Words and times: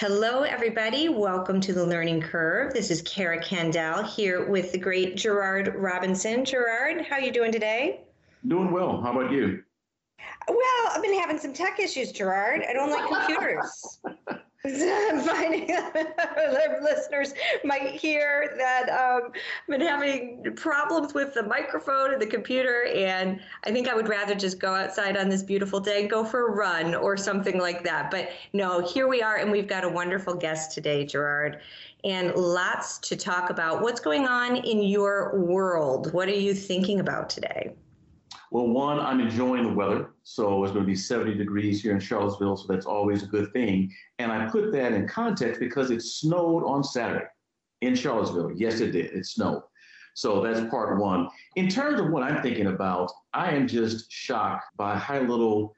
Hello, 0.00 0.44
everybody. 0.44 1.10
Welcome 1.10 1.60
to 1.60 1.74
the 1.74 1.84
Learning 1.84 2.22
Curve. 2.22 2.72
This 2.72 2.90
is 2.90 3.02
Cara 3.02 3.38
Candal 3.38 4.02
here 4.02 4.48
with 4.48 4.72
the 4.72 4.78
great 4.78 5.14
Gerard 5.14 5.74
Robinson. 5.76 6.42
Gerard, 6.42 7.04
how 7.04 7.16
are 7.16 7.20
you 7.20 7.30
doing 7.30 7.52
today? 7.52 8.00
Doing 8.48 8.70
well. 8.70 9.02
How 9.02 9.10
about 9.12 9.30
you? 9.30 9.62
Well, 10.48 10.90
I've 10.90 11.02
been 11.02 11.20
having 11.20 11.36
some 11.36 11.52
tech 11.52 11.78
issues, 11.78 12.12
Gerard. 12.12 12.62
I 12.66 12.72
don't 12.72 12.90
like 12.90 13.06
computers. 13.10 14.00
Finding 14.64 15.66
that 15.94 16.80
listeners 16.82 17.32
might 17.64 17.92
hear 17.92 18.54
that 18.58 18.90
um, 18.90 19.32
I've 19.32 19.66
been 19.66 19.80
having 19.80 20.54
problems 20.54 21.14
with 21.14 21.32
the 21.32 21.44
microphone 21.44 22.12
and 22.12 22.20
the 22.20 22.26
computer, 22.26 22.84
and 22.94 23.40
I 23.64 23.72
think 23.72 23.88
I 23.88 23.94
would 23.94 24.06
rather 24.06 24.34
just 24.34 24.60
go 24.60 24.74
outside 24.74 25.16
on 25.16 25.30
this 25.30 25.42
beautiful 25.42 25.80
day 25.80 26.02
and 26.02 26.10
go 26.10 26.26
for 26.26 26.48
a 26.48 26.50
run 26.50 26.94
or 26.94 27.16
something 27.16 27.58
like 27.58 27.82
that. 27.84 28.10
But 28.10 28.32
no, 28.52 28.86
here 28.86 29.08
we 29.08 29.22
are, 29.22 29.36
and 29.36 29.50
we've 29.50 29.66
got 29.66 29.82
a 29.82 29.88
wonderful 29.88 30.34
guest 30.34 30.72
today, 30.72 31.06
Gerard, 31.06 31.62
and 32.04 32.34
lots 32.34 32.98
to 32.98 33.16
talk 33.16 33.48
about. 33.48 33.80
What's 33.80 34.00
going 34.00 34.26
on 34.26 34.56
in 34.56 34.82
your 34.82 35.38
world? 35.40 36.12
What 36.12 36.28
are 36.28 36.32
you 36.32 36.52
thinking 36.52 37.00
about 37.00 37.30
today? 37.30 37.72
Well, 38.50 38.66
one, 38.66 38.98
I'm 38.98 39.20
enjoying 39.20 39.62
the 39.62 39.72
weather. 39.72 40.10
So 40.24 40.64
it's 40.64 40.72
going 40.72 40.84
to 40.84 40.90
be 40.90 40.96
70 40.96 41.34
degrees 41.34 41.82
here 41.82 41.92
in 41.92 42.00
Charlottesville. 42.00 42.56
So 42.56 42.66
that's 42.68 42.86
always 42.86 43.22
a 43.22 43.26
good 43.26 43.52
thing. 43.52 43.92
And 44.18 44.32
I 44.32 44.48
put 44.48 44.72
that 44.72 44.92
in 44.92 45.06
context 45.06 45.60
because 45.60 45.90
it 45.90 46.02
snowed 46.02 46.64
on 46.64 46.82
Saturday 46.82 47.26
in 47.80 47.94
Charlottesville. 47.94 48.52
Yes, 48.56 48.80
it 48.80 48.90
did. 48.90 49.12
It 49.12 49.26
snowed. 49.26 49.62
So 50.14 50.42
that's 50.42 50.68
part 50.68 50.98
one. 50.98 51.28
In 51.54 51.68
terms 51.68 52.00
of 52.00 52.10
what 52.10 52.24
I'm 52.24 52.42
thinking 52.42 52.66
about, 52.66 53.12
I 53.32 53.52
am 53.52 53.68
just 53.68 54.10
shocked 54.10 54.76
by 54.76 54.96
how 54.96 55.20
little 55.20 55.74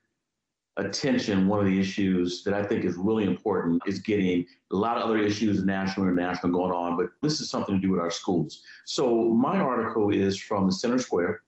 attention 0.78 1.48
one 1.48 1.60
of 1.60 1.66
the 1.66 1.78
issues 1.78 2.42
that 2.44 2.54
I 2.54 2.62
think 2.62 2.86
is 2.86 2.96
really 2.96 3.24
important 3.24 3.82
is 3.86 3.98
getting 3.98 4.46
a 4.72 4.76
lot 4.76 4.96
of 4.96 5.02
other 5.02 5.18
issues, 5.18 5.62
national 5.64 6.08
and 6.08 6.18
international, 6.18 6.52
going 6.52 6.72
on, 6.72 6.96
but 6.96 7.10
this 7.20 7.42
is 7.42 7.50
something 7.50 7.74
to 7.74 7.80
do 7.80 7.92
with 7.92 8.00
our 8.00 8.10
schools. 8.10 8.62
So 8.86 9.28
my 9.28 9.58
article 9.58 10.10
is 10.10 10.40
from 10.40 10.66
the 10.66 10.72
Center 10.72 10.98
Square 10.98 11.42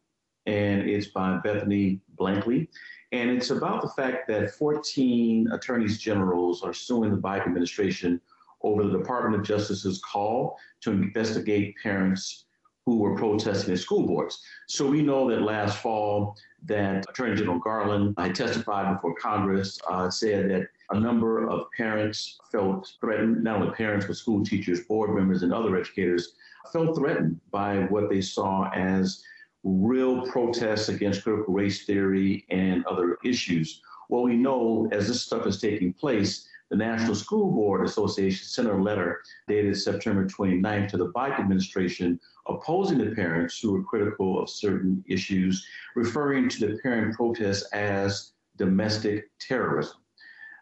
and 0.47 0.89
it's 0.89 1.09
by 1.09 1.39
Bethany 1.39 2.01
Blankley. 2.19 2.69
And 3.13 3.31
it's 3.31 3.51
about 3.51 3.83
the 3.83 3.89
fact 3.91 4.27
that 4.29 4.51
14 4.51 5.49
attorneys 5.53 5.99
generals 5.99 6.63
are 6.63 6.73
suing 6.73 7.11
the 7.11 7.21
Biden 7.21 7.47
administration 7.47 8.21
over 8.63 8.83
the 8.83 8.99
Department 8.99 9.37
of 9.37 9.47
Justice's 9.47 10.01
call 10.01 10.59
to 10.81 10.91
investigate 10.91 11.77
parents 11.83 12.45
who 12.87 12.99
were 12.99 13.17
protesting 13.17 13.73
at 13.73 13.79
school 13.79 14.07
boards. 14.07 14.43
So 14.67 14.87
we 14.87 15.01
know 15.01 15.31
that 15.31 15.43
last 15.43 15.79
fall 15.79 16.37
that 16.65 17.09
Attorney 17.09 17.37
General 17.37 17.59
Garland 17.59 18.15
had 18.19 18.35
testified 18.35 18.95
before 18.95 19.15
Congress, 19.15 19.79
uh, 19.89 20.11
said 20.11 20.51
that 20.51 20.69
a 20.91 20.99
number 20.99 21.49
of 21.49 21.67
parents 21.77 22.39
felt 22.51 22.93
threatened, 23.01 23.43
not 23.43 23.61
only 23.61 23.75
parents, 23.75 24.07
but 24.07 24.17
school 24.17 24.45
teachers, 24.45 24.81
board 24.81 25.15
members, 25.15 25.43
and 25.43 25.53
other 25.53 25.77
educators 25.77 26.35
felt 26.73 26.97
threatened 26.97 27.41
by 27.51 27.81
what 27.85 28.09
they 28.09 28.21
saw 28.21 28.71
as 28.73 29.23
real 29.65 30.27
protests 30.27 30.89
against 30.89 31.25
critical 31.25 31.53
race 31.53 31.85
theory 31.87 32.45
and 32.51 32.85
other 32.85 33.19
issues. 33.25 33.81
Well, 34.09 34.23
we 34.23 34.37
know 34.37 34.89
as 34.93 35.09
this 35.09 35.23
stuff 35.23 35.47
is 35.47 35.61
taking 35.61 35.93
place, 35.95 36.47
the 36.71 36.77
National 36.77 37.15
School 37.15 37.51
Board 37.51 37.87
Association 37.87 38.47
sent 38.47 38.69
a 38.69 38.75
letter 38.75 39.23
dated 39.49 39.77
September 39.77 40.27
29th 40.27 40.89
to 40.89 40.97
the 40.97 41.13
Biden 41.13 41.39
administration 41.39 42.21
opposing 42.47 42.99
the 42.99 43.15
parents 43.15 43.59
who 43.61 43.73
were 43.73 43.83
critical 43.83 44.43
of 44.43 44.51
certain 44.51 45.03
issues, 45.09 45.67
referring 45.95 46.49
to 46.51 46.67
the 46.67 46.79
parent 46.83 47.15
protests 47.15 47.63
as 47.73 48.33
domestic 48.57 49.31
terrorism. 49.39 49.97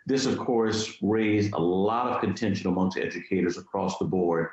This, 0.06 0.26
of 0.26 0.38
course, 0.38 0.96
raised 1.00 1.52
a 1.52 1.60
lot 1.60 2.08
of 2.08 2.20
contention 2.20 2.68
amongst 2.68 2.98
educators 2.98 3.56
across 3.56 3.98
the 3.98 4.04
board. 4.04 4.48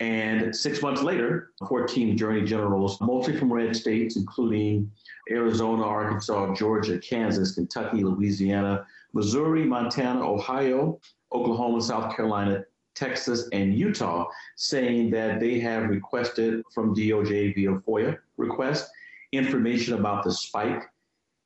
And 0.00 0.54
six 0.54 0.82
months 0.82 1.02
later, 1.02 1.52
14 1.66 2.14
attorney 2.14 2.42
generals, 2.42 3.00
mostly 3.00 3.36
from 3.36 3.50
red 3.50 3.74
states, 3.74 4.16
including 4.16 4.90
Arizona, 5.30 5.82
Arkansas, 5.84 6.54
Georgia, 6.54 6.98
Kansas, 6.98 7.54
Kentucky, 7.54 8.04
Louisiana, 8.04 8.86
Missouri, 9.14 9.64
Montana, 9.64 10.20
Ohio, 10.20 11.00
Oklahoma, 11.32 11.80
South 11.80 12.14
Carolina, 12.14 12.64
Texas, 12.94 13.48
and 13.52 13.74
Utah, 13.74 14.26
saying 14.56 15.10
that 15.10 15.40
they 15.40 15.58
have 15.60 15.88
requested 15.88 16.62
from 16.74 16.94
DOJ 16.94 17.54
via 17.54 17.72
FOIA 17.80 18.18
request 18.36 18.90
information 19.32 19.94
about 19.94 20.24
the 20.24 20.32
spike 20.32 20.82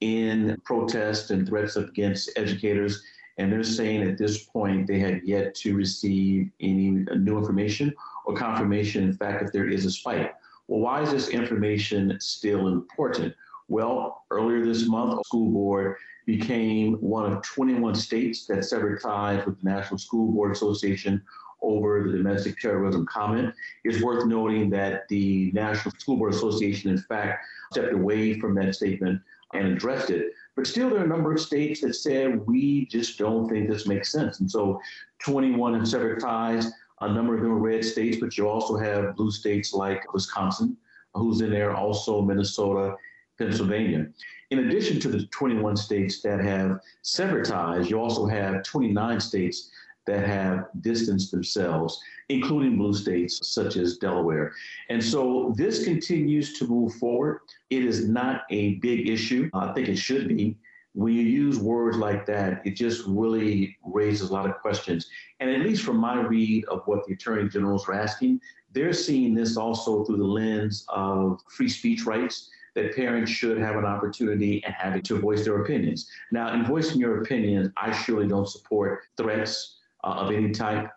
in 0.00 0.56
protests 0.64 1.30
and 1.30 1.46
threats 1.46 1.76
against 1.76 2.30
educators. 2.36 3.02
And 3.38 3.50
they're 3.50 3.62
saying 3.62 4.02
at 4.02 4.18
this 4.18 4.44
point 4.44 4.86
they 4.86 4.98
have 4.98 5.24
yet 5.24 5.54
to 5.56 5.74
receive 5.74 6.50
any 6.60 6.90
new 6.90 7.38
information 7.38 7.94
or 8.30 8.36
confirmation, 8.36 9.04
in 9.04 9.12
fact, 9.12 9.42
if 9.42 9.52
there 9.52 9.68
is 9.68 9.84
a 9.84 9.90
spike. 9.90 10.34
Well, 10.68 10.80
why 10.80 11.02
is 11.02 11.10
this 11.10 11.28
information 11.28 12.16
still 12.20 12.68
important? 12.68 13.34
Well, 13.68 14.24
earlier 14.30 14.64
this 14.64 14.88
month, 14.88 15.20
a 15.20 15.24
school 15.24 15.50
board 15.50 15.96
became 16.26 16.94
one 16.94 17.32
of 17.32 17.42
21 17.42 17.94
states 17.94 18.46
that 18.46 18.64
severed 18.64 19.00
ties 19.00 19.44
with 19.46 19.60
the 19.60 19.68
National 19.68 19.98
School 19.98 20.32
Board 20.32 20.52
Association 20.52 21.22
over 21.62 22.04
the 22.04 22.16
domestic 22.16 22.58
terrorism 22.58 23.06
comment. 23.06 23.54
It's 23.84 24.02
worth 24.02 24.26
noting 24.26 24.70
that 24.70 25.08
the 25.08 25.50
National 25.52 25.94
School 25.98 26.16
Board 26.16 26.34
Association, 26.34 26.90
in 26.90 26.98
fact, 26.98 27.44
stepped 27.72 27.92
away 27.92 28.38
from 28.38 28.54
that 28.54 28.74
statement 28.74 29.20
and 29.52 29.66
addressed 29.66 30.10
it. 30.10 30.32
But 30.56 30.66
still, 30.66 30.90
there 30.90 31.00
are 31.00 31.04
a 31.04 31.08
number 31.08 31.32
of 31.32 31.40
states 31.40 31.80
that 31.80 31.94
said, 31.94 32.46
we 32.46 32.86
just 32.86 33.18
don't 33.18 33.48
think 33.48 33.68
this 33.68 33.86
makes 33.86 34.12
sense. 34.12 34.40
And 34.40 34.50
so 34.50 34.80
21 35.20 35.74
have 35.74 35.88
severed 35.88 36.20
ties. 36.20 36.70
A 37.02 37.12
number 37.12 37.34
of 37.34 37.42
them 37.42 37.52
are 37.52 37.58
red 37.58 37.84
states, 37.84 38.18
but 38.20 38.36
you 38.36 38.48
also 38.48 38.76
have 38.76 39.16
blue 39.16 39.30
states 39.30 39.72
like 39.72 40.12
Wisconsin, 40.12 40.76
who's 41.14 41.40
in 41.40 41.50
there, 41.50 41.74
also 41.74 42.20
Minnesota, 42.20 42.94
Pennsylvania. 43.38 44.08
In 44.50 44.60
addition 44.60 45.00
to 45.00 45.08
the 45.08 45.26
21 45.26 45.76
states 45.76 46.20
that 46.22 46.40
have 46.40 46.80
severed 47.02 47.46
ties, 47.46 47.88
you 47.88 47.98
also 47.98 48.26
have 48.26 48.62
29 48.64 49.18
states 49.20 49.70
that 50.06 50.26
have 50.26 50.66
distanced 50.80 51.30
themselves, 51.30 52.00
including 52.28 52.76
blue 52.76 52.92
states 52.92 53.40
such 53.48 53.76
as 53.76 53.96
Delaware. 53.96 54.52
And 54.88 55.02
so 55.02 55.54
this 55.56 55.84
continues 55.84 56.58
to 56.58 56.66
move 56.66 56.94
forward. 56.94 57.40
It 57.70 57.84
is 57.84 58.08
not 58.08 58.42
a 58.50 58.74
big 58.76 59.08
issue. 59.08 59.48
I 59.54 59.72
think 59.72 59.88
it 59.88 59.96
should 59.96 60.28
be 60.28 60.56
when 60.94 61.12
you 61.12 61.22
use 61.22 61.58
words 61.58 61.96
like 61.96 62.26
that, 62.26 62.62
it 62.64 62.72
just 62.72 63.04
really 63.06 63.76
raises 63.84 64.30
a 64.30 64.32
lot 64.32 64.48
of 64.48 64.58
questions. 64.60 65.08
And 65.38 65.48
at 65.48 65.60
least 65.60 65.84
from 65.84 65.98
my 65.98 66.20
read 66.20 66.64
of 66.66 66.82
what 66.86 67.06
the 67.06 67.14
attorney 67.14 67.48
generals 67.48 67.88
are 67.88 67.94
asking, 67.94 68.40
they're 68.72 68.92
seeing 68.92 69.34
this 69.34 69.56
also 69.56 70.04
through 70.04 70.18
the 70.18 70.24
lens 70.24 70.84
of 70.88 71.40
free 71.48 71.68
speech 71.68 72.04
rights, 72.06 72.50
that 72.74 72.94
parents 72.94 73.30
should 73.30 73.58
have 73.58 73.76
an 73.76 73.84
opportunity 73.84 74.62
and 74.64 74.72
have 74.74 74.94
it 74.94 75.04
to 75.04 75.18
voice 75.18 75.44
their 75.44 75.62
opinions. 75.62 76.08
Now, 76.30 76.54
in 76.54 76.64
voicing 76.64 77.00
your 77.00 77.22
opinion, 77.22 77.72
I 77.76 77.90
surely 77.92 78.28
don't 78.28 78.48
support 78.48 79.00
threats 79.16 79.78
uh, 80.04 80.08
of 80.08 80.32
any 80.32 80.52
type, 80.52 80.88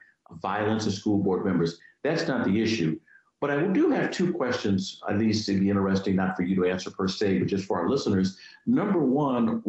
violence 0.41 0.85
of 0.85 0.93
school 0.93 1.17
board 1.17 1.45
members. 1.45 1.79
That's 2.03 2.27
not 2.27 2.45
the 2.45 2.61
issue. 2.61 2.99
But 3.41 3.51
I 3.51 3.61
do 3.67 3.89
have 3.89 4.11
two 4.11 4.31
questions, 4.31 5.01
at 5.09 5.17
least 5.17 5.45
to 5.47 5.59
be 5.59 5.69
interesting, 5.69 6.15
not 6.15 6.37
for 6.37 6.43
you 6.43 6.55
to 6.55 6.65
answer 6.65 6.91
per 6.91 7.07
se, 7.07 7.39
but 7.39 7.47
just 7.47 7.65
for 7.65 7.77
our 7.79 7.89
listeners. 7.89 8.37
Number 8.65 8.99
one, 8.99 9.61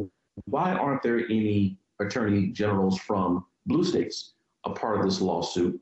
why 0.46 0.72
aren't 0.72 1.02
there 1.02 1.20
any 1.30 1.78
attorney 2.00 2.48
generals 2.48 2.98
from 2.98 3.44
blue 3.66 3.84
states 3.84 4.34
a 4.64 4.70
part 4.70 4.98
of 4.98 5.04
this 5.04 5.20
lawsuit? 5.20 5.80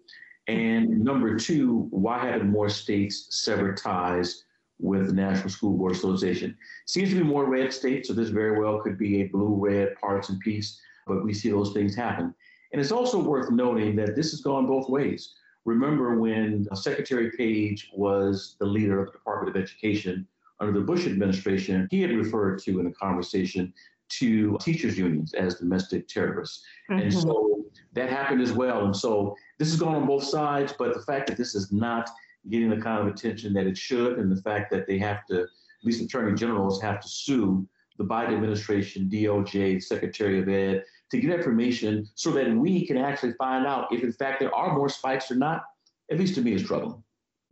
And 0.49 1.05
number 1.05 1.37
two, 1.39 1.87
why 1.91 2.19
haven't 2.19 2.51
more 2.51 2.69
states 2.69 3.27
severed 3.31 3.77
ties 3.77 4.45
with 4.79 5.07
the 5.07 5.13
National 5.13 5.49
School 5.49 5.77
Board 5.77 5.93
Association? 5.93 6.57
Seems 6.87 7.11
to 7.11 7.17
be 7.17 7.23
more 7.23 7.49
red 7.49 7.73
states, 7.73 8.09
so 8.09 8.15
this 8.15 8.31
very 8.31 8.59
well 8.59 8.81
could 8.81 8.99
be 8.99 9.21
a 9.23 9.29
blue-red 9.29 9.95
partisan 10.01 10.39
piece, 10.41 10.81
but 11.07 11.25
we 11.25 11.33
see 11.33 11.51
those 11.51 11.73
things 11.73 11.95
happen. 11.95 12.35
And 12.73 12.81
it's 12.81 12.93
also 12.93 13.23
worth 13.23 13.51
noting 13.51 13.95
that 13.97 14.17
this 14.17 14.31
has 14.33 14.41
gone 14.41 14.67
both 14.67 14.89
ways. 14.89 15.35
Remember 15.65 16.19
when 16.19 16.67
Secretary 16.75 17.31
Paige 17.31 17.91
was 17.95 18.57
the 18.59 18.67
leader 18.67 19.01
of 19.01 19.07
the 19.07 19.13
Department 19.13 19.57
of 19.57 19.63
Education 19.63 20.27
under 20.59 20.79
the 20.79 20.85
Bush 20.85 21.07
administration, 21.07 21.89
he 21.91 22.01
had 22.01 22.13
referred 22.13 22.61
to 22.61 22.81
in 22.81 22.87
a 22.87 22.93
conversation 22.93 23.73
to 24.19 24.59
teachers 24.61 24.99
unions 24.99 25.35
as 25.35 25.57
domestic 25.57 26.09
terrorists. 26.09 26.65
Mm-hmm. 26.91 27.03
And 27.03 27.13
so 27.13 27.65
that 27.95 28.09
happened 28.09 28.43
as 28.43 28.53
well. 28.53 28.85
And 28.85 28.97
so 28.97 29.37
this 29.59 29.69
is 29.69 29.79
going 29.79 29.95
on 29.95 30.07
both 30.07 30.25
sides, 30.25 30.75
but 30.79 30.95
the 30.95 31.03
fact 31.03 31.27
that 31.29 31.37
this 31.37 31.55
is 31.55 31.73
not 31.73 32.09
getting 32.51 32.71
the 32.71 32.77
kind 32.77 33.01
of 33.01 33.07
attention 33.07 33.53
that 33.55 33.67
it 33.67 33.77
should, 33.77 34.19
and 34.19 34.31
the 34.31 34.43
fact 34.43 34.71
that 34.73 34.87
they 34.87 34.99
have 34.99 35.25
to, 35.27 35.43
at 35.43 35.49
least 35.85 36.03
attorney 36.03 36.35
generals 36.35 36.81
have 36.83 37.01
to 37.01 37.09
sue 37.09 37.67
the 37.99 38.05
Biden 38.05 38.35
administration, 38.35 39.09
DOJ, 39.13 39.83
Secretary 39.83 40.41
of 40.41 40.49
Ed, 40.49 40.85
to 41.11 41.21
get 41.21 41.31
information 41.31 42.09
so 42.15 42.31
that 42.33 42.51
we 42.51 42.87
can 42.87 42.97
actually 42.97 43.35
find 43.35 43.67
out 43.67 43.93
if, 43.93 44.03
in 44.03 44.13
fact, 44.13 44.41
there 44.41 44.55
are 44.55 44.75
more 44.75 44.89
spikes 44.89 45.31
or 45.31 45.35
not, 45.35 45.65
at 46.11 46.19
least 46.19 46.35
to 46.35 46.41
me, 46.41 46.55
is 46.55 46.65
troubling. 46.65 47.03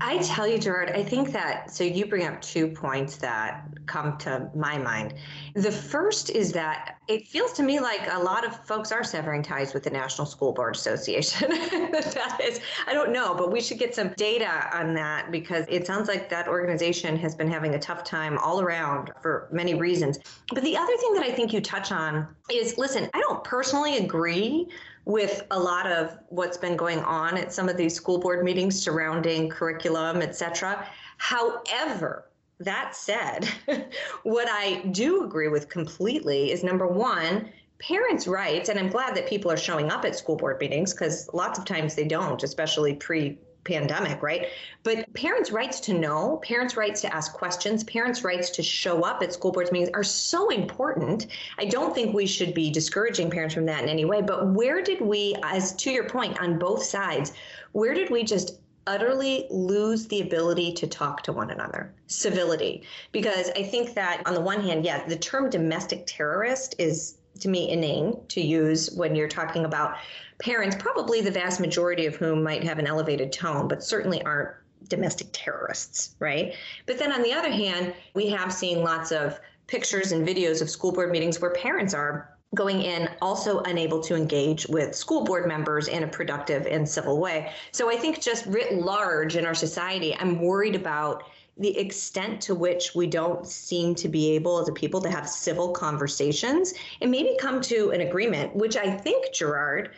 I 0.02 0.19
tell 0.19 0.47
you, 0.47 0.58
Gerard, 0.58 0.91
I 0.91 1.02
think 1.02 1.31
that 1.32 1.70
so 1.70 1.85
you 1.85 2.06
bring 2.06 2.26
up 2.26 2.41
two 2.41 2.69
points 2.69 3.17
that 3.19 3.64
come 3.85 4.17
to 4.19 4.50
my 4.55 4.79
mind. 4.79 5.14
The 5.55 5.70
first 5.70 6.31
is 6.31 6.52
that 6.52 6.97
it 7.06 7.29
feels 7.29 7.52
to 7.55 7.62
me 7.62 7.81
like 7.81 8.00
a 8.11 8.19
lot 8.19 8.47
of 8.47 8.64
folks 8.64 8.93
are 8.93 9.05
severing 9.05 9.43
ties 9.43 9.75
with 9.75 9.82
the 9.82 9.91
National 9.91 10.26
School 10.26 10.52
Board 10.52 10.75
Association. 10.75 11.50
that 11.50 12.38
is, 12.43 12.61
I 12.87 12.94
don't 12.94 13.12
know, 13.12 13.35
but 13.35 13.52
we 13.52 13.61
should 13.61 13.79
get 13.79 13.94
some 13.94 14.14
data 14.17 14.70
on 14.73 14.94
that 14.94 15.31
because 15.31 15.67
it 15.69 15.87
sounds 15.87 16.08
like 16.08 16.31
that 16.31 16.49
organization 16.49 17.17
has 17.19 17.35
been 17.35 17.50
having 17.50 17.75
a 17.75 17.79
tough 17.79 18.02
time 18.02 18.38
all 18.38 18.61
around 18.61 19.11
for 19.20 19.49
many 19.52 19.75
reasons. 19.75 20.19
But 20.52 20.62
the 20.62 20.76
other 20.79 20.97
thing 20.97 21.14
that 21.14 21.25
I 21.25 21.32
think 21.32 21.52
you 21.52 21.61
touch 21.61 21.93
on 21.93 22.26
is 22.50 22.79
listen, 22.79 23.11
I 23.12 23.20
don't 23.20 23.44
personally 23.44 23.99
agree 23.99 24.69
with 25.05 25.47
a 25.50 25.58
lot 25.58 25.91
of 25.91 26.17
what's 26.29 26.56
been 26.56 26.76
going 26.76 27.00
on 27.00 27.37
at 27.37 27.52
some 27.52 27.69
of 27.69 27.76
these 27.76 27.94
school 27.94 28.19
board 28.19 28.44
meetings 28.44 28.81
surrounding 28.81 29.49
curriculum, 29.49 30.23
et 30.23 30.37
cetera. 30.37 30.87
However, 31.19 32.26
that 32.58 32.94
said, 32.94 33.49
what 34.23 34.49
I 34.50 34.82
do 34.91 35.25
agree 35.25 35.49
with 35.49 35.69
completely 35.69 36.52
is 36.52 36.62
number 36.62 36.87
one, 36.87 37.50
parents' 37.79 38.26
rights, 38.26 38.69
and 38.69 38.79
I'm 38.79 38.91
glad 38.91 39.14
that 39.17 39.26
people 39.26 39.50
are 39.50 39.56
showing 39.56 39.91
up 39.91 40.05
at 40.05 40.14
school 40.14 40.37
board 40.37 40.61
meetings 40.61 40.93
because 40.93 41.29
lots 41.32 41.58
of 41.58 41.64
times 41.64 41.94
they 41.94 42.05
don't, 42.05 42.43
especially 42.43 42.94
pre 42.94 43.38
pandemic, 43.71 44.23
right? 44.23 44.49
But 44.83 45.13
parents' 45.15 45.53
rights 45.53 45.79
to 45.81 45.95
know, 45.95 46.41
parents' 46.43 46.77
rights 46.77 47.01
to 47.03 47.15
ask 47.15 47.33
questions, 47.33 47.85
parents' 47.85 48.25
rights 48.25 48.51
to 48.51 48.63
show 48.63 49.03
up 49.03 49.23
at 49.23 49.33
school 49.33 49.53
boards 49.53 49.71
meetings 49.71 49.91
are 49.95 50.03
so 50.03 50.49
important. 50.51 51.29
I 51.59 51.67
don't 51.67 51.95
think 51.95 52.15
we 52.15 52.27
should 52.27 52.53
be 52.53 52.71
discouraging 52.71 53.31
parents 53.31 53.55
from 53.55 53.67
that 53.67 53.83
in 53.83 53.89
any 53.89 54.05
way. 54.05 54.23
But 54.23 54.49
where 54.49 54.83
did 54.83 55.01
we, 55.01 55.37
as 55.45 55.73
to 55.77 55.91
your 55.91 56.09
point, 56.09 56.41
on 56.41 56.59
both 56.59 56.83
sides, 56.83 57.33
where 57.73 57.95
did 57.95 58.11
we 58.11 58.25
just 58.25 58.59
utterly 58.87 59.47
lose 59.51 60.09
the 60.09 60.21
ability 60.21 60.73
to 60.73 60.87
talk 60.87 61.23
to 61.23 61.33
one 61.33 61.51
another 61.51 61.93
civility 62.07 62.83
because 63.13 63.51
i 63.51 63.63
think 63.63 63.95
that 63.95 64.23
on 64.25 64.33
the 64.33 64.41
one 64.41 64.61
hand 64.61 64.85
yeah 64.85 65.07
the 65.07 65.17
term 65.17 65.51
domestic 65.51 66.05
terrorist 66.07 66.75
is 66.79 67.19
to 67.41 67.49
me 67.49 67.71
inane 67.71 68.21
to 68.29 68.41
use 68.41 68.91
when 68.93 69.15
you're 69.15 69.29
talking 69.29 69.65
about 69.65 69.97
parents, 70.41 70.77
probably 70.79 71.21
the 71.21 71.31
vast 71.31 71.61
majority 71.61 72.07
of 72.07 72.17
whom 72.17 72.43
might 72.43 72.65
have 72.65 72.79
an 72.79 72.87
elevated 72.87 73.33
tone, 73.33 73.69
but 73.69 73.83
certainly 73.83 74.23
aren't 74.23 74.51
domestic 74.89 75.29
terrorists, 75.33 76.17
right? 76.19 76.55
But 76.87 76.99
then 76.99 77.13
on 77.13 77.23
the 77.23 77.33
other 77.33 77.51
hand, 77.51 77.95
we 78.15 78.29
have 78.29 78.53
seen 78.53 78.83
lots 78.83 79.13
of 79.13 79.39
pictures 79.67 80.13
and 80.13 80.27
videos 80.27 80.63
of 80.63 80.71
school 80.71 80.93
board 80.93 81.11
meetings 81.11 81.41
where 81.41 81.53
parents 81.53 81.95
are 81.95 82.31
going 82.55 82.83
in 82.83 83.09
also 83.23 83.61
unable 83.61 84.01
to 84.01 84.17
engage 84.17 84.67
with 84.67 84.95
school 84.95 85.23
board 85.23 85.47
members 85.47 85.87
in 85.87 86.03
a 86.03 86.09
productive 86.09 86.67
and 86.67 86.89
civil 86.89 87.21
way. 87.21 87.53
So 87.71 87.89
I 87.89 87.97
think 87.97 88.21
just 88.21 88.47
writ 88.47 88.75
large 88.75 89.37
in 89.37 89.47
our 89.47 89.55
society, 89.55 90.17
I'm 90.19 90.41
worried 90.41 90.75
about 90.75 91.25
the 91.61 91.79
extent 91.79 92.41
to 92.41 92.55
which 92.55 92.95
we 92.95 93.07
don't 93.07 93.47
seem 93.47 93.95
to 93.95 94.09
be 94.09 94.31
able 94.31 94.59
as 94.59 94.69
a 94.69 94.73
people 94.73 95.01
to 95.03 95.11
have 95.11 95.29
civil 95.29 95.73
conversations 95.73 96.73
and 97.03 97.11
maybe 97.11 97.37
come 97.39 97.61
to 97.61 97.91
an 97.91 98.01
agreement, 98.01 98.57
which 98.57 98.77
I 98.77 98.91
think, 98.91 99.33
Gerard, 99.35 99.91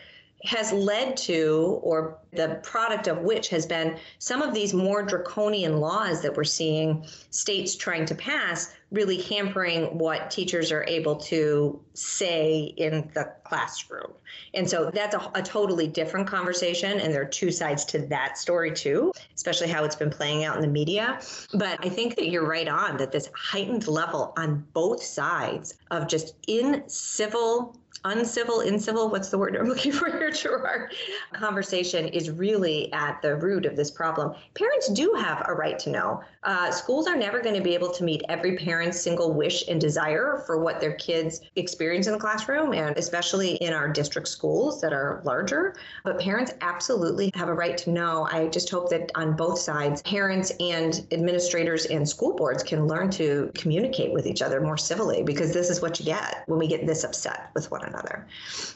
has 0.43 0.73
led 0.73 1.15
to, 1.15 1.79
or 1.81 2.17
the 2.33 2.59
product 2.63 3.07
of 3.07 3.19
which 3.19 3.47
has 3.47 3.65
been 3.65 3.97
some 4.19 4.41
of 4.41 4.53
these 4.53 4.73
more 4.73 5.01
draconian 5.01 5.77
laws 5.77 6.21
that 6.21 6.35
we're 6.35 6.43
seeing 6.43 7.05
states 7.29 7.77
trying 7.77 8.05
to 8.05 8.15
pass, 8.15 8.73
really 8.93 9.19
hampering 9.23 9.97
what 9.97 10.29
teachers 10.31 10.71
are 10.71 10.85
able 10.87 11.15
to 11.15 11.81
say 11.95 12.73
in 12.77 13.09
the 13.15 13.33
classroom. 13.43 14.13
And 14.53 14.69
so 14.69 14.91
that's 14.91 15.15
a, 15.15 15.31
a 15.33 15.41
totally 15.41 15.87
different 15.87 16.27
conversation. 16.27 16.99
And 16.99 17.11
there 17.11 17.23
are 17.23 17.25
two 17.25 17.51
sides 17.51 17.83
to 17.85 17.99
that 18.07 18.37
story, 18.37 18.71
too, 18.71 19.11
especially 19.35 19.67
how 19.67 19.83
it's 19.83 19.95
been 19.95 20.11
playing 20.11 20.43
out 20.43 20.55
in 20.55 20.61
the 20.61 20.67
media. 20.67 21.19
But 21.55 21.83
I 21.83 21.89
think 21.89 22.15
that 22.15 22.29
you're 22.29 22.47
right 22.47 22.67
on 22.67 22.97
that 22.97 23.11
this 23.11 23.29
heightened 23.35 23.87
level 23.87 24.31
on 24.37 24.65
both 24.73 25.03
sides 25.03 25.73
of 25.89 26.07
just 26.07 26.35
in 26.47 26.83
civil 26.87 27.75
uncivil, 28.05 28.59
incivil, 28.59 29.09
what's 29.09 29.29
the 29.29 29.37
word 29.37 29.55
I'm 29.55 29.67
looking 29.67 29.91
for 29.93 30.09
here, 30.11 30.31
Gerard, 30.31 30.93
conversation 31.31 32.07
is 32.07 32.29
really 32.29 32.91
at 32.93 33.21
the 33.21 33.35
root 33.35 33.65
of 33.65 33.75
this 33.75 33.91
problem. 33.91 34.35
Parents 34.55 34.89
do 34.89 35.13
have 35.13 35.43
a 35.47 35.53
right 35.53 35.79
to 35.79 35.89
know. 35.89 36.21
Uh, 36.43 36.71
schools 36.71 37.07
are 37.07 37.15
never 37.15 37.39
going 37.39 37.55
to 37.55 37.61
be 37.61 37.73
able 37.73 37.91
to 37.91 38.03
meet 38.03 38.21
every 38.27 38.57
parent's 38.57 38.99
single 38.99 39.33
wish 39.33 39.67
and 39.67 39.79
desire 39.79 40.43
for 40.45 40.59
what 40.59 40.81
their 40.81 40.93
kids 40.93 41.41
experience 41.55 42.07
in 42.07 42.13
the 42.13 42.19
classroom, 42.19 42.73
and 42.73 42.97
especially 42.97 43.55
in 43.55 43.73
our 43.73 43.87
district 43.87 44.27
schools 44.27 44.81
that 44.81 44.91
are 44.91 45.21
larger. 45.23 45.75
But 46.03 46.19
parents 46.19 46.51
absolutely 46.61 47.31
have 47.35 47.47
a 47.47 47.53
right 47.53 47.77
to 47.79 47.91
know. 47.91 48.27
I 48.29 48.47
just 48.47 48.69
hope 48.69 48.89
that 48.89 49.11
on 49.15 49.35
both 49.35 49.59
sides, 49.59 50.01
parents 50.01 50.51
and 50.59 51.05
administrators 51.11 51.85
and 51.85 52.07
school 52.07 52.35
boards 52.35 52.63
can 52.63 52.87
learn 52.87 53.09
to 53.11 53.51
communicate 53.55 54.11
with 54.11 54.27
each 54.27 54.41
other 54.41 54.59
more 54.59 54.77
civilly 54.77 55.23
because 55.23 55.53
this 55.53 55.69
is 55.69 55.81
what 55.81 55.99
you 55.99 56.05
get 56.05 56.43
when 56.47 56.59
we 56.59 56.67
get 56.67 56.85
this 56.85 57.03
upset 57.03 57.51
with 57.53 57.71
one 57.71 57.82
another 57.83 58.03
another. 58.03 58.27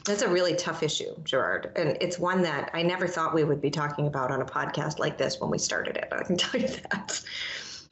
That's 0.06 0.22
a 0.22 0.30
really 0.30 0.56
tough 0.56 0.84
issue, 0.84 1.16
Gerard. 1.24 1.72
And 1.76 1.98
it's 2.02 2.20
one 2.20 2.42
that 2.44 2.70
I 2.74 2.84
never 2.84 3.08
thought 3.08 3.34
we 3.34 3.44
would 3.44 3.62
be 3.62 3.70
talking 3.70 4.08
about 4.08 4.32
on 4.32 4.42
a 4.42 4.46
podcast 4.46 5.00
like 5.00 5.18
this 5.18 5.40
when 5.40 5.50
we 5.50 5.58
started 5.58 5.98
it. 5.98 6.08
I 6.12 6.24
can 6.24 6.38
tell 6.38 6.60
you 6.60 6.68
that. 6.68 7.22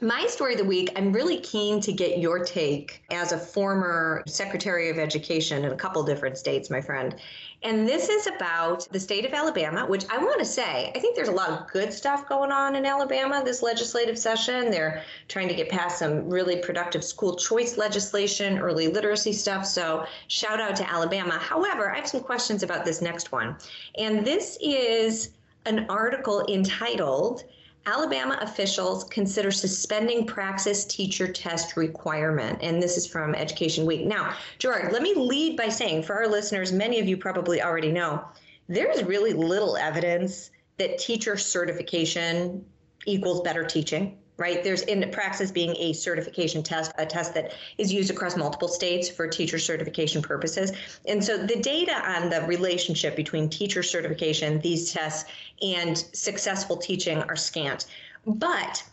My 0.01 0.27
story 0.27 0.53
of 0.53 0.59
the 0.59 0.65
week, 0.65 0.91
I'm 0.97 1.13
really 1.13 1.39
keen 1.39 1.79
to 1.81 1.93
get 1.93 2.19
your 2.19 2.43
take 2.43 3.01
as 3.11 3.31
a 3.31 3.37
former 3.37 4.23
Secretary 4.27 4.89
of 4.89 4.99
Education 4.99 5.63
in 5.63 5.71
a 5.71 5.75
couple 5.75 6.03
different 6.03 6.37
states, 6.37 6.69
my 6.69 6.81
friend. 6.81 7.15
And 7.63 7.87
this 7.87 8.09
is 8.09 8.27
about 8.27 8.87
the 8.91 8.99
state 8.99 9.25
of 9.25 9.33
Alabama, 9.33 9.85
which 9.85 10.05
I 10.09 10.17
want 10.17 10.39
to 10.39 10.45
say, 10.45 10.91
I 10.95 10.99
think 10.99 11.15
there's 11.15 11.29
a 11.29 11.33
lot 11.33 11.49
of 11.49 11.67
good 11.67 11.91
stuff 11.91 12.27
going 12.29 12.51
on 12.51 12.75
in 12.75 12.85
Alabama 12.85 13.41
this 13.43 13.63
legislative 13.63 14.17
session. 14.17 14.69
They're 14.69 15.03
trying 15.27 15.47
to 15.47 15.55
get 15.55 15.69
past 15.69 15.99
some 15.99 16.29
really 16.29 16.57
productive 16.57 17.03
school 17.03 17.35
choice 17.35 17.77
legislation, 17.77 18.59
early 18.59 18.87
literacy 18.87 19.33
stuff. 19.33 19.65
So, 19.65 20.05
shout 20.27 20.61
out 20.61 20.75
to 20.77 20.89
Alabama. 20.89 21.39
However, 21.39 21.91
I 21.91 21.97
have 21.97 22.07
some 22.07 22.21
questions 22.21 22.61
about 22.61 22.85
this 22.85 23.01
next 23.01 23.31
one. 23.31 23.55
And 23.97 24.25
this 24.25 24.57
is 24.61 25.31
an 25.65 25.87
article 25.89 26.45
entitled 26.47 27.43
Alabama 27.87 28.37
officials 28.41 29.03
consider 29.05 29.51
suspending 29.51 30.25
praxis 30.25 30.85
teacher 30.85 31.27
test 31.27 31.77
requirement. 31.77 32.59
And 32.61 32.81
this 32.81 32.97
is 32.97 33.05
from 33.05 33.35
Education 33.35 33.85
Week. 33.85 34.05
Now, 34.05 34.35
Gerard, 34.57 34.91
let 34.91 35.03
me 35.03 35.13
lead 35.13 35.55
by 35.55 35.69
saying 35.69 36.03
for 36.03 36.15
our 36.15 36.27
listeners, 36.27 36.71
many 36.71 36.99
of 36.99 37.07
you 37.07 37.15
probably 37.15 37.61
already 37.61 37.91
know, 37.91 38.23
there's 38.67 39.03
really 39.03 39.33
little 39.33 39.77
evidence 39.77 40.49
that 40.77 40.97
teacher 40.97 41.37
certification 41.37 42.65
equals 43.05 43.41
better 43.41 43.63
teaching 43.63 44.17
right? 44.37 44.63
There's 44.63 44.81
in 44.83 45.09
praxis 45.11 45.51
being 45.51 45.75
a 45.77 45.93
certification 45.93 46.63
test, 46.63 46.91
a 46.97 47.05
test 47.05 47.33
that 47.33 47.53
is 47.77 47.91
used 47.91 48.11
across 48.11 48.35
multiple 48.35 48.67
states 48.67 49.09
for 49.09 49.27
teacher 49.27 49.59
certification 49.59 50.21
purposes. 50.21 50.71
And 51.07 51.23
so 51.23 51.37
the 51.37 51.57
data 51.61 51.93
on 52.09 52.29
the 52.29 52.41
relationship 52.41 53.15
between 53.15 53.49
teacher 53.49 53.83
certification, 53.83 54.59
these 54.59 54.91
tests, 54.91 55.29
and 55.61 55.97
successful 55.97 56.77
teaching 56.77 57.21
are 57.23 57.35
scant. 57.35 57.85
But 58.25 58.83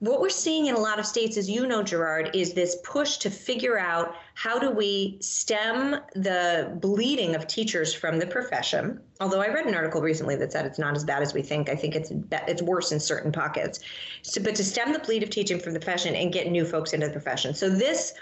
what 0.00 0.22
we're 0.22 0.30
seeing 0.30 0.66
in 0.66 0.74
a 0.74 0.80
lot 0.80 0.98
of 0.98 1.04
states, 1.04 1.36
as 1.36 1.48
you 1.48 1.66
know, 1.66 1.82
Gerard, 1.82 2.30
is 2.32 2.54
this 2.54 2.78
push 2.84 3.18
to 3.18 3.30
figure 3.30 3.78
out 3.78 4.16
how 4.32 4.58
do 4.58 4.70
we 4.70 5.18
stem 5.20 5.96
the 6.14 6.74
bleeding 6.80 7.34
of 7.34 7.46
teachers 7.46 7.92
from 7.92 8.18
the 8.18 8.26
profession. 8.26 8.98
Although 9.20 9.42
I 9.42 9.48
read 9.48 9.66
an 9.66 9.74
article 9.74 10.00
recently 10.00 10.36
that 10.36 10.52
said 10.52 10.64
it's 10.64 10.78
not 10.78 10.96
as 10.96 11.04
bad 11.04 11.22
as 11.22 11.34
we 11.34 11.42
think. 11.42 11.68
I 11.68 11.74
think 11.74 11.94
it's 11.94 12.10
it's 12.48 12.62
worse 12.62 12.92
in 12.92 12.98
certain 12.98 13.30
pockets. 13.30 13.80
So, 14.22 14.42
but 14.42 14.54
to 14.54 14.64
stem 14.64 14.94
the 14.94 15.00
bleed 15.00 15.22
of 15.22 15.28
teaching 15.28 15.60
from 15.60 15.74
the 15.74 15.80
profession 15.80 16.14
and 16.14 16.32
get 16.32 16.50
new 16.50 16.64
folks 16.64 16.94
into 16.94 17.06
the 17.06 17.12
profession. 17.12 17.52
So 17.52 17.68
this 17.68 18.14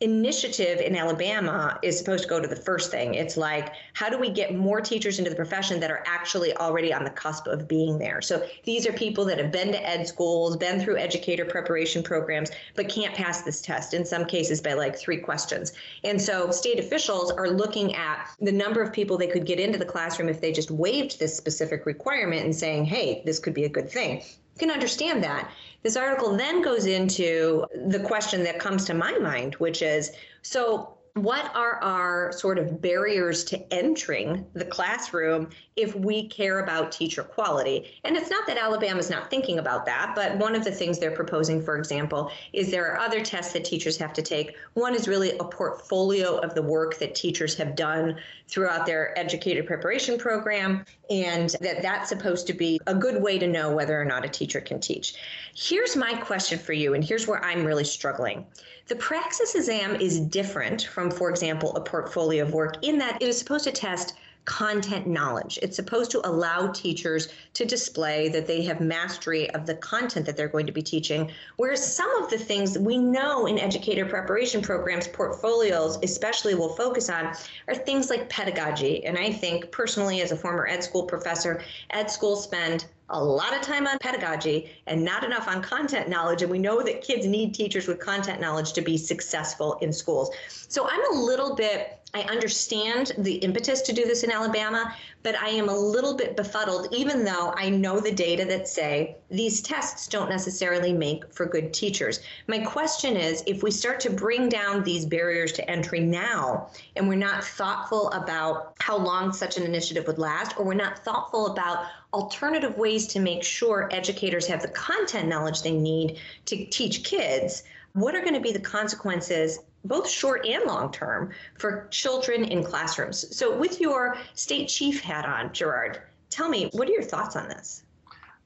initiative 0.00 0.80
in 0.80 0.94
Alabama 0.94 1.78
is 1.82 1.96
supposed 1.96 2.22
to 2.24 2.28
go 2.28 2.40
to 2.40 2.46
the 2.46 2.56
first 2.56 2.90
thing. 2.90 3.14
It's 3.14 3.36
like, 3.36 3.72
how 3.94 4.10
do 4.10 4.18
we 4.18 4.28
get 4.28 4.54
more 4.54 4.80
teachers 4.80 5.18
into 5.18 5.30
the 5.30 5.36
profession 5.36 5.80
that 5.80 5.90
are 5.90 6.04
actually 6.06 6.54
already 6.56 6.92
on 6.92 7.04
the 7.04 7.10
cusp 7.10 7.46
of 7.46 7.66
being 7.66 7.98
there? 7.98 8.20
So 8.20 8.46
these 8.64 8.86
are 8.86 8.92
people 8.92 9.24
that 9.24 9.38
have 9.38 9.50
been 9.50 9.72
to 9.72 9.88
ed 9.88 10.06
schools, 10.06 10.56
been 10.56 10.80
through 10.80 10.98
educator 10.98 11.44
preparation 11.44 12.02
programs, 12.02 12.50
but 12.74 12.88
can't 12.88 13.14
pass 13.14 13.42
this 13.42 13.62
test, 13.62 13.94
in 13.94 14.04
some 14.04 14.26
cases 14.26 14.60
by 14.60 14.74
like 14.74 14.98
three 14.98 15.18
questions. 15.18 15.72
And 16.04 16.20
so 16.20 16.50
state 16.50 16.78
officials 16.78 17.30
are 17.30 17.48
looking 17.48 17.94
at 17.94 18.28
the 18.40 18.52
number 18.52 18.82
of 18.82 18.92
people 18.92 19.16
they 19.16 19.26
could 19.26 19.46
get 19.46 19.58
into 19.58 19.78
the 19.78 19.84
classroom 19.84 20.28
if 20.28 20.40
they 20.40 20.52
just 20.52 20.70
waived 20.70 21.18
this 21.18 21.36
specific 21.36 21.86
requirement 21.86 22.44
and 22.44 22.54
saying, 22.54 22.84
hey, 22.84 23.22
this 23.24 23.38
could 23.38 23.54
be 23.54 23.64
a 23.64 23.68
good 23.68 23.90
thing. 23.90 24.18
You 24.18 24.58
can 24.58 24.70
understand 24.70 25.22
that. 25.22 25.50
This 25.86 25.94
article 25.96 26.36
then 26.36 26.62
goes 26.62 26.86
into 26.86 27.64
the 27.86 28.00
question 28.00 28.42
that 28.42 28.58
comes 28.58 28.86
to 28.86 28.92
my 28.92 29.16
mind, 29.18 29.54
which 29.54 29.82
is 29.82 30.10
so 30.42 30.96
what 31.14 31.54
are 31.54 31.80
our 31.80 32.32
sort 32.32 32.58
of 32.58 32.82
barriers 32.82 33.44
to 33.44 33.72
entering 33.72 34.44
the 34.52 34.64
classroom 34.64 35.48
if 35.76 35.94
we 35.94 36.28
care 36.28 36.58
about 36.58 36.90
teacher 36.90 37.22
quality? 37.22 38.00
And 38.02 38.16
it's 38.16 38.30
not 38.30 38.48
that 38.48 38.58
Alabama 38.58 38.98
is 38.98 39.10
not 39.10 39.30
thinking 39.30 39.60
about 39.60 39.86
that, 39.86 40.12
but 40.16 40.36
one 40.38 40.56
of 40.56 40.64
the 40.64 40.72
things 40.72 40.98
they're 40.98 41.12
proposing, 41.12 41.62
for 41.62 41.78
example, 41.78 42.32
is 42.52 42.72
there 42.72 42.92
are 42.92 42.98
other 42.98 43.24
tests 43.24 43.52
that 43.52 43.64
teachers 43.64 43.96
have 43.96 44.12
to 44.14 44.22
take. 44.22 44.56
One 44.74 44.92
is 44.92 45.06
really 45.06 45.38
a 45.38 45.44
portfolio 45.44 46.38
of 46.38 46.56
the 46.56 46.62
work 46.62 46.98
that 46.98 47.14
teachers 47.14 47.54
have 47.54 47.76
done 47.76 48.18
throughout 48.48 48.86
their 48.86 49.18
educator 49.18 49.62
preparation 49.62 50.18
program, 50.18 50.84
and 51.10 51.50
that 51.60 51.82
that's 51.82 52.08
supposed 52.08 52.46
to 52.46 52.52
be 52.52 52.80
a 52.86 52.94
good 52.94 53.20
way 53.20 53.38
to 53.38 53.46
know 53.46 53.74
whether 53.74 54.00
or 54.00 54.04
not 54.04 54.24
a 54.24 54.28
teacher 54.28 54.60
can 54.60 54.80
teach. 54.80 55.14
Here's 55.54 55.96
my 55.96 56.14
question 56.14 56.58
for 56.58 56.72
you, 56.72 56.94
and 56.94 57.02
here's 57.02 57.26
where 57.26 57.44
I'm 57.44 57.64
really 57.64 57.84
struggling. 57.84 58.46
The 58.86 58.96
praxis 58.96 59.54
exam 59.56 59.96
is 59.96 60.20
different 60.20 60.84
from, 60.84 61.10
for 61.10 61.28
example, 61.28 61.74
a 61.74 61.80
portfolio 61.80 62.44
of 62.44 62.52
work 62.52 62.76
in 62.84 62.98
that 62.98 63.20
it 63.20 63.28
is 63.28 63.36
supposed 63.38 63.64
to 63.64 63.72
test 63.72 64.14
content 64.46 65.06
knowledge. 65.06 65.58
It's 65.60 65.76
supposed 65.76 66.10
to 66.12 66.26
allow 66.26 66.68
teachers 66.68 67.28
to 67.54 67.64
display 67.64 68.28
that 68.30 68.46
they 68.46 68.62
have 68.64 68.80
mastery 68.80 69.50
of 69.50 69.66
the 69.66 69.74
content 69.74 70.24
that 70.26 70.36
they're 70.36 70.48
going 70.48 70.66
to 70.66 70.72
be 70.72 70.82
teaching. 70.82 71.30
Whereas 71.56 71.94
some 71.94 72.10
of 72.22 72.30
the 72.30 72.38
things 72.38 72.78
we 72.78 72.96
know 72.96 73.46
in 73.46 73.58
educator 73.58 74.06
preparation 74.06 74.62
programs, 74.62 75.08
portfolios 75.08 75.98
especially 76.02 76.54
will 76.54 76.70
focus 76.70 77.10
on 77.10 77.34
are 77.68 77.74
things 77.74 78.08
like 78.08 78.28
pedagogy. 78.28 79.04
And 79.04 79.18
I 79.18 79.32
think 79.32 79.70
personally, 79.72 80.22
as 80.22 80.32
a 80.32 80.36
former 80.36 80.66
ed 80.66 80.82
school 80.82 81.02
professor, 81.02 81.62
ed 81.90 82.10
schools 82.10 82.44
spend 82.44 82.86
a 83.10 83.22
lot 83.22 83.54
of 83.54 83.62
time 83.62 83.86
on 83.86 83.98
pedagogy 83.98 84.70
and 84.86 85.04
not 85.04 85.22
enough 85.22 85.46
on 85.46 85.62
content 85.62 86.08
knowledge. 86.08 86.42
And 86.42 86.50
we 86.50 86.58
know 86.58 86.82
that 86.82 87.02
kids 87.02 87.26
need 87.26 87.54
teachers 87.54 87.86
with 87.86 88.00
content 88.00 88.40
knowledge 88.40 88.72
to 88.72 88.82
be 88.82 88.96
successful 88.96 89.74
in 89.80 89.92
schools. 89.92 90.30
So 90.68 90.88
I'm 90.88 91.12
a 91.12 91.20
little 91.20 91.54
bit, 91.54 92.00
I 92.14 92.22
understand 92.22 93.12
the 93.18 93.34
impetus 93.34 93.82
to 93.82 93.92
do 93.92 94.04
this 94.04 94.22
in 94.22 94.30
Alabama, 94.30 94.94
but 95.22 95.34
I 95.36 95.48
am 95.48 95.68
a 95.68 95.76
little 95.76 96.16
bit 96.16 96.36
befuddled, 96.36 96.88
even 96.92 97.24
though 97.24 97.52
I 97.56 97.68
know 97.68 98.00
the 98.00 98.12
data 98.12 98.44
that 98.46 98.68
say 98.68 99.16
these 99.30 99.60
tests 99.60 100.06
don't 100.06 100.30
necessarily 100.30 100.92
make 100.92 101.30
for 101.34 101.44
good 101.44 101.74
teachers. 101.74 102.20
My 102.46 102.60
question 102.60 103.16
is 103.16 103.42
if 103.46 103.62
we 103.62 103.70
start 103.70 104.00
to 104.00 104.10
bring 104.10 104.48
down 104.48 104.82
these 104.82 105.04
barriers 105.04 105.52
to 105.52 105.70
entry 105.70 106.00
now, 106.00 106.70
and 106.94 107.06
we're 107.06 107.16
not 107.16 107.44
thoughtful 107.44 108.10
about 108.12 108.76
how 108.80 108.96
long 108.96 109.32
such 109.32 109.58
an 109.58 109.64
initiative 109.64 110.06
would 110.06 110.18
last, 110.18 110.58
or 110.58 110.64
we're 110.64 110.74
not 110.74 111.04
thoughtful 111.04 111.48
about 111.48 111.86
alternative 112.14 112.78
ways 112.78 113.06
to 113.08 113.20
make 113.20 113.42
sure 113.42 113.90
educators 113.92 114.46
have 114.46 114.62
the 114.62 114.68
content 114.68 115.28
knowledge 115.28 115.60
they 115.60 115.72
need 115.72 116.18
to 116.46 116.64
teach 116.66 117.04
kids, 117.04 117.64
what 117.92 118.14
are 118.14 118.20
going 118.20 118.34
to 118.34 118.40
be 118.40 118.52
the 118.52 118.58
consequences 118.58 119.58
both 119.86 120.08
short 120.08 120.46
and 120.46 120.64
long 120.64 120.92
term 120.92 121.30
for 121.58 121.88
children 121.90 122.44
in 122.44 122.62
classrooms. 122.64 123.36
So, 123.36 123.56
with 123.56 123.80
your 123.80 124.16
state 124.34 124.68
chief 124.68 125.02
hat 125.02 125.24
on, 125.24 125.52
Gerard, 125.52 126.02
tell 126.30 126.48
me, 126.48 126.68
what 126.72 126.88
are 126.88 126.92
your 126.92 127.02
thoughts 127.02 127.36
on 127.36 127.48
this? 127.48 127.84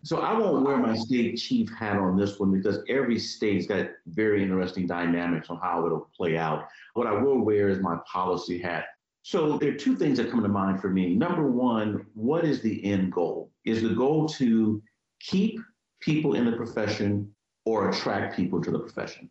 So, 0.03 0.21
I 0.21 0.37
won't 0.39 0.65
wear 0.65 0.77
my 0.77 0.97
state 0.97 1.37
chief 1.37 1.71
hat 1.79 1.97
on 1.97 2.17
this 2.17 2.39
one 2.39 2.51
because 2.51 2.79
every 2.89 3.19
state's 3.19 3.67
got 3.67 3.91
very 4.07 4.43
interesting 4.43 4.87
dynamics 4.87 5.51
on 5.51 5.59
how 5.59 5.85
it'll 5.87 6.09
play 6.17 6.37
out. 6.37 6.69
What 6.95 7.07
I 7.07 7.13
will 7.13 7.39
wear 7.39 7.69
is 7.69 7.81
my 7.81 7.99
policy 8.11 8.59
hat. 8.59 8.87
So, 9.23 9.59
there 9.59 9.73
are 9.73 9.77
two 9.77 9.97
things 9.97 10.19
that 10.19 10.31
come 10.31 10.43
to 10.43 10.49
mind 10.49 10.81
for 10.81 10.89
me. 10.89 11.15
Number 11.15 11.51
one, 11.51 12.07
what 12.15 12.45
is 12.45 12.63
the 12.63 12.85
end 12.85 13.13
goal? 13.13 13.51
Is 13.65 13.83
the 13.83 13.95
goal 13.95 14.29
to 14.31 14.83
keep 15.21 15.61
people 16.01 16.35
in 16.35 16.47
the 16.47 16.53
profession 16.53 17.31
or 17.67 17.91
attract 17.91 18.35
people 18.35 18.63
to 18.63 18.71
the 18.71 18.79
profession? 18.79 19.29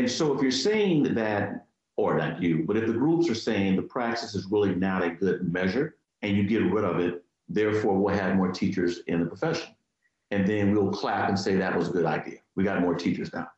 And 0.00 0.10
so 0.10 0.34
if 0.34 0.40
you're 0.40 0.50
saying 0.50 1.12
that, 1.14 1.66
or 1.96 2.16
not 2.16 2.40
you, 2.40 2.64
but 2.66 2.78
if 2.78 2.86
the 2.86 2.94
groups 2.94 3.28
are 3.28 3.34
saying 3.34 3.76
the 3.76 3.82
praxis 3.82 4.34
is 4.34 4.46
really 4.50 4.74
not 4.74 5.02
a 5.02 5.10
good 5.10 5.52
measure 5.52 5.96
and 6.22 6.34
you 6.38 6.44
get 6.44 6.62
rid 6.72 6.84
of 6.84 7.00
it, 7.00 7.22
therefore 7.50 7.98
we'll 7.98 8.14
have 8.14 8.34
more 8.34 8.50
teachers 8.50 9.00
in 9.08 9.20
the 9.20 9.26
profession. 9.26 9.74
And 10.30 10.46
then 10.46 10.74
we'll 10.74 10.90
clap 10.90 11.28
and 11.28 11.38
say 11.38 11.54
that 11.56 11.76
was 11.76 11.90
a 11.90 11.92
good 11.92 12.06
idea. 12.06 12.38
We 12.56 12.64
got 12.64 12.80
more 12.80 12.94
teachers 12.94 13.30
now. 13.34 13.48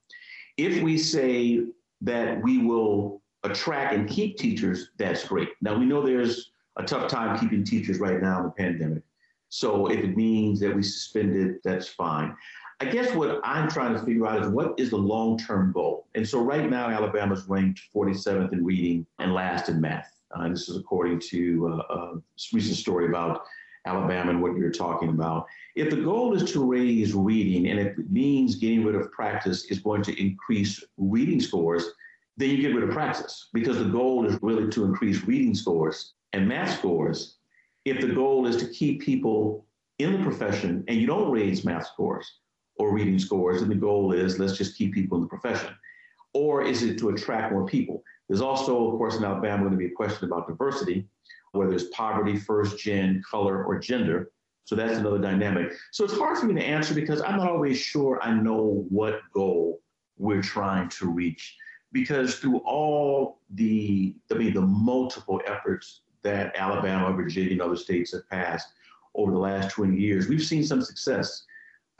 If 0.56 0.82
we 0.82 0.98
say 0.98 1.66
that 2.00 2.42
we 2.42 2.58
will 2.58 3.22
attract 3.44 3.94
and 3.94 4.08
keep 4.08 4.36
teachers, 4.36 4.90
that's 4.98 5.24
great. 5.28 5.50
Now 5.60 5.78
we 5.78 5.84
know 5.84 6.04
there's 6.04 6.50
a 6.74 6.82
tough 6.82 7.08
time 7.08 7.38
keeping 7.38 7.62
teachers 7.62 8.00
right 8.00 8.20
now 8.20 8.38
in 8.38 8.44
the 8.46 8.50
pandemic. 8.50 9.04
So 9.48 9.86
if 9.92 10.00
it 10.00 10.16
means 10.16 10.58
that 10.58 10.74
we 10.74 10.82
suspend 10.82 11.36
it, 11.36 11.62
that's 11.62 11.86
fine. 11.86 12.34
I 12.82 12.86
guess 12.86 13.14
what 13.14 13.40
I'm 13.44 13.70
trying 13.70 13.92
to 13.92 14.00
figure 14.00 14.26
out 14.26 14.42
is 14.42 14.48
what 14.48 14.74
is 14.76 14.90
the 14.90 14.96
long 14.96 15.38
term 15.38 15.70
goal? 15.70 16.08
And 16.16 16.28
so 16.28 16.40
right 16.40 16.68
now, 16.68 16.90
Alabama's 16.90 17.44
ranked 17.46 17.80
47th 17.94 18.52
in 18.52 18.64
reading 18.64 19.06
and 19.20 19.32
last 19.32 19.68
in 19.68 19.80
math. 19.80 20.12
Uh, 20.34 20.48
this 20.48 20.68
is 20.68 20.76
according 20.76 21.20
to 21.30 21.80
uh, 21.88 21.94
a 21.94 22.14
recent 22.52 22.76
story 22.76 23.06
about 23.06 23.44
Alabama 23.86 24.30
and 24.30 24.42
what 24.42 24.56
you're 24.56 24.72
talking 24.72 25.10
about. 25.10 25.46
If 25.76 25.90
the 25.90 26.02
goal 26.02 26.34
is 26.34 26.50
to 26.50 26.64
raise 26.64 27.14
reading 27.14 27.68
and 27.68 27.78
it 27.78 27.94
means 28.10 28.56
getting 28.56 28.84
rid 28.84 28.96
of 28.96 29.12
praxis 29.12 29.66
is 29.66 29.78
going 29.78 30.02
to 30.02 30.20
increase 30.20 30.82
reading 30.96 31.38
scores, 31.38 31.88
then 32.36 32.50
you 32.50 32.56
get 32.56 32.74
rid 32.74 32.82
of 32.82 32.90
praxis 32.90 33.48
because 33.52 33.78
the 33.78 33.84
goal 33.84 34.26
is 34.26 34.36
really 34.42 34.68
to 34.70 34.84
increase 34.84 35.22
reading 35.22 35.54
scores 35.54 36.14
and 36.32 36.48
math 36.48 36.80
scores. 36.80 37.36
If 37.84 38.00
the 38.00 38.12
goal 38.12 38.48
is 38.48 38.56
to 38.56 38.66
keep 38.66 39.02
people 39.02 39.66
in 40.00 40.14
the 40.14 40.24
profession 40.24 40.82
and 40.88 41.00
you 41.00 41.06
don't 41.06 41.30
raise 41.30 41.64
math 41.64 41.86
scores, 41.86 42.40
or 42.76 42.92
reading 42.92 43.18
scores, 43.18 43.62
and 43.62 43.70
the 43.70 43.76
goal 43.76 44.12
is 44.12 44.38
let's 44.38 44.56
just 44.56 44.76
keep 44.76 44.94
people 44.94 45.16
in 45.16 45.22
the 45.22 45.28
profession? 45.28 45.74
Or 46.34 46.62
is 46.62 46.82
it 46.82 46.98
to 46.98 47.10
attract 47.10 47.52
more 47.52 47.66
people? 47.66 48.02
There's 48.28 48.40
also, 48.40 48.90
of 48.90 48.96
course, 48.96 49.16
in 49.16 49.24
Alabama 49.24 49.64
going 49.64 49.72
to 49.72 49.78
be 49.78 49.86
a 49.86 49.90
question 49.90 50.26
about 50.26 50.48
diversity, 50.48 51.06
whether 51.52 51.72
it's 51.74 51.84
poverty, 51.92 52.36
first 52.36 52.78
gen, 52.78 53.22
color, 53.28 53.64
or 53.64 53.78
gender. 53.78 54.30
So 54.64 54.74
that's 54.74 54.96
another 54.96 55.18
dynamic. 55.18 55.72
So 55.90 56.04
it's 56.04 56.16
hard 56.16 56.38
for 56.38 56.46
me 56.46 56.54
to 56.54 56.66
answer 56.66 56.94
because 56.94 57.20
I'm 57.20 57.36
not 57.36 57.50
always 57.50 57.78
sure 57.78 58.18
I 58.22 58.32
know 58.32 58.86
what 58.88 59.20
goal 59.34 59.82
we're 60.16 60.42
trying 60.42 60.88
to 60.90 61.10
reach. 61.10 61.56
Because 61.92 62.36
through 62.36 62.58
all 62.58 63.40
the, 63.50 64.14
I 64.30 64.34
mean, 64.34 64.54
the 64.54 64.62
multiple 64.62 65.42
efforts 65.46 66.00
that 66.22 66.56
Alabama, 66.56 67.12
Virginia, 67.12 67.52
and 67.52 67.60
other 67.60 67.76
states 67.76 68.12
have 68.12 68.26
passed 68.30 68.68
over 69.14 69.30
the 69.30 69.38
last 69.38 69.72
20 69.72 69.98
years, 69.98 70.28
we've 70.28 70.42
seen 70.42 70.64
some 70.64 70.80
success. 70.80 71.44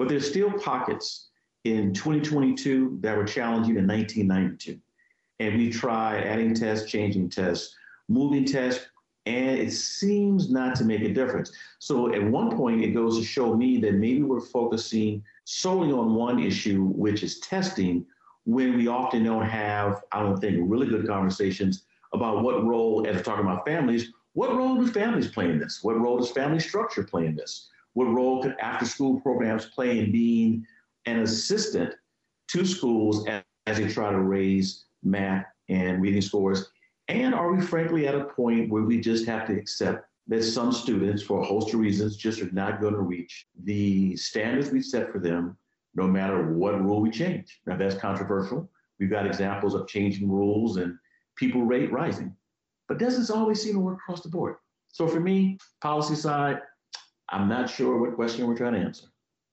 But 0.03 0.09
there's 0.09 0.29
still 0.29 0.51
pockets 0.55 1.29
in 1.63 1.95
2022 1.95 2.99
that 3.03 3.17
were 3.17 3.23
challenging 3.23 3.77
in 3.77 3.87
1992. 3.87 4.81
And 5.39 5.57
we 5.57 5.71
tried 5.71 6.25
adding 6.25 6.55
tests, 6.55 6.91
changing 6.91 7.31
tests, 7.31 7.77
moving 8.09 8.45
tests, 8.45 8.85
and 9.27 9.61
it 9.61 9.71
seems 9.73 10.51
not 10.51 10.75
to 10.75 10.85
make 10.85 11.03
a 11.03 11.15
difference. 11.15 11.53
So 11.79 12.13
at 12.13 12.21
one 12.21 12.57
point, 12.57 12.83
it 12.83 12.89
goes 12.89 13.17
to 13.17 13.25
show 13.25 13.55
me 13.55 13.79
that 13.79 13.95
maybe 13.95 14.25
we're 14.25 14.41
focusing 14.41 15.23
solely 15.45 15.93
on 15.93 16.17
one 16.17 16.41
issue, 16.41 16.83
which 16.83 17.23
is 17.23 17.39
testing, 17.39 18.05
when 18.45 18.77
we 18.77 18.89
often 18.89 19.23
don't 19.23 19.47
have, 19.47 20.03
I 20.11 20.21
don't 20.21 20.41
think, 20.41 20.57
really 20.69 20.89
good 20.89 21.07
conversations 21.07 21.85
about 22.13 22.43
what 22.43 22.65
role, 22.65 23.07
as 23.07 23.15
we're 23.15 23.23
talking 23.23 23.45
about 23.45 23.65
families, 23.65 24.13
what 24.33 24.57
role 24.57 24.75
do 24.75 24.89
families 24.89 25.29
play 25.29 25.49
in 25.49 25.61
this? 25.61 25.79
What 25.85 25.97
role 26.01 26.19
does 26.19 26.33
family 26.33 26.59
structure 26.59 27.05
play 27.05 27.27
in 27.27 27.37
this? 27.37 27.69
What 27.95 28.07
role 28.07 28.43
could 28.43 28.57
after 28.61 28.87
school 28.87 29.21
programs 29.21 29.67
play 29.67 29.99
in 29.99 30.13
being 30.13 30.67
an 31.07 31.21
assistant 31.21 31.95
to 32.49 32.65
schools 32.65 33.27
as, 33.27 33.43
as 33.67 33.79
they 33.79 33.89
try 33.89 34.11
to 34.11 34.21
raise 34.21 34.85
math 35.03 35.47
and 35.69 36.01
reading 36.01 36.23
scores? 36.23 36.71
And 37.09 37.35
are 37.35 37.53
we 37.53 37.61
frankly 37.61 38.07
at 38.07 38.15
a 38.15 38.25
point 38.25 38.71
where 38.71 38.83
we 38.83 39.01
just 39.01 39.27
have 39.27 39.47
to 39.49 39.59
accept 39.59 40.07
that 40.29 40.43
some 40.43 40.73
students, 40.73 41.23
for 41.23 41.41
a 41.41 41.45
host 41.45 41.75
of 41.75 41.81
reasons, 41.81 42.17
just 42.17 42.41
are 42.41 42.51
not 42.53 42.81
going 42.81 42.95
to 42.95 43.01
reach 43.01 43.47
the 43.65 44.17
standards 44.17 44.71
we 44.71 44.81
set 44.81 45.11
for 45.11 45.19
them, 45.19 45.57
no 45.95 46.07
matter 46.07 46.53
what 46.53 46.81
rule 46.81 47.01
we 47.01 47.11
change? 47.11 47.61
Now, 47.67 47.77
that's 47.77 47.97
controversial. 47.97 48.71
We've 48.99 49.11
got 49.11 49.27
examples 49.27 49.75
of 49.75 49.89
changing 49.89 50.31
rules 50.31 50.77
and 50.77 50.97
people 51.37 51.63
rate 51.63 51.93
rising, 51.93 52.35
but 52.89 52.99
doesn't 52.99 53.37
always 53.37 53.61
seem 53.61 53.75
to 53.75 53.81
work 53.81 53.97
across 53.97 54.23
the 54.23 54.29
board. 54.29 54.57
So 54.89 55.09
for 55.09 55.21
me, 55.21 55.59
policy 55.81 56.15
side, 56.15 56.61
I'm 57.33 57.49
not 57.49 57.69
sure 57.69 57.99
what 57.99 58.15
question 58.15 58.47
we're 58.47 58.57
trying 58.57 58.75
to 58.75 58.81
answer. 58.81 59.07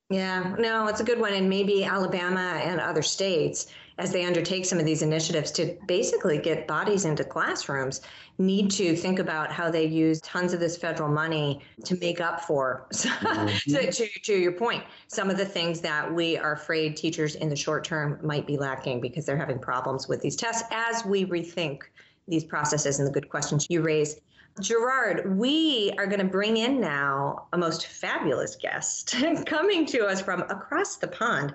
Yeah, 0.10 0.56
no, 0.58 0.88
it's 0.88 1.02
a 1.02 1.04
good 1.04 1.20
one. 1.20 1.34
And 1.34 1.48
maybe 1.48 1.86
Alabama 1.86 2.60
and 2.64 2.80
other 2.80 3.04
states, 3.04 3.68
as 4.00 4.12
they 4.12 4.26
undertake 4.26 4.66
some 4.66 4.80
of 4.80 4.86
these 4.86 5.04
initiatives 5.04 5.52
to 5.52 5.78
basically 5.88 6.40
get 6.40 6.68
bodies 6.68 7.06
into 7.06 7.24
classrooms, 7.24 8.02
need 8.40 8.72
to 8.72 8.96
think 8.96 9.20
about 9.20 9.52
how 9.52 9.70
they 9.70 9.86
use 9.86 10.20
tons 10.22 10.52
of 10.52 10.60
this 10.60 10.78
federal 10.78 11.10
money 11.10 11.62
to 11.86 11.96
make 11.98 12.20
up 12.22 12.42
for, 12.42 12.88
mm-hmm. 12.94 13.70
so 13.70 13.82
to, 13.82 14.08
to 14.22 14.34
your 14.34 14.54
point, 14.54 14.84
some 15.08 15.30
of 15.30 15.38
the 15.38 15.46
things 15.46 15.80
that 15.82 16.12
we 16.12 16.38
are 16.38 16.54
afraid 16.54 16.98
teachers 16.98 17.36
in 17.36 17.50
the 17.50 17.56
short 17.56 17.84
term 17.84 18.20
might 18.24 18.48
be 18.48 18.58
lacking 18.58 19.02
because 19.02 19.26
they're 19.26 19.38
having 19.38 19.60
problems 19.60 20.08
with 20.08 20.22
these 20.22 20.36
tests 20.36 20.64
as 20.72 21.06
we 21.06 21.26
rethink 21.26 21.82
these 22.28 22.44
processes 22.44 22.98
and 23.00 23.08
the 23.08 23.12
good 23.12 23.30
questions 23.30 23.68
you 23.70 23.82
raise. 23.82 24.20
Gerard, 24.60 25.38
we 25.38 25.94
are 25.98 26.06
going 26.06 26.20
to 26.20 26.26
bring 26.26 26.58
in 26.58 26.80
now 26.82 27.48
a 27.54 27.58
most 27.58 27.88
fabulous 27.88 28.56
guest 28.56 29.16
coming 29.46 29.86
to 29.88 30.06
us 30.06 30.22
from 30.22 30.42
across 30.42 30.98
the 30.98 31.08
pond. 31.08 31.54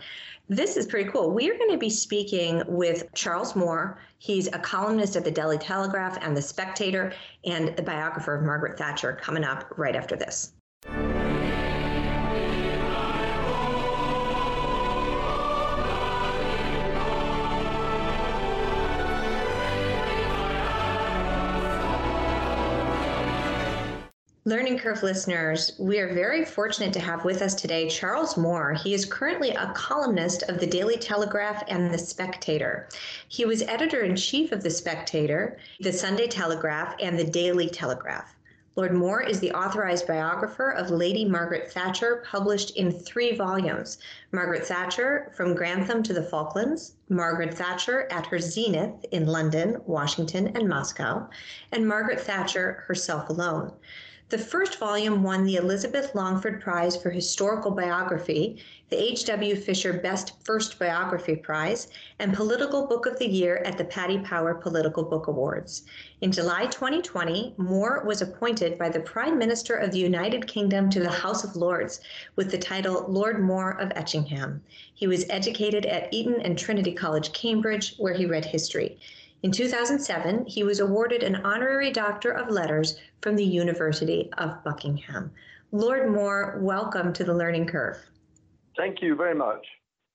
This 0.49 0.77
is 0.77 0.87
pretty 0.87 1.11
cool. 1.11 1.31
We 1.31 1.51
are 1.51 1.59
going 1.59 1.71
to 1.71 1.79
be 1.79 1.91
speaking 1.91 2.63
with 2.67 3.13
Charles 3.15 3.55
Moore. 3.55 3.99
He's 4.19 4.47
a 4.49 4.59
columnist 4.59 5.17
at 5.17 5.25
the 5.25 5.31
Daily 5.31 5.59
Telegraph 5.59 6.19
and 6.21 6.37
the 6.37 6.43
Spectator, 6.43 7.13
and 7.45 7.77
the 7.77 7.83
biographer 7.83 8.35
of 8.35 8.43
Margaret 8.43 8.79
Thatcher 8.79 9.19
coming 9.21 9.45
up 9.45 9.73
right 9.77 9.97
after 9.97 10.17
this. 10.17 10.53
Learning 24.47 24.77
Curve 24.77 25.03
listeners, 25.03 25.73
we 25.79 25.99
are 26.01 26.13
very 26.13 26.45
fortunate 26.45 26.93
to 26.93 27.01
have 27.01 27.25
with 27.25 27.41
us 27.41 27.55
today 27.55 27.89
Charles 27.89 28.37
Moore. 28.37 28.75
He 28.75 28.93
is 28.93 29.07
currently 29.07 29.53
a 29.53 29.73
columnist 29.75 30.43
of 30.51 30.61
the 30.61 30.67
Daily 30.67 30.99
Telegraph 30.99 31.65
and 31.67 31.91
The 31.91 31.97
Spectator. 31.97 32.91
He 33.27 33.47
was 33.47 33.63
editor 33.63 34.03
in 34.03 34.17
chief 34.17 34.53
of 34.53 34.63
The 34.63 34.69
Spectator, 34.69 35.57
The 35.81 35.95
Sunday 35.95 36.27
Telegraph, 36.27 36.95
and 37.01 37.19
The 37.19 37.25
Daily 37.25 37.71
Telegraph. 37.71 38.37
Lord 38.77 38.93
Moore 38.93 39.23
is 39.23 39.41
the 39.41 39.53
authorized 39.53 40.07
biographer 40.07 40.73
of 40.73 40.91
Lady 40.91 41.25
Margaret 41.25 41.73
Thatcher, 41.73 42.23
published 42.31 42.77
in 42.77 42.93
three 42.93 43.35
volumes 43.35 43.97
Margaret 44.31 44.67
Thatcher, 44.67 45.33
From 45.35 45.55
Grantham 45.55 46.03
to 46.03 46.13
the 46.13 46.23
Falklands, 46.23 46.97
Margaret 47.09 47.55
Thatcher 47.55 48.09
at 48.11 48.27
her 48.27 48.39
zenith 48.39 49.07
in 49.11 49.27
London, 49.27 49.81
Washington, 49.87 50.49
and 50.49 50.69
Moscow, 50.69 51.31
and 51.73 51.89
Margaret 51.89 52.21
Thatcher 52.21 52.85
herself 52.87 53.31
alone. 53.31 53.73
The 54.31 54.39
first 54.39 54.79
volume 54.79 55.23
won 55.23 55.45
the 55.45 55.57
Elizabeth 55.57 56.15
Longford 56.15 56.63
Prize 56.63 56.97
for 56.97 57.11
Historical 57.11 57.71
Biography, 57.71 58.57
the 58.89 58.97
H.W. 58.97 59.55
Fisher 59.55 59.93
Best 59.93 60.43
First 60.43 60.79
Biography 60.79 61.37
Prize, 61.37 61.89
and 62.19 62.33
Political 62.33 62.87
Book 62.87 63.05
of 63.05 63.19
the 63.19 63.29
Year 63.29 63.59
at 63.67 63.77
the 63.77 63.85
Paddy 63.85 64.19
Power 64.21 64.55
Political 64.55 65.05
Book 65.05 65.27
Awards. 65.27 65.83
In 66.23 66.33
July 66.33 66.65
2020, 66.67 67.53
Moore 67.59 68.03
was 68.07 68.23
appointed 68.23 68.79
by 68.79 68.89
the 68.89 69.01
Prime 69.01 69.37
Minister 69.37 69.75
of 69.75 69.93
the 69.93 69.99
United 69.99 70.47
Kingdom 70.47 70.89
to 70.89 71.01
the 71.01 71.11
House 71.11 71.45
of 71.45 71.55
Lords 71.55 72.01
with 72.35 72.51
the 72.51 72.57
title 72.57 73.05
Lord 73.07 73.43
Moore 73.43 73.79
of 73.79 73.93
Etchingham. 73.95 74.63
He 74.95 75.07
was 75.07 75.29
educated 75.29 75.85
at 75.85 76.13
Eton 76.15 76.41
and 76.41 76.59
Trinity 76.59 76.95
College, 76.95 77.35
Cambridge, 77.35 77.95
where 77.99 78.15
he 78.15 78.25
read 78.25 78.47
history. 78.47 78.99
In 79.45 79.53
2007, 79.53 80.47
he 80.47 80.65
was 80.65 80.81
awarded 80.81 81.23
an 81.23 81.37
honorary 81.45 81.91
Doctor 81.91 82.31
of 82.31 82.49
Letters 82.49 82.99
from 83.21 83.37
the 83.37 83.45
University 83.45 84.31
of 84.39 84.65
Buckingham. 84.65 85.31
Lord 85.71 86.11
Moore, 86.11 86.57
welcome 86.63 87.13
to 87.13 87.25
the 87.25 87.35
Learning 87.35 87.67
Curve. 87.67 87.99
Thank 88.75 89.03
you 89.03 89.15
very 89.15 89.35
much. 89.35 89.67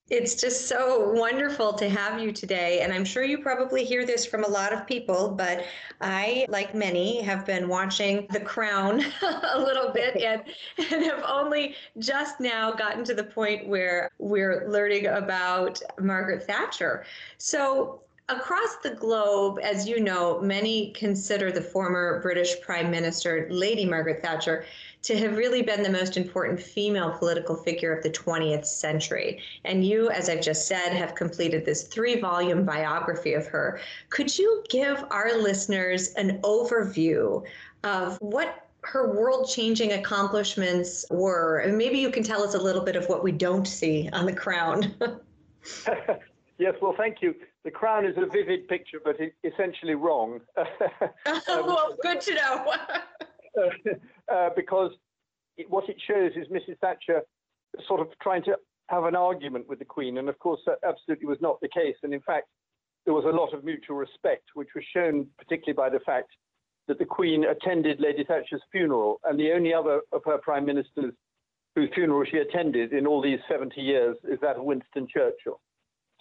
It's 0.10 0.34
just 0.34 0.68
so 0.68 1.12
wonderful 1.12 1.74
to 1.74 1.88
have 1.88 2.20
you 2.20 2.32
today. 2.32 2.80
And 2.80 2.92
I'm 2.92 3.06
sure 3.06 3.24
you 3.24 3.38
probably 3.38 3.86
hear 3.86 4.04
this 4.04 4.26
from 4.26 4.46
a 4.46 4.50
lot 4.50 4.74
of 4.74 4.88
people, 4.88 5.30
but 5.30 5.64
I, 6.02 6.48
like 6.50 6.74
many, 6.74 7.22
have 7.22 7.46
been 7.46 7.68
watching 7.68 8.26
The 8.32 8.40
Crown 8.40 9.06
a 9.54 9.60
little 9.60 9.92
bit 9.92 10.16
and, 10.24 10.42
and 10.92 11.04
have 11.04 11.24
only 11.24 11.76
just 12.00 12.40
now 12.40 12.72
gotten 12.72 13.04
to 13.04 13.14
the 13.14 13.26
point 13.26 13.68
where 13.68 14.10
we're 14.18 14.68
learning 14.68 15.06
about 15.06 15.80
Margaret 16.00 16.48
Thatcher. 16.48 17.06
So 17.38 18.02
Across 18.30 18.78
the 18.84 18.92
globe, 18.92 19.58
as 19.64 19.88
you 19.88 20.00
know, 20.00 20.40
many 20.40 20.92
consider 20.92 21.52
the 21.52 21.62
former 21.62 22.22
British 22.22 22.62
Prime 22.62 22.92
Minister, 22.92 23.48
Lady 23.50 23.86
Margaret 23.86 24.22
Thatcher, 24.22 24.66
to 25.02 25.18
have 25.18 25.36
really 25.36 25.64
been 25.64 25.82
the 25.82 25.90
most 25.90 26.16
important 26.16 26.62
female 26.62 27.10
political 27.10 27.56
figure 27.56 27.92
of 27.92 28.04
the 28.04 28.10
20th 28.12 28.66
century. 28.66 29.42
And 29.66 29.84
you, 29.84 30.12
as 30.12 30.30
I've 30.30 30.42
just 30.42 30.68
said, 30.68 30.94
have 30.94 31.16
completed 31.16 31.66
this 31.66 31.88
three 31.88 32.20
volume 32.20 32.66
biography 32.66 33.34
of 33.34 33.48
her. 33.48 33.80
Could 34.10 34.38
you 34.38 34.64
give 34.70 35.04
our 35.10 35.36
listeners 35.36 36.14
an 36.14 36.40
overview 36.44 37.44
of 37.84 38.18
what 38.22 38.68
her 38.82 39.12
world 39.12 39.50
changing 39.50 39.94
accomplishments 39.94 41.04
were? 41.10 41.60
And 41.60 41.80
maybe 41.80 41.98
you 41.98 42.12
can 42.12 42.22
tell 42.22 42.44
us 42.44 42.54
a 42.54 42.62
little 42.62 42.84
bit 42.84 42.96
of 42.96 43.10
what 43.10 43.24
we 43.24 43.32
don't 43.32 43.68
see 43.68 44.08
on 44.14 44.28
the 44.28 44.34
crown. 44.34 44.94
yes, 46.60 46.76
well, 46.80 46.94
thank 46.96 47.24
you 47.24 47.34
the 47.70 47.78
crown 47.78 48.04
is 48.04 48.16
a 48.18 48.26
vivid 48.26 48.68
picture, 48.68 48.98
but 49.04 49.16
essentially 49.44 49.94
wrong. 49.94 50.40
um, 50.58 50.66
well, 51.48 51.96
good 52.02 52.20
to 52.22 52.34
know. 52.34 52.74
uh, 54.34 54.50
because 54.56 54.92
it, 55.56 55.70
what 55.70 55.88
it 55.88 55.98
shows 56.08 56.32
is 56.36 56.48
Mrs. 56.48 56.80
Thatcher 56.82 57.22
sort 57.88 58.02
of 58.02 58.08
trying 58.24 58.44
to 58.46 58.56
have 58.88 59.04
an 59.04 59.16
argument 59.16 59.70
with 59.70 59.78
the 59.78 59.86
Queen, 59.86 60.18
and 60.18 60.30
of 60.30 60.40
course 60.40 60.62
that 60.66 60.80
absolutely 60.84 61.28
was 61.28 61.38
not 61.42 61.62
the 61.62 61.70
case. 61.70 61.96
And 62.02 62.12
in 62.12 62.22
fact, 62.22 62.48
there 63.06 63.14
was 63.14 63.26
a 63.26 63.38
lot 63.38 63.54
of 63.54 63.64
mutual 63.64 63.98
respect, 63.98 64.46
which 64.56 64.70
was 64.74 64.84
shown 64.92 65.28
particularly 65.38 65.76
by 65.76 65.96
the 65.96 66.04
fact 66.04 66.30
that 66.88 66.98
the 66.98 67.06
Queen 67.06 67.44
attended 67.44 68.00
Lady 68.00 68.24
Thatcher's 68.24 68.64
funeral, 68.72 69.20
and 69.26 69.40
the 69.40 69.52
only 69.52 69.76
other 69.76 70.02
of 70.12 70.24
her 70.26 70.40
prime 70.40 70.66
ministers 70.66 71.14
whose 71.76 71.90
funeral 71.94 72.26
she 72.26 72.38
attended 72.38 72.94
in 72.94 73.06
all 73.06 73.22
these 73.22 73.40
70 73.48 73.80
years 73.80 74.18
is 74.24 74.40
that 74.42 74.56
of 74.56 74.64
Winston 74.64 75.08
Churchill. 75.08 75.62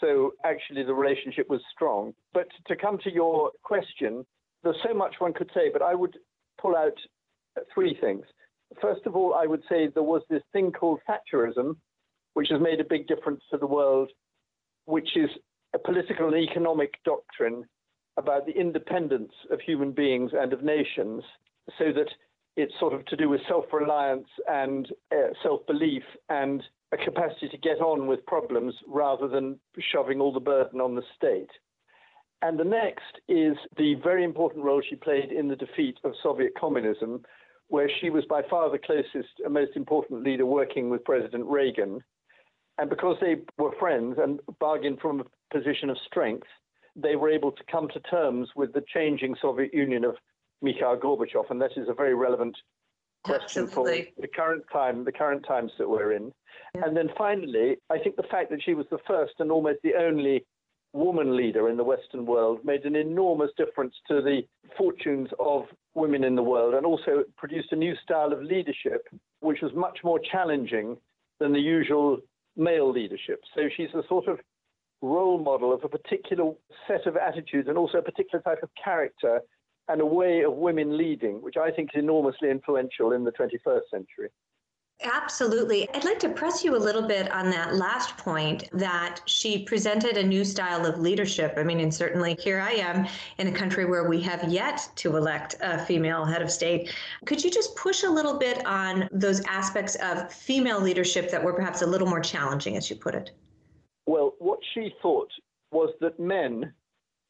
So 0.00 0.32
actually, 0.44 0.84
the 0.84 0.94
relationship 0.94 1.48
was 1.48 1.60
strong. 1.74 2.14
But 2.32 2.48
to 2.66 2.76
come 2.76 2.98
to 2.98 3.12
your 3.12 3.50
question, 3.62 4.24
there's 4.62 4.76
so 4.86 4.94
much 4.94 5.16
one 5.18 5.32
could 5.32 5.50
say, 5.54 5.70
but 5.72 5.82
I 5.82 5.94
would 5.94 6.16
pull 6.60 6.76
out 6.76 6.96
three 7.74 7.96
things. 8.00 8.24
First 8.80 9.06
of 9.06 9.16
all, 9.16 9.34
I 9.34 9.46
would 9.46 9.62
say 9.68 9.88
there 9.88 10.02
was 10.02 10.22
this 10.28 10.42
thing 10.52 10.72
called 10.72 11.00
Thatcherism, 11.08 11.76
which 12.34 12.48
has 12.50 12.60
made 12.60 12.80
a 12.80 12.84
big 12.84 13.06
difference 13.06 13.42
to 13.50 13.58
the 13.58 13.66
world, 13.66 14.10
which 14.84 15.16
is 15.16 15.30
a 15.74 15.78
political 15.78 16.28
and 16.28 16.36
economic 16.36 16.94
doctrine 17.04 17.64
about 18.16 18.46
the 18.46 18.52
independence 18.52 19.32
of 19.50 19.60
human 19.60 19.92
beings 19.92 20.32
and 20.34 20.52
of 20.52 20.62
nations, 20.62 21.22
so 21.78 21.92
that 21.92 22.08
it's 22.56 22.74
sort 22.80 22.92
of 22.92 23.04
to 23.06 23.16
do 23.16 23.28
with 23.28 23.40
self 23.48 23.64
reliance 23.72 24.26
and 24.48 24.88
uh, 25.12 25.28
self 25.42 25.64
belief 25.66 26.02
and 26.28 26.62
a 26.92 26.96
capacity 26.96 27.48
to 27.48 27.58
get 27.58 27.80
on 27.80 28.06
with 28.06 28.24
problems 28.26 28.74
rather 28.86 29.28
than 29.28 29.58
shoving 29.92 30.20
all 30.20 30.32
the 30.32 30.40
burden 30.40 30.80
on 30.80 30.94
the 30.94 31.02
state. 31.16 31.50
And 32.40 32.58
the 32.58 32.64
next 32.64 33.20
is 33.28 33.56
the 33.76 33.96
very 34.02 34.24
important 34.24 34.64
role 34.64 34.80
she 34.88 34.96
played 34.96 35.32
in 35.32 35.48
the 35.48 35.56
defeat 35.56 35.98
of 36.04 36.12
Soviet 36.22 36.52
communism, 36.58 37.22
where 37.66 37.90
she 38.00 38.10
was 38.10 38.24
by 38.26 38.42
far 38.48 38.70
the 38.70 38.78
closest 38.78 39.40
and 39.44 39.52
most 39.52 39.76
important 39.76 40.22
leader 40.22 40.46
working 40.46 40.88
with 40.88 41.04
President 41.04 41.44
Reagan. 41.46 42.02
And 42.78 42.88
because 42.88 43.16
they 43.20 43.36
were 43.58 43.74
friends 43.78 44.16
and 44.22 44.40
bargained 44.60 45.00
from 45.00 45.20
a 45.20 45.54
position 45.54 45.90
of 45.90 45.98
strength, 46.06 46.46
they 46.94 47.16
were 47.16 47.28
able 47.28 47.52
to 47.52 47.64
come 47.70 47.88
to 47.88 48.00
terms 48.00 48.48
with 48.56 48.72
the 48.72 48.84
changing 48.92 49.34
Soviet 49.42 49.74
Union 49.74 50.04
of 50.04 50.14
Mikhail 50.62 50.96
Gorbachev. 50.96 51.50
And 51.50 51.60
that 51.60 51.72
is 51.76 51.88
a 51.88 51.94
very 51.94 52.14
relevant 52.14 52.56
question 53.24 53.66
for 53.66 53.84
the 53.86 54.28
current 54.34 54.64
time, 54.72 55.04
the 55.04 55.12
current 55.12 55.44
times 55.46 55.72
that 55.78 55.88
we're 55.88 56.12
in. 56.12 56.32
Yeah. 56.74 56.86
And 56.86 56.96
then 56.96 57.10
finally, 57.16 57.76
I 57.90 57.98
think 57.98 58.16
the 58.16 58.22
fact 58.24 58.50
that 58.50 58.62
she 58.62 58.74
was 58.74 58.86
the 58.90 58.98
first 59.06 59.34
and 59.38 59.50
almost 59.50 59.78
the 59.82 59.94
only 59.94 60.44
woman 60.92 61.36
leader 61.36 61.68
in 61.68 61.76
the 61.76 61.84
Western 61.84 62.24
world 62.24 62.60
made 62.64 62.84
an 62.84 62.96
enormous 62.96 63.50
difference 63.56 63.94
to 64.08 64.22
the 64.22 64.42
fortunes 64.76 65.28
of 65.38 65.64
women 65.94 66.24
in 66.24 66.34
the 66.34 66.42
world 66.42 66.74
and 66.74 66.86
also 66.86 67.24
produced 67.36 67.72
a 67.72 67.76
new 67.76 67.94
style 68.02 68.32
of 68.32 68.42
leadership, 68.42 69.06
which 69.40 69.60
was 69.60 69.72
much 69.74 69.98
more 70.02 70.18
challenging 70.18 70.96
than 71.40 71.52
the 71.52 71.60
usual 71.60 72.18
male 72.56 72.90
leadership. 72.90 73.40
So 73.54 73.68
she's 73.76 73.92
a 73.94 74.02
sort 74.08 74.28
of 74.28 74.38
role 75.02 75.38
model 75.38 75.72
of 75.72 75.84
a 75.84 75.88
particular 75.88 76.52
set 76.86 77.06
of 77.06 77.16
attitudes 77.16 77.68
and 77.68 77.78
also 77.78 77.98
a 77.98 78.02
particular 78.02 78.42
type 78.42 78.62
of 78.62 78.70
character 78.82 79.40
and 79.88 80.00
a 80.00 80.06
way 80.06 80.42
of 80.42 80.54
women 80.54 80.96
leading, 80.96 81.40
which 81.42 81.56
I 81.56 81.70
think 81.70 81.90
is 81.94 82.00
enormously 82.00 82.50
influential 82.50 83.12
in 83.12 83.24
the 83.24 83.32
21st 83.32 83.80
century. 83.90 84.28
Absolutely. 85.00 85.88
I'd 85.94 86.04
like 86.04 86.18
to 86.20 86.28
press 86.28 86.64
you 86.64 86.76
a 86.76 86.78
little 86.78 87.06
bit 87.06 87.30
on 87.30 87.50
that 87.50 87.76
last 87.76 88.16
point 88.16 88.68
that 88.72 89.20
she 89.26 89.62
presented 89.62 90.16
a 90.16 90.26
new 90.26 90.44
style 90.44 90.84
of 90.84 90.98
leadership. 90.98 91.54
I 91.56 91.62
mean, 91.62 91.78
and 91.78 91.94
certainly 91.94 92.36
here 92.40 92.60
I 92.60 92.72
am 92.72 93.06
in 93.38 93.46
a 93.46 93.52
country 93.52 93.84
where 93.84 94.08
we 94.08 94.20
have 94.22 94.48
yet 94.48 94.88
to 94.96 95.16
elect 95.16 95.54
a 95.60 95.78
female 95.78 96.24
head 96.24 96.42
of 96.42 96.50
state. 96.50 96.92
Could 97.26 97.44
you 97.44 97.50
just 97.50 97.76
push 97.76 98.02
a 98.02 98.10
little 98.10 98.38
bit 98.38 98.66
on 98.66 99.08
those 99.12 99.40
aspects 99.46 99.94
of 100.02 100.32
female 100.32 100.80
leadership 100.80 101.30
that 101.30 101.44
were 101.44 101.52
perhaps 101.52 101.82
a 101.82 101.86
little 101.86 102.08
more 102.08 102.20
challenging, 102.20 102.76
as 102.76 102.90
you 102.90 102.96
put 102.96 103.14
it? 103.14 103.30
Well, 104.06 104.34
what 104.40 104.58
she 104.74 104.92
thought 105.00 105.30
was 105.70 105.94
that 106.00 106.18
men 106.18 106.72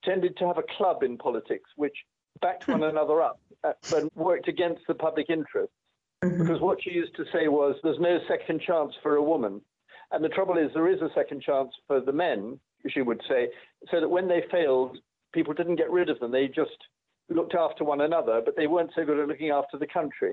tended 0.05 0.39
to 0.39 0.47
have 0.47 0.57
a 0.57 0.65
club 0.79 1.03
in 1.03 1.19
politics, 1.19 1.69
which 1.77 1.97
backed 2.41 2.69
one 2.69 2.83
another 2.83 3.23
up, 3.23 3.41
uh, 3.65 3.73
but 3.91 4.17
worked 4.17 4.49
against 4.49 4.83
the 4.87 4.95
public 4.95 5.31
interest. 5.31 5.73
Mm-hmm. 6.25 6.43
Because 6.43 6.61
what 6.61 6.83
she 6.83 6.91
used 6.91 7.15
to 7.17 7.25
say 7.33 7.49
was, 7.49 7.77
there's 7.83 8.01
no 8.01 8.19
second 8.29 8.61
chance 8.61 8.93
for 9.03 9.17
a 9.17 9.23
woman. 9.23 9.61
And 10.11 10.25
the 10.25 10.29
trouble 10.29 10.59
is, 10.59 10.71
there 10.75 10.89
is 10.91 11.01
a 11.01 11.11
second 11.15 11.43
chance 11.43 11.71
for 11.87 12.01
the 12.01 12.13
men, 12.13 12.59
she 12.89 13.03
would 13.03 13.21
say, 13.29 13.49
so 13.91 14.01
that 14.01 14.09
when 14.09 14.27
they 14.27 14.43
failed, 14.51 14.99
people 15.33 15.55
didn't 15.55 15.77
get 15.77 15.91
rid 15.91 16.09
of 16.09 16.19
them. 16.19 16.33
They 16.33 16.49
just 16.49 16.77
looked 17.29 17.55
after 17.55 17.85
one 17.85 18.01
another, 18.01 18.41
but 18.45 18.57
they 18.57 18.67
weren't 18.67 18.91
so 18.97 19.05
good 19.05 19.19
at 19.19 19.29
looking 19.29 19.51
after 19.51 19.77
the 19.79 19.87
country. 19.87 20.33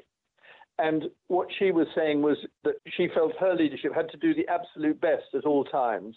And 0.77 1.05
what 1.27 1.47
she 1.57 1.71
was 1.71 1.87
saying 1.95 2.21
was 2.21 2.37
that 2.63 2.75
she 2.97 3.07
felt 3.13 3.33
her 3.39 3.55
leadership 3.55 3.93
had 3.93 4.09
to 4.09 4.17
do 4.17 4.33
the 4.33 4.47
absolute 4.47 4.99
best 4.99 5.33
at 5.33 5.45
all 5.45 5.63
times. 5.63 6.15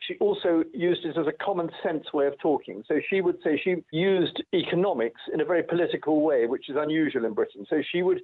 She 0.00 0.16
also 0.18 0.64
used 0.72 1.04
it 1.04 1.16
as 1.18 1.26
a 1.26 1.44
common 1.44 1.70
sense 1.82 2.12
way 2.12 2.26
of 2.26 2.38
talking. 2.38 2.82
So 2.88 3.00
she 3.08 3.20
would 3.20 3.36
say 3.44 3.60
she 3.62 3.76
used 3.92 4.42
economics 4.54 5.20
in 5.32 5.40
a 5.40 5.44
very 5.44 5.62
political 5.62 6.22
way, 6.22 6.46
which 6.46 6.70
is 6.70 6.76
unusual 6.78 7.26
in 7.26 7.34
Britain. 7.34 7.66
So 7.68 7.82
she 7.92 8.02
would 8.02 8.20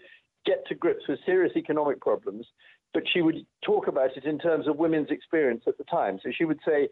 get 0.46 0.66
to 0.68 0.74
grips 0.74 1.06
with 1.08 1.18
serious 1.26 1.52
economic 1.56 2.00
problems, 2.00 2.46
but 2.94 3.02
she 3.12 3.20
would 3.20 3.44
talk 3.64 3.88
about 3.88 4.16
it 4.16 4.24
in 4.24 4.38
terms 4.38 4.66
of 4.66 4.76
women's 4.76 5.10
experience 5.10 5.64
at 5.66 5.76
the 5.76 5.84
time. 5.84 6.18
So 6.22 6.30
she 6.36 6.44
would 6.44 6.60
say, 6.66 6.88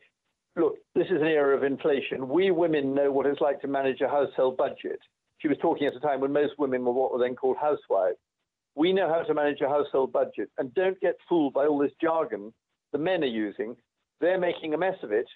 look, 0.56 0.76
this 0.94 1.06
is 1.06 1.22
an 1.22 1.28
era 1.28 1.56
of 1.56 1.64
inflation. 1.64 2.28
We 2.28 2.50
women 2.50 2.94
know 2.94 3.10
what 3.10 3.26
it's 3.26 3.40
like 3.40 3.60
to 3.62 3.68
manage 3.68 4.02
a 4.02 4.08
household 4.08 4.56
budget. 4.56 4.98
She 5.38 5.48
was 5.48 5.56
talking 5.62 5.86
at 5.86 5.96
a 5.96 6.00
time 6.00 6.20
when 6.20 6.32
most 6.32 6.58
women 6.58 6.84
were 6.84 6.92
what 6.92 7.12
were 7.12 7.18
then 7.18 7.36
called 7.36 7.56
housewives. 7.56 8.18
We 8.74 8.92
know 8.92 9.08
how 9.08 9.22
to 9.22 9.34
manage 9.34 9.60
a 9.60 9.68
household 9.68 10.12
budget. 10.12 10.50
And 10.58 10.74
don't 10.74 11.00
get 11.00 11.16
fooled 11.28 11.54
by 11.54 11.66
all 11.66 11.78
this 11.78 11.92
jargon 12.00 12.52
the 12.92 12.98
men 12.98 13.22
are 13.24 13.26
using. 13.26 13.76
They're 14.20 14.38
making 14.38 14.74
a 14.74 14.78
mess 14.78 14.96
of 15.02 15.12
it, 15.12 15.26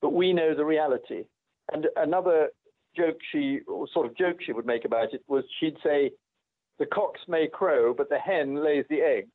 but 0.00 0.12
we 0.12 0.32
know 0.32 0.54
the 0.54 0.64
reality. 0.64 1.24
And 1.72 1.86
another 1.96 2.48
joke 2.96 3.18
she, 3.32 3.60
or 3.66 3.86
sort 3.92 4.06
of 4.06 4.16
joke 4.16 4.38
she 4.44 4.52
would 4.52 4.66
make 4.66 4.84
about 4.84 5.12
it 5.12 5.22
was 5.26 5.44
she'd 5.60 5.76
say, 5.82 6.12
the 6.78 6.86
cocks 6.86 7.20
may 7.26 7.48
crow, 7.48 7.94
but 7.94 8.08
the 8.08 8.18
hen 8.18 8.62
lays 8.62 8.84
the 8.90 9.00
egg. 9.00 9.28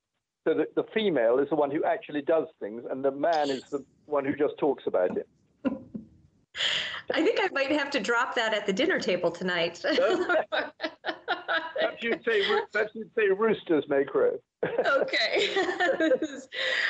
So 0.47 0.55
that 0.55 0.73
the 0.73 0.85
female 0.91 1.37
is 1.37 1.49
the 1.49 1.55
one 1.55 1.69
who 1.69 1.83
actually 1.83 2.23
does 2.23 2.47
things, 2.59 2.83
and 2.89 3.05
the 3.05 3.11
man 3.11 3.51
is 3.51 3.61
the 3.69 3.85
one 4.07 4.25
who 4.25 4.35
just 4.35 4.57
talks 4.57 4.83
about 4.87 5.15
it. 5.15 5.27
I 7.13 7.21
think 7.21 7.39
I 7.39 7.49
might 7.51 7.71
have 7.71 7.91
to 7.91 7.99
drop 7.99 8.33
that 8.35 8.53
at 8.53 8.65
the 8.65 8.73
dinner 8.73 8.99
table 8.99 9.29
tonight. 9.29 9.79
perhaps, 9.83 9.99
you'd 12.01 12.23
say, 12.25 12.41
perhaps 12.71 12.91
you'd 12.95 13.11
say 13.15 13.27
roosters 13.27 13.83
may 13.87 14.03
crow. 14.03 14.39
Okay. 14.63 15.49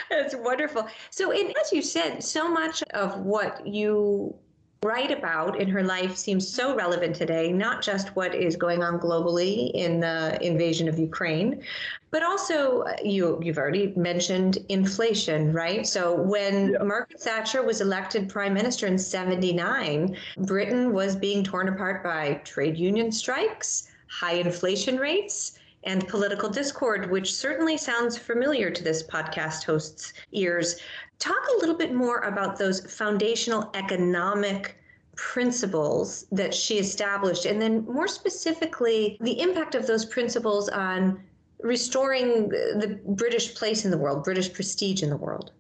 That's 0.10 0.36
wonderful. 0.36 0.88
So, 1.10 1.32
in, 1.32 1.54
as 1.62 1.72
you 1.72 1.82
said, 1.82 2.24
so 2.24 2.50
much 2.50 2.84
of 2.94 3.20
what 3.20 3.66
you 3.66 4.36
write 4.84 5.12
about 5.12 5.62
in 5.62 5.70
her 5.70 5.84
life 5.84 6.18
seems 6.18 6.48
so 6.48 6.76
relevant 6.76 7.16
today, 7.16 7.52
not 7.52 7.84
just 7.84 8.16
what 8.16 8.34
is 8.34 8.56
going 8.56 8.82
on 8.82 9.00
globally 9.00 9.70
in 9.76 10.00
the 10.00 10.44
invasion 10.44 10.88
of 10.88 10.98
Ukraine, 10.98 11.62
but 12.10 12.24
also 12.24 12.82
uh, 12.82 12.96
you 13.04 13.40
you've 13.44 13.60
already 13.60 13.94
mentioned 13.96 14.58
inflation, 14.70 15.54
right? 15.54 15.86
So 15.86 16.16
when 16.16 16.72
yeah. 16.72 16.80
Margaret 16.80 17.22
Thatcher 17.22 17.62
was 17.62 17.80
elected 17.80 18.28
prime 18.28 18.56
minister 18.56 18.88
in 18.88 18.98
79, 18.98 20.18
Britain 20.40 20.94
was 20.94 21.16
being 21.16 21.44
torn 21.44 21.70
apart 21.70 22.04
by 22.04 22.42
trade 22.44 22.76
union 22.76 23.12
strikes, 23.12 23.88
high 24.08 24.34
inflation 24.34 24.98
rates, 24.98 25.60
and 25.84 26.08
political 26.08 26.50
discord, 26.50 27.10
which 27.10 27.34
certainly 27.34 27.78
sounds 27.78 28.18
familiar 28.18 28.70
to 28.70 28.84
this 28.84 29.04
podcast 29.04 29.64
host's 29.64 30.14
ears. 30.32 30.80
Talk 31.20 31.48
a 31.56 31.60
little 31.60 31.76
bit 31.76 31.94
more 31.94 32.20
about 32.20 32.58
those 32.58 32.82
foundational 32.94 33.70
economic 33.74 34.78
principles 35.16 36.26
that 36.32 36.54
she 36.54 36.78
established, 36.78 37.46
and 37.46 37.62
then 37.62 37.86
more 37.86 38.08
specifically, 38.08 39.18
the 39.22 39.40
impact 39.40 39.76
of 39.76 39.86
those 39.88 40.06
principles 40.06 40.70
on 40.70 41.22
restoring 41.62 42.50
the 42.50 43.00
British 43.06 43.56
place 43.56 43.86
in 43.86 43.92
the 43.92 43.98
world, 43.98 44.24
British 44.24 44.52
prestige 44.52 45.04
in 45.04 45.10
the 45.10 45.18
world. 45.18 45.52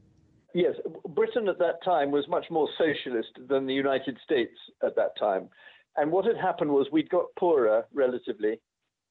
Yes, 0.54 0.76
Britain 1.10 1.48
at 1.48 1.60
that 1.60 1.84
time 1.84 2.12
was 2.12 2.28
much 2.28 2.46
more 2.50 2.68
socialist 2.78 3.32
than 3.48 3.66
the 3.66 3.74
United 3.74 4.18
States 4.24 4.58
at 4.84 4.96
that 4.96 5.18
time. 5.18 5.48
And 5.96 6.12
what 6.12 6.26
had 6.26 6.38
happened 6.38 6.72
was 6.72 6.88
we'd 6.92 7.10
got 7.10 7.26
poorer 7.38 7.86
relatively, 7.94 8.60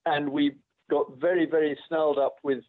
and 0.06 0.28
we 0.28 0.56
got 0.90 1.18
very, 1.18 1.46
very 1.46 1.78
snarled 1.88 2.18
up 2.18 2.36
with 2.42 2.62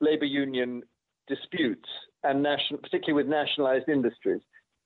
labor 0.00 0.24
union 0.24 0.82
disputes 1.26 1.88
and 2.24 2.42
national, 2.42 2.80
particularly 2.80 3.22
with 3.22 3.30
nationalized 3.30 3.88
industries. 3.88 4.40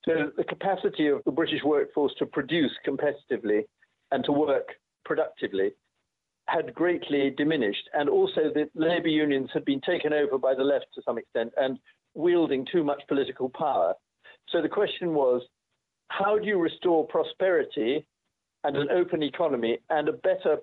So 0.04 0.30
the 0.36 0.44
capacity 0.44 1.06
of 1.08 1.22
the 1.24 1.30
British 1.30 1.62
workforce 1.64 2.12
to 2.18 2.26
produce 2.26 2.72
competitively 2.86 3.62
and 4.10 4.24
to 4.24 4.32
work 4.32 4.68
productively 5.04 5.72
had 6.48 6.74
greatly 6.74 7.30
diminished. 7.30 7.88
And 7.94 8.08
also 8.08 8.50
the 8.52 8.68
labor 8.74 9.08
unions 9.08 9.50
had 9.54 9.64
been 9.64 9.80
taken 9.80 10.12
over 10.12 10.38
by 10.38 10.54
the 10.54 10.64
left 10.64 10.86
to 10.94 11.02
some 11.04 11.18
extent 11.18 11.52
and 11.56 11.78
wielding 12.14 12.66
too 12.70 12.84
much 12.84 13.02
political 13.08 13.48
power. 13.48 13.94
So 14.48 14.60
the 14.60 14.68
question 14.68 15.14
was, 15.14 15.42
how 16.08 16.38
do 16.38 16.46
you 16.46 16.58
restore 16.58 17.06
prosperity 17.06 18.04
and 18.64 18.76
an 18.76 18.90
open 18.90 19.22
economy 19.22 19.78
and 19.88 20.08
a 20.08 20.12
better 20.12 20.58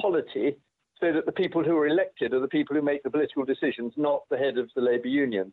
polity 0.00 0.56
so 1.02 1.12
that 1.12 1.26
the 1.26 1.32
people 1.32 1.64
who 1.64 1.76
are 1.76 1.88
elected 1.88 2.32
are 2.32 2.40
the 2.40 2.46
people 2.46 2.76
who 2.76 2.82
make 2.82 3.02
the 3.02 3.10
political 3.10 3.44
decisions, 3.44 3.92
not 3.96 4.22
the 4.30 4.38
head 4.38 4.56
of 4.56 4.70
the 4.76 4.80
labor 4.80 5.08
unions? 5.08 5.52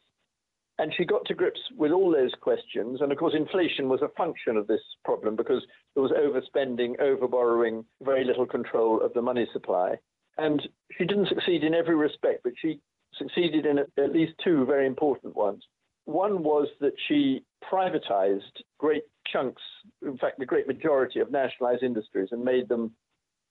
And 0.77 0.93
she 0.95 1.05
got 1.05 1.25
to 1.25 1.33
grips 1.33 1.59
with 1.75 1.91
all 1.91 2.11
those 2.11 2.31
questions. 2.39 3.01
And 3.01 3.11
of 3.11 3.17
course, 3.17 3.33
inflation 3.35 3.89
was 3.89 4.01
a 4.01 4.15
function 4.15 4.55
of 4.55 4.67
this 4.67 4.79
problem 5.03 5.35
because 5.35 5.65
there 5.93 6.03
was 6.03 6.11
overspending, 6.11 6.97
overborrowing, 7.01 7.83
very 8.01 8.23
little 8.23 8.45
control 8.45 9.01
of 9.01 9.11
the 9.13 9.21
money 9.21 9.47
supply. 9.51 9.95
And 10.37 10.61
she 10.97 11.03
didn't 11.03 11.27
succeed 11.27 11.63
in 11.63 11.73
every 11.73 11.95
respect, 11.95 12.41
but 12.43 12.53
she 12.61 12.79
succeeded 13.17 13.65
in 13.65 13.79
at 13.79 14.13
least 14.13 14.33
two 14.41 14.65
very 14.65 14.85
important 14.85 15.35
ones. 15.35 15.63
One 16.05 16.43
was 16.43 16.67
that 16.79 16.93
she 17.07 17.43
privatized 17.71 18.61
great 18.77 19.03
chunks, 19.27 19.61
in 20.05 20.17
fact, 20.17 20.39
the 20.39 20.45
great 20.45 20.67
majority 20.67 21.19
of 21.19 21.31
nationalized 21.31 21.83
industries 21.83 22.29
and 22.31 22.43
made 22.43 22.69
them 22.69 22.91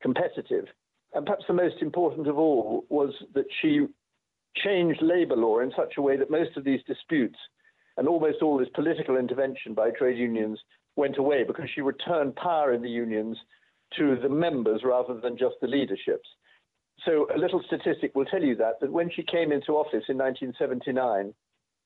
competitive. 0.00 0.64
And 1.14 1.24
perhaps 1.24 1.44
the 1.48 1.54
most 1.54 1.76
important 1.80 2.28
of 2.28 2.38
all 2.38 2.84
was 2.88 3.12
that 3.34 3.46
she 3.60 3.86
changed 4.56 5.00
labor 5.02 5.36
law 5.36 5.60
in 5.60 5.72
such 5.76 5.94
a 5.96 6.02
way 6.02 6.16
that 6.16 6.30
most 6.30 6.56
of 6.56 6.64
these 6.64 6.80
disputes 6.86 7.38
and 7.96 8.08
almost 8.08 8.42
all 8.42 8.58
this 8.58 8.68
political 8.74 9.16
intervention 9.16 9.74
by 9.74 9.90
trade 9.90 10.18
unions 10.18 10.58
went 10.96 11.18
away 11.18 11.44
because 11.44 11.68
she 11.74 11.80
returned 11.80 12.36
power 12.36 12.72
in 12.72 12.82
the 12.82 12.90
unions 12.90 13.36
to 13.96 14.16
the 14.22 14.28
members 14.28 14.82
rather 14.84 15.18
than 15.20 15.38
just 15.38 15.56
the 15.60 15.66
leaderships. 15.66 16.28
So 17.04 17.26
a 17.34 17.38
little 17.38 17.62
statistic 17.66 18.14
will 18.14 18.24
tell 18.24 18.42
you 18.42 18.56
that 18.56 18.80
that 18.80 18.92
when 18.92 19.10
she 19.10 19.22
came 19.22 19.52
into 19.52 19.72
office 19.72 20.04
in 20.08 20.18
1979, 20.18 21.32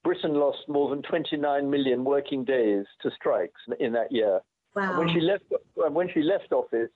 Britain 0.02 0.34
lost 0.34 0.68
more 0.68 0.90
than 0.90 1.02
29 1.02 1.70
million 1.70 2.04
working 2.04 2.44
days 2.44 2.86
to 3.02 3.10
strikes 3.14 3.60
in 3.78 3.92
that 3.92 4.10
year. 4.10 4.40
Wow. 4.74 4.98
When 4.98 5.08
she 5.12 5.20
left 5.20 5.44
when 5.74 6.08
she 6.12 6.22
left 6.22 6.52
office 6.52 6.90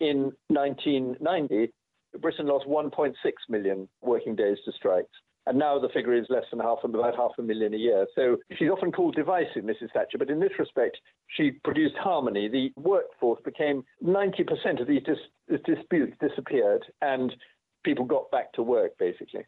in 0.00 0.32
1990, 0.48 1.72
Britain 2.20 2.46
lost 2.46 2.66
1.6 2.66 3.14
million 3.48 3.88
working 4.00 4.34
days 4.34 4.58
to 4.64 4.72
strikes. 4.72 5.10
And 5.46 5.58
now 5.58 5.78
the 5.78 5.88
figure 5.88 6.12
is 6.12 6.26
less 6.28 6.44
than 6.50 6.60
half, 6.60 6.78
about 6.84 7.16
half 7.16 7.30
a 7.38 7.42
million 7.42 7.72
a 7.72 7.78
year. 7.78 8.06
So 8.14 8.36
she's 8.58 8.68
often 8.68 8.92
called 8.92 9.14
divisive, 9.14 9.64
Mrs. 9.64 9.90
Thatcher, 9.94 10.18
but 10.18 10.28
in 10.28 10.40
this 10.40 10.52
respect, 10.58 10.98
she 11.28 11.52
produced 11.64 11.96
harmony. 11.96 12.48
The 12.48 12.70
workforce 12.76 13.40
became 13.44 13.82
90% 14.04 14.80
of 14.80 14.86
these 14.86 15.02
dis- 15.04 15.60
disputes 15.64 16.14
disappeared, 16.20 16.84
and 17.00 17.34
people 17.82 18.04
got 18.04 18.30
back 18.30 18.52
to 18.54 18.62
work, 18.62 18.92
basically. 18.98 19.46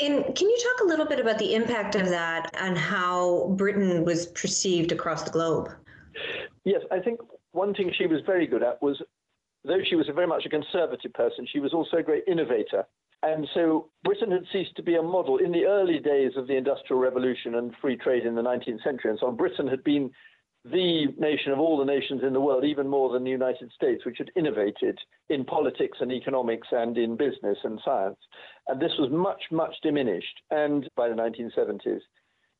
And 0.00 0.24
can 0.36 0.48
you 0.48 0.58
talk 0.62 0.84
a 0.84 0.88
little 0.88 1.06
bit 1.06 1.18
about 1.18 1.38
the 1.38 1.56
impact 1.56 1.96
of 1.96 2.08
that 2.10 2.54
on 2.60 2.76
how 2.76 3.48
Britain 3.56 4.04
was 4.04 4.26
perceived 4.26 4.92
across 4.92 5.24
the 5.24 5.32
globe? 5.32 5.70
Yes, 6.64 6.82
I 6.92 7.00
think 7.00 7.18
one 7.50 7.74
thing 7.74 7.92
she 7.98 8.06
was 8.06 8.20
very 8.24 8.46
good 8.46 8.62
at 8.62 8.80
was 8.80 9.02
though 9.64 9.82
she 9.88 9.96
was 9.96 10.06
very 10.14 10.26
much 10.26 10.46
a 10.46 10.50
conservative 10.50 11.12
person, 11.12 11.46
she 11.50 11.60
was 11.60 11.74
also 11.74 11.98
a 11.98 12.02
great 12.02 12.24
innovator. 12.26 12.84
And 13.22 13.46
so 13.52 13.90
Britain 14.02 14.30
had 14.30 14.44
ceased 14.52 14.76
to 14.76 14.82
be 14.82 14.96
a 14.96 15.02
model. 15.02 15.36
In 15.38 15.52
the 15.52 15.66
early 15.66 15.98
days 15.98 16.32
of 16.36 16.46
the 16.46 16.56
Industrial 16.56 17.00
Revolution 17.00 17.56
and 17.56 17.74
free 17.80 17.96
trade 17.96 18.24
in 18.24 18.34
the 18.34 18.42
19th 18.42 18.82
century 18.82 19.10
and 19.10 19.18
so 19.18 19.26
on, 19.26 19.36
Britain 19.36 19.68
had 19.68 19.84
been 19.84 20.10
the 20.64 21.06
nation 21.18 21.52
of 21.52 21.58
all 21.58 21.78
the 21.78 21.84
nations 21.84 22.22
in 22.22 22.32
the 22.32 22.40
world, 22.40 22.64
even 22.64 22.86
more 22.88 23.12
than 23.12 23.24
the 23.24 23.30
United 23.30 23.70
States, 23.72 24.04
which 24.04 24.18
had 24.18 24.30
innovated 24.36 24.98
in 25.28 25.44
politics 25.44 25.98
and 26.00 26.12
economics 26.12 26.68
and 26.70 26.98
in 26.98 27.16
business 27.16 27.58
and 27.64 27.80
science. 27.84 28.18
And 28.68 28.80
this 28.80 28.92
was 28.98 29.10
much, 29.10 29.42
much 29.50 29.74
diminished 29.82 30.40
and 30.50 30.88
by 30.96 31.08
the 31.08 31.14
1970s. 31.14 32.00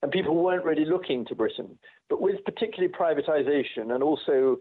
And 0.02 0.10
people 0.10 0.34
weren't 0.34 0.64
really 0.64 0.86
looking 0.86 1.26
to 1.26 1.34
Britain. 1.34 1.78
But 2.08 2.22
with 2.22 2.42
particularly 2.44 2.92
privatization 2.92 3.94
and 3.94 4.02
also 4.02 4.56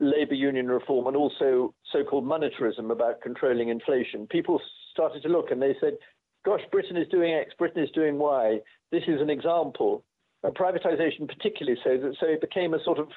labor 0.00 0.34
union 0.34 0.68
reform 0.68 1.06
and 1.06 1.16
also 1.16 1.74
so-called 1.92 2.24
monetarism 2.24 2.90
about 2.90 3.20
controlling 3.20 3.68
inflation, 3.68 4.26
people 4.26 4.60
started 4.92 5.22
to 5.22 5.28
look 5.28 5.50
and 5.50 5.60
they 5.60 5.74
said, 5.80 5.94
gosh, 6.44 6.60
Britain 6.70 6.96
is 6.96 7.08
doing 7.08 7.34
X, 7.34 7.52
Britain 7.58 7.82
is 7.82 7.90
doing 7.90 8.18
Y. 8.18 8.58
This 8.92 9.02
is 9.08 9.20
an 9.20 9.30
example. 9.30 10.04
And 10.42 10.54
privatization 10.54 11.26
particularly 11.26 11.78
so 11.82 11.98
that 11.98 12.14
so 12.20 12.26
it 12.26 12.40
became 12.40 12.74
a 12.74 12.82
sort 12.84 12.98
of 12.98 13.08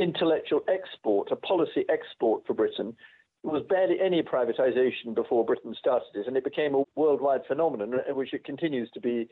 intellectual 0.00 0.60
export, 0.68 1.30
a 1.30 1.36
policy 1.36 1.84
export 1.88 2.44
for 2.46 2.54
Britain. 2.54 2.96
There 3.44 3.52
was 3.52 3.62
barely 3.68 4.00
any 4.00 4.22
privatization 4.22 5.14
before 5.14 5.44
Britain 5.44 5.74
started 5.78 6.08
it, 6.14 6.26
and 6.26 6.36
it 6.36 6.42
became 6.42 6.74
a 6.74 6.82
worldwide 6.96 7.42
phenomenon, 7.46 7.94
which 8.08 8.34
it 8.34 8.44
continues 8.44 8.90
to 8.92 9.00
be 9.00 9.28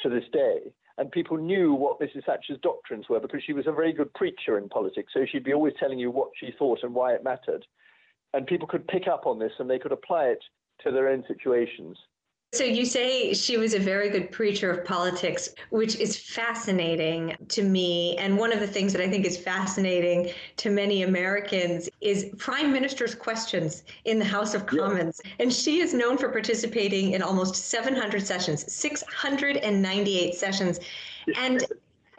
to 0.00 0.08
this 0.08 0.24
day 0.32 0.58
and 0.98 1.10
people 1.12 1.36
knew 1.36 1.74
what 1.74 2.00
Mrs. 2.00 2.24
Thatcher's 2.24 2.58
doctrines 2.62 3.06
were 3.08 3.20
because 3.20 3.42
she 3.44 3.52
was 3.52 3.66
a 3.66 3.72
very 3.72 3.92
good 3.92 4.12
preacher 4.14 4.58
in 4.58 4.68
politics. 4.68 5.12
So 5.12 5.26
she'd 5.30 5.44
be 5.44 5.52
always 5.52 5.74
telling 5.78 5.98
you 5.98 6.10
what 6.10 6.30
she 6.38 6.54
thought 6.58 6.82
and 6.82 6.94
why 6.94 7.12
it 7.12 7.24
mattered. 7.24 7.66
And 8.32 8.46
people 8.46 8.66
could 8.66 8.88
pick 8.88 9.06
up 9.06 9.26
on 9.26 9.38
this 9.38 9.52
and 9.58 9.68
they 9.68 9.78
could 9.78 9.92
apply 9.92 10.26
it 10.26 10.42
to 10.84 10.90
their 10.90 11.08
own 11.08 11.24
situations. 11.28 11.98
So 12.56 12.64
you 12.64 12.86
say 12.86 13.34
she 13.34 13.58
was 13.58 13.74
a 13.74 13.78
very 13.78 14.08
good 14.08 14.32
preacher 14.32 14.70
of 14.70 14.82
politics, 14.82 15.50
which 15.68 15.96
is 15.96 16.16
fascinating 16.16 17.36
to 17.48 17.62
me. 17.62 18.16
And 18.16 18.38
one 18.38 18.50
of 18.50 18.60
the 18.60 18.66
things 18.66 18.94
that 18.94 19.02
I 19.02 19.10
think 19.10 19.26
is 19.26 19.36
fascinating 19.36 20.30
to 20.56 20.70
many 20.70 21.02
Americans 21.02 21.90
is 22.00 22.30
Prime 22.38 22.72
Minister's 22.72 23.14
questions 23.14 23.84
in 24.06 24.18
the 24.18 24.24
House 24.24 24.54
of 24.54 24.64
Commons. 24.64 25.20
Yeah. 25.22 25.32
And 25.40 25.52
she 25.52 25.80
is 25.80 25.92
known 25.92 26.16
for 26.16 26.30
participating 26.30 27.12
in 27.12 27.20
almost 27.20 27.56
700 27.56 28.26
sessions, 28.26 28.72
698 28.72 30.34
sessions. 30.34 30.80
And 31.36 31.62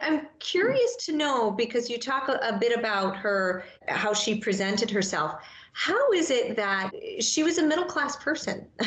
I'm 0.00 0.28
curious 0.38 0.94
to 1.06 1.16
know 1.16 1.50
because 1.50 1.90
you 1.90 1.98
talk 1.98 2.28
a, 2.28 2.38
a 2.48 2.56
bit 2.56 2.78
about 2.78 3.16
her, 3.16 3.64
how 3.88 4.14
she 4.14 4.36
presented 4.36 4.88
herself 4.88 5.42
how 5.78 6.10
is 6.10 6.28
it 6.32 6.56
that 6.56 6.90
she 7.20 7.44
was 7.44 7.58
a 7.58 7.62
middle 7.62 7.84
class 7.84 8.16
person? 8.16 8.66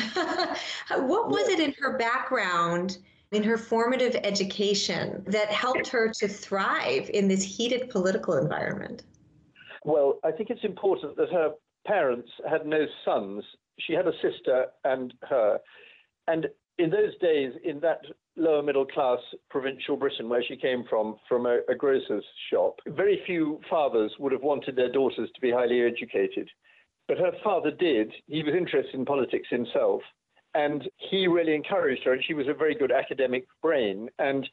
what 0.90 1.30
was 1.30 1.48
it 1.48 1.58
in 1.58 1.72
her 1.80 1.96
background, 1.96 2.98
in 3.30 3.42
her 3.42 3.56
formative 3.56 4.14
education, 4.22 5.24
that 5.26 5.48
helped 5.48 5.88
her 5.88 6.10
to 6.10 6.28
thrive 6.28 7.08
in 7.14 7.28
this 7.28 7.42
heated 7.42 7.88
political 7.88 8.36
environment? 8.36 9.04
Well, 9.86 10.20
I 10.22 10.32
think 10.32 10.50
it's 10.50 10.64
important 10.64 11.16
that 11.16 11.30
her 11.30 11.52
parents 11.86 12.28
had 12.46 12.66
no 12.66 12.84
sons. 13.06 13.42
She 13.80 13.94
had 13.94 14.06
a 14.06 14.12
sister 14.20 14.66
and 14.84 15.14
her. 15.30 15.60
And 16.28 16.46
in 16.76 16.90
those 16.90 17.16
days, 17.22 17.54
in 17.64 17.80
that 17.80 18.02
lower 18.36 18.62
middle 18.62 18.84
class 18.84 19.18
provincial 19.48 19.96
Britain 19.96 20.28
where 20.28 20.44
she 20.46 20.56
came 20.56 20.84
from, 20.90 21.16
from 21.26 21.46
a, 21.46 21.60
a 21.70 21.74
grocer's 21.74 22.24
shop, 22.50 22.80
very 22.86 23.22
few 23.24 23.62
fathers 23.70 24.12
would 24.18 24.32
have 24.32 24.42
wanted 24.42 24.76
their 24.76 24.92
daughters 24.92 25.30
to 25.34 25.40
be 25.40 25.50
highly 25.50 25.80
educated. 25.80 26.50
But 27.08 27.18
her 27.18 27.32
father 27.42 27.70
did. 27.70 28.12
He 28.26 28.42
was 28.42 28.54
interested 28.54 28.94
in 28.94 29.04
politics 29.04 29.48
himself. 29.50 30.02
And 30.54 30.88
he 30.98 31.26
really 31.26 31.54
encouraged 31.54 32.04
her, 32.04 32.12
and 32.12 32.22
she 32.22 32.34
was 32.34 32.46
a 32.46 32.54
very 32.54 32.74
good 32.74 32.92
academic 32.92 33.46
brain. 33.62 34.10
And 34.18 34.46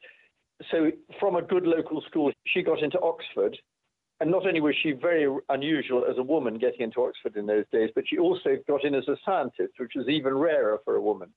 so, 0.70 0.90
from 1.18 1.36
a 1.36 1.42
good 1.42 1.66
local 1.66 2.00
school, 2.08 2.32
she 2.46 2.62
got 2.62 2.82
into 2.82 2.98
Oxford. 3.00 3.56
And 4.20 4.30
not 4.30 4.46
only 4.46 4.60
was 4.60 4.74
she 4.82 4.92
very 4.92 5.26
unusual 5.48 6.04
as 6.10 6.18
a 6.18 6.22
woman 6.22 6.58
getting 6.58 6.82
into 6.82 7.02
Oxford 7.02 7.36
in 7.36 7.46
those 7.46 7.64
days, 7.72 7.90
but 7.94 8.04
she 8.06 8.18
also 8.18 8.56
got 8.68 8.84
in 8.84 8.94
as 8.94 9.08
a 9.08 9.16
scientist, 9.24 9.74
which 9.78 9.92
was 9.94 10.08
even 10.08 10.34
rarer 10.34 10.78
for 10.84 10.96
a 10.96 11.02
woman. 11.02 11.30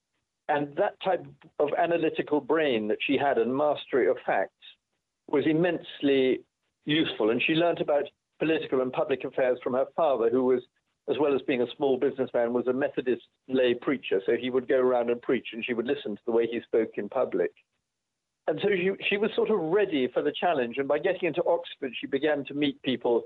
And 0.48 0.76
that 0.76 1.00
type 1.02 1.24
of 1.58 1.70
analytical 1.78 2.40
brain 2.40 2.88
that 2.88 2.98
she 3.00 3.16
had 3.16 3.38
and 3.38 3.54
mastery 3.54 4.08
of 4.08 4.16
facts 4.26 4.52
was 5.28 5.44
immensely 5.46 6.40
useful. 6.84 7.30
And 7.30 7.42
she 7.42 7.54
learnt 7.54 7.80
about 7.80 8.04
political 8.38 8.82
and 8.82 8.92
public 8.92 9.24
affairs 9.24 9.58
from 9.64 9.72
her 9.72 9.86
father, 9.96 10.28
who 10.28 10.44
was 10.44 10.60
as 11.08 11.16
well 11.18 11.34
as 11.34 11.42
being 11.42 11.62
a 11.62 11.76
small 11.76 11.98
businessman, 11.98 12.52
was 12.52 12.66
a 12.66 12.72
Methodist 12.72 13.22
lay 13.48 13.74
preacher. 13.74 14.20
So 14.24 14.32
he 14.40 14.50
would 14.50 14.68
go 14.68 14.78
around 14.78 15.10
and 15.10 15.20
preach, 15.20 15.48
and 15.52 15.64
she 15.64 15.74
would 15.74 15.86
listen 15.86 16.16
to 16.16 16.22
the 16.26 16.32
way 16.32 16.46
he 16.46 16.60
spoke 16.62 16.92
in 16.96 17.08
public. 17.08 17.52
And 18.46 18.58
so 18.62 18.68
she, 18.70 18.90
she 19.08 19.16
was 19.16 19.30
sort 19.34 19.50
of 19.50 19.58
ready 19.58 20.08
for 20.12 20.22
the 20.22 20.32
challenge. 20.38 20.76
And 20.78 20.88
by 20.88 20.98
getting 20.98 21.28
into 21.28 21.42
Oxford, 21.44 21.92
she 21.98 22.06
began 22.06 22.44
to 22.46 22.54
meet 22.54 22.80
people 22.82 23.22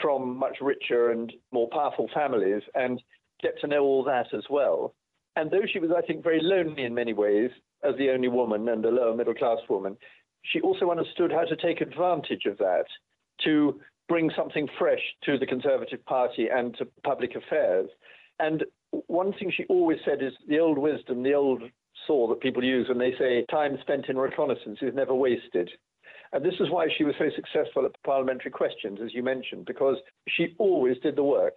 from 0.00 0.36
much 0.36 0.58
richer 0.60 1.10
and 1.10 1.32
more 1.52 1.68
powerful 1.70 2.08
families 2.12 2.62
and 2.74 3.00
get 3.42 3.58
to 3.60 3.66
know 3.66 3.82
all 3.82 4.04
that 4.04 4.26
as 4.34 4.44
well. 4.50 4.94
And 5.36 5.50
though 5.50 5.66
she 5.70 5.78
was, 5.78 5.90
I 5.96 6.02
think, 6.02 6.24
very 6.24 6.40
lonely 6.42 6.84
in 6.84 6.94
many 6.94 7.12
ways 7.12 7.50
as 7.84 7.94
the 7.96 8.10
only 8.10 8.28
woman 8.28 8.68
and 8.68 8.84
a 8.84 8.90
lower 8.90 9.14
middle 9.14 9.34
class 9.34 9.58
woman, 9.68 9.96
she 10.42 10.60
also 10.60 10.90
understood 10.90 11.30
how 11.30 11.44
to 11.44 11.56
take 11.56 11.80
advantage 11.80 12.46
of 12.46 12.58
that 12.58 12.86
to 13.44 13.80
bring 14.08 14.30
something 14.36 14.68
fresh 14.78 15.02
to 15.24 15.38
the 15.38 15.46
Conservative 15.46 16.04
Party 16.06 16.48
and 16.48 16.76
to 16.78 16.86
public 17.04 17.34
affairs. 17.34 17.88
And 18.38 18.64
one 18.90 19.32
thing 19.32 19.52
she 19.54 19.64
always 19.68 19.98
said 20.04 20.22
is 20.22 20.32
the 20.48 20.60
old 20.60 20.78
wisdom, 20.78 21.22
the 21.22 21.34
old 21.34 21.62
saw 22.06 22.28
that 22.28 22.40
people 22.40 22.62
use 22.62 22.88
when 22.88 22.98
they 22.98 23.12
say 23.18 23.44
time 23.50 23.78
spent 23.80 24.06
in 24.08 24.16
reconnaissance 24.16 24.78
is 24.82 24.94
never 24.94 25.14
wasted. 25.14 25.70
And 26.32 26.44
this 26.44 26.54
is 26.60 26.70
why 26.70 26.88
she 26.96 27.04
was 27.04 27.14
so 27.18 27.30
successful 27.34 27.84
at 27.84 28.02
parliamentary 28.04 28.50
questions, 28.50 28.98
as 29.02 29.14
you 29.14 29.22
mentioned, 29.22 29.64
because 29.64 29.96
she 30.28 30.54
always 30.58 30.96
did 31.02 31.16
the 31.16 31.22
work. 31.22 31.54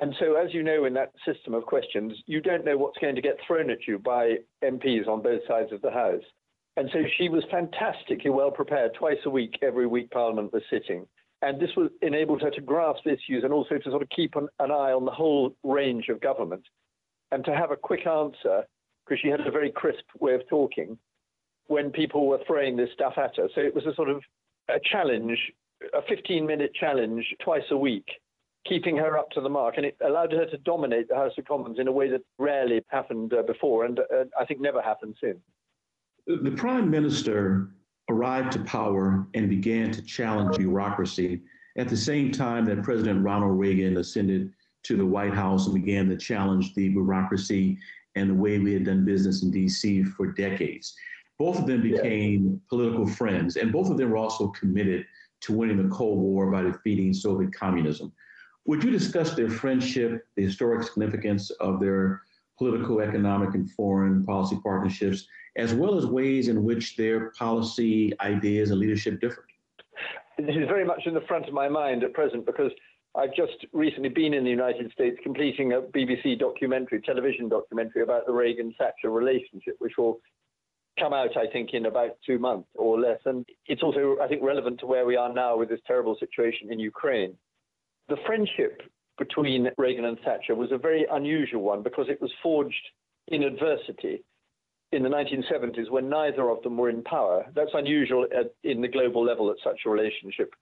And 0.00 0.14
so, 0.18 0.34
as 0.34 0.54
you 0.54 0.62
know, 0.62 0.84
in 0.84 0.94
that 0.94 1.12
system 1.26 1.54
of 1.54 1.66
questions, 1.66 2.12
you 2.26 2.40
don't 2.40 2.64
know 2.64 2.76
what's 2.76 2.98
going 2.98 3.16
to 3.16 3.22
get 3.22 3.36
thrown 3.46 3.68
at 3.70 3.86
you 3.86 3.98
by 3.98 4.36
MPs 4.62 5.08
on 5.08 5.22
both 5.22 5.40
sides 5.46 5.72
of 5.72 5.82
the 5.82 5.90
House. 5.90 6.22
And 6.76 6.88
so 6.92 7.00
she 7.16 7.28
was 7.28 7.42
fantastically 7.50 8.30
well 8.30 8.52
prepared 8.52 8.94
twice 8.94 9.18
a 9.26 9.30
week, 9.30 9.58
every 9.62 9.86
week 9.86 10.10
Parliament 10.10 10.52
was 10.52 10.62
sitting. 10.70 11.06
And 11.40 11.60
this 11.60 11.70
was 11.76 11.90
enabled 12.02 12.42
her 12.42 12.50
to 12.50 12.60
grasp 12.60 13.06
issues 13.06 13.44
and 13.44 13.52
also 13.52 13.78
to 13.78 13.90
sort 13.90 14.02
of 14.02 14.08
keep 14.10 14.34
an, 14.34 14.48
an 14.58 14.70
eye 14.70 14.92
on 14.92 15.04
the 15.04 15.12
whole 15.12 15.54
range 15.62 16.08
of 16.08 16.20
government 16.20 16.64
and 17.30 17.44
to 17.44 17.54
have 17.54 17.70
a 17.70 17.76
quick 17.76 18.06
answer 18.06 18.64
because 19.06 19.20
she 19.22 19.28
had 19.28 19.40
a 19.40 19.50
very 19.50 19.70
crisp 19.70 20.04
way 20.20 20.34
of 20.34 20.46
talking 20.48 20.98
when 21.66 21.90
people 21.90 22.26
were 22.26 22.40
throwing 22.46 22.76
this 22.76 22.90
stuff 22.92 23.14
at 23.16 23.36
her. 23.36 23.48
So 23.54 23.60
it 23.60 23.74
was 23.74 23.86
a 23.86 23.94
sort 23.94 24.08
of 24.08 24.22
a 24.68 24.80
challenge, 24.82 25.38
a 25.94 26.02
15 26.08 26.46
minute 26.46 26.72
challenge 26.74 27.24
twice 27.42 27.70
a 27.70 27.76
week, 27.76 28.06
keeping 28.66 28.96
her 28.96 29.16
up 29.16 29.30
to 29.30 29.40
the 29.40 29.48
mark. 29.48 29.74
And 29.76 29.86
it 29.86 29.96
allowed 30.04 30.32
her 30.32 30.46
to 30.46 30.58
dominate 30.58 31.08
the 31.08 31.14
House 31.14 31.32
of 31.38 31.44
Commons 31.44 31.78
in 31.78 31.88
a 31.88 31.92
way 31.92 32.10
that 32.10 32.22
rarely 32.38 32.82
happened 32.88 33.32
uh, 33.32 33.42
before 33.42 33.84
and 33.84 34.00
uh, 34.00 34.24
I 34.38 34.44
think 34.44 34.60
never 34.60 34.82
happened 34.82 35.16
since. 35.22 35.38
The 36.26 36.50
Prime 36.50 36.90
Minister 36.90 37.70
arrived 38.08 38.52
to 38.52 38.60
power 38.60 39.26
and 39.34 39.48
began 39.48 39.90
to 39.90 40.02
challenge 40.02 40.56
bureaucracy 40.56 41.42
at 41.76 41.88
the 41.88 41.96
same 41.96 42.32
time 42.32 42.64
that 42.64 42.82
President 42.82 43.22
Ronald 43.22 43.58
Reagan 43.58 43.96
ascended 43.98 44.52
to 44.84 44.96
the 44.96 45.06
White 45.06 45.34
House 45.34 45.66
and 45.66 45.74
began 45.74 46.08
to 46.08 46.16
challenge 46.16 46.74
the 46.74 46.88
bureaucracy 46.88 47.78
and 48.14 48.30
the 48.30 48.34
way 48.34 48.58
we 48.58 48.72
had 48.72 48.84
done 48.84 49.04
business 49.04 49.42
in 49.42 49.52
DC 49.52 50.06
for 50.12 50.32
decades. 50.32 50.96
Both 51.38 51.58
of 51.58 51.66
them 51.66 51.82
became 51.82 52.60
political 52.68 53.06
friends, 53.06 53.56
and 53.56 53.72
both 53.72 53.90
of 53.90 53.96
them 53.96 54.10
were 54.10 54.16
also 54.16 54.48
committed 54.48 55.06
to 55.42 55.52
winning 55.52 55.76
the 55.76 55.94
Cold 55.94 56.18
War 56.18 56.50
by 56.50 56.62
defeating 56.62 57.12
Soviet 57.12 57.54
communism. 57.54 58.12
Would 58.64 58.82
you 58.82 58.90
discuss 58.90 59.34
their 59.34 59.48
friendship, 59.48 60.26
the 60.34 60.42
historic 60.42 60.82
significance 60.82 61.50
of 61.50 61.80
their 61.80 62.22
political, 62.58 63.00
economic, 63.00 63.54
and 63.54 63.70
foreign 63.70 64.24
policy 64.24 64.58
partnerships, 64.62 65.26
as 65.56 65.74
well 65.74 65.96
as 65.96 66.06
ways 66.06 66.48
in 66.48 66.64
which 66.64 66.96
their 66.96 67.30
policy 67.30 68.12
ideas 68.20 68.70
and 68.70 68.80
leadership 68.80 69.20
differed? 69.20 69.44
This 70.38 70.56
is 70.56 70.68
very 70.68 70.84
much 70.84 71.02
in 71.06 71.14
the 71.14 71.20
front 71.22 71.48
of 71.48 71.54
my 71.54 71.68
mind 71.68 72.04
at 72.04 72.12
present 72.12 72.46
because 72.46 72.70
I've 73.14 73.34
just 73.34 73.66
recently 73.72 74.08
been 74.08 74.34
in 74.34 74.44
the 74.44 74.50
United 74.50 74.92
States 74.92 75.18
completing 75.22 75.72
a 75.72 75.80
BBC 75.80 76.38
documentary, 76.38 77.00
television 77.00 77.48
documentary 77.48 78.02
about 78.02 78.26
the 78.26 78.32
Reagan 78.32 78.74
Thatcher 78.78 79.10
relationship, 79.10 79.74
which 79.78 79.94
will 79.98 80.20
come 80.98 81.12
out, 81.12 81.36
I 81.36 81.46
think, 81.52 81.70
in 81.72 81.86
about 81.86 82.16
two 82.24 82.38
months 82.38 82.68
or 82.74 83.00
less. 83.00 83.18
And 83.24 83.44
it's 83.66 83.82
also, 83.82 84.16
I 84.22 84.28
think, 84.28 84.42
relevant 84.42 84.80
to 84.80 84.86
where 84.86 85.06
we 85.06 85.16
are 85.16 85.32
now 85.32 85.56
with 85.56 85.68
this 85.68 85.80
terrible 85.86 86.16
situation 86.18 86.72
in 86.72 86.78
Ukraine. 86.78 87.34
The 88.08 88.16
friendship 88.26 88.82
between 89.18 89.68
Reagan 89.76 90.04
and 90.04 90.18
Thatcher 90.20 90.54
was 90.54 90.72
a 90.72 90.78
very 90.78 91.06
unusual 91.10 91.62
one 91.62 91.82
because 91.82 92.06
it 92.08 92.20
was 92.20 92.32
forged 92.42 92.74
in 93.28 93.42
adversity 93.42 94.24
in 94.92 95.02
the 95.02 95.08
1970s 95.08 95.90
when 95.90 96.08
neither 96.08 96.48
of 96.48 96.62
them 96.62 96.76
were 96.76 96.88
in 96.88 97.02
power. 97.02 97.44
That's 97.54 97.70
unusual 97.74 98.26
at, 98.36 98.54
in 98.64 98.80
the 98.80 98.88
global 98.88 99.24
level 99.24 99.46
that 99.48 99.58
such 99.62 99.80
a 99.84 99.90
relationship 99.90 100.54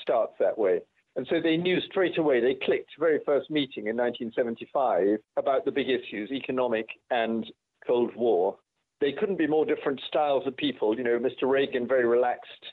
starts 0.00 0.32
that 0.40 0.56
way. 0.56 0.80
And 1.16 1.26
so 1.30 1.40
they 1.40 1.56
knew 1.56 1.80
straight 1.80 2.18
away, 2.18 2.40
they 2.40 2.54
clicked 2.54 2.90
very 2.98 3.20
first 3.24 3.50
meeting 3.50 3.86
in 3.86 3.96
1975 3.96 5.18
about 5.36 5.64
the 5.64 5.72
big 5.72 5.88
issues, 5.88 6.30
economic 6.30 6.86
and 7.10 7.46
Cold 7.86 8.14
War. 8.14 8.56
They 9.00 9.12
couldn't 9.12 9.38
be 9.38 9.46
more 9.46 9.64
different 9.64 10.00
styles 10.08 10.46
of 10.46 10.56
people. 10.56 10.96
You 10.96 11.04
know, 11.04 11.18
Mr. 11.18 11.50
Reagan, 11.50 11.88
very 11.88 12.06
relaxed, 12.06 12.64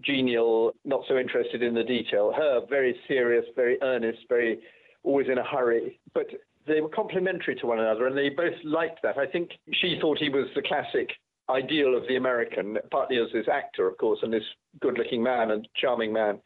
genial, 0.00 0.72
not 0.84 1.02
so 1.08 1.18
interested 1.18 1.62
in 1.62 1.74
the 1.74 1.84
detail. 1.84 2.32
Her, 2.34 2.60
very 2.68 2.96
serious, 3.08 3.44
very 3.56 3.80
earnest, 3.82 4.20
very 4.28 4.60
always 5.02 5.28
in 5.28 5.38
a 5.38 5.44
hurry. 5.44 6.00
But 6.14 6.26
they 6.66 6.80
were 6.80 6.88
complementary 6.88 7.54
to 7.56 7.66
one 7.66 7.80
another 7.80 8.06
and 8.06 8.16
they 8.16 8.28
both 8.28 8.54
liked 8.64 9.00
that. 9.02 9.18
I 9.18 9.26
think 9.26 9.50
she 9.72 9.98
thought 10.00 10.18
he 10.18 10.28
was 10.28 10.46
the 10.54 10.62
classic 10.62 11.10
ideal 11.48 11.96
of 11.96 12.06
the 12.06 12.16
American, 12.16 12.78
partly 12.90 13.18
as 13.18 13.26
this 13.32 13.48
actor, 13.52 13.88
of 13.88 13.98
course, 13.98 14.20
and 14.22 14.32
this 14.32 14.44
good 14.80 14.98
looking 14.98 15.22
man 15.22 15.50
and 15.50 15.66
charming 15.74 16.12
man. 16.12 16.38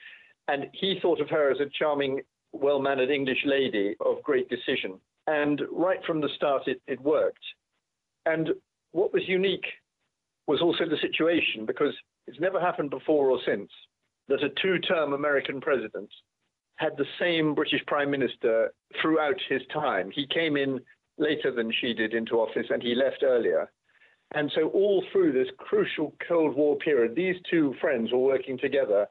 And 0.48 0.66
he 0.72 0.98
thought 1.00 1.20
of 1.20 1.28
her 1.30 1.50
as 1.50 1.60
a 1.60 1.70
charming, 1.78 2.22
well 2.52 2.80
mannered 2.80 3.10
English 3.10 3.44
lady 3.44 3.96
of 4.04 4.22
great 4.22 4.48
decision. 4.48 4.98
And 5.26 5.62
right 5.70 5.98
from 6.06 6.20
the 6.20 6.28
start, 6.36 6.68
it, 6.68 6.80
it 6.86 7.00
worked. 7.00 7.44
And 8.26 8.50
what 8.92 9.12
was 9.12 9.22
unique 9.26 9.66
was 10.46 10.60
also 10.60 10.84
the 10.84 10.98
situation 11.00 11.66
because 11.66 11.94
it's 12.26 12.40
never 12.40 12.60
happened 12.60 12.90
before 12.90 13.30
or 13.30 13.38
since 13.46 13.70
that 14.28 14.42
a 14.42 14.48
two 14.60 14.78
term 14.78 15.12
American 15.12 15.60
president 15.60 16.08
had 16.76 16.96
the 16.96 17.06
same 17.20 17.54
British 17.54 17.84
Prime 17.86 18.10
Minister 18.10 18.72
throughout 19.00 19.36
his 19.48 19.62
time. 19.72 20.10
He 20.10 20.26
came 20.26 20.56
in 20.56 20.80
later 21.18 21.52
than 21.52 21.72
she 21.80 21.94
did 21.94 22.14
into 22.14 22.40
office 22.40 22.66
and 22.70 22.82
he 22.82 22.94
left 22.94 23.22
earlier. 23.22 23.70
And 24.32 24.50
so, 24.54 24.68
all 24.70 25.04
through 25.12 25.32
this 25.32 25.48
crucial 25.58 26.14
Cold 26.26 26.56
War 26.56 26.76
period, 26.76 27.14
these 27.14 27.36
two 27.48 27.74
friends 27.80 28.10
were 28.10 28.18
working 28.18 28.58
together 28.58 29.06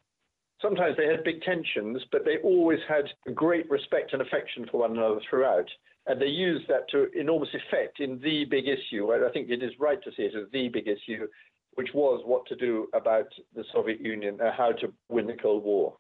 sometimes 0.64 0.96
they 0.98 1.06
had 1.06 1.24
big 1.24 1.42
tensions, 1.44 2.02
but 2.12 2.26
they 2.26 2.38
always 2.44 2.80
had 2.88 3.06
great 3.36 3.70
respect 3.70 4.14
and 4.14 4.22
affection 4.22 4.66
for 4.72 4.80
one 4.80 4.92
another 4.92 5.20
throughout. 5.30 5.70
And 6.08 6.20
they 6.20 6.28
used 6.28 6.68
that 6.68 6.90
to 6.92 7.08
enormous 7.18 7.50
effect 7.54 8.00
in 8.00 8.20
the 8.20 8.46
big 8.46 8.66
issue. 8.68 9.14
I 9.14 9.32
think 9.32 9.50
it 9.50 9.62
is 9.62 9.72
right 9.80 10.02
to 10.04 10.12
see 10.12 10.24
it 10.24 10.36
as 10.36 10.50
the 10.52 10.70
big 10.70 10.88
issue, 10.88 11.28
which 11.76 11.94
was 11.94 12.22
what 12.26 12.46
to 12.48 12.56
do 12.56 12.88
about 12.94 13.28
the 13.56 13.64
Soviet 13.74 14.02
Union 14.02 14.38
and 14.42 14.54
how 14.54 14.72
to 14.74 14.92
win 15.10 15.28
the 15.28 15.34
Cold 15.34 15.64
War. 15.64 15.98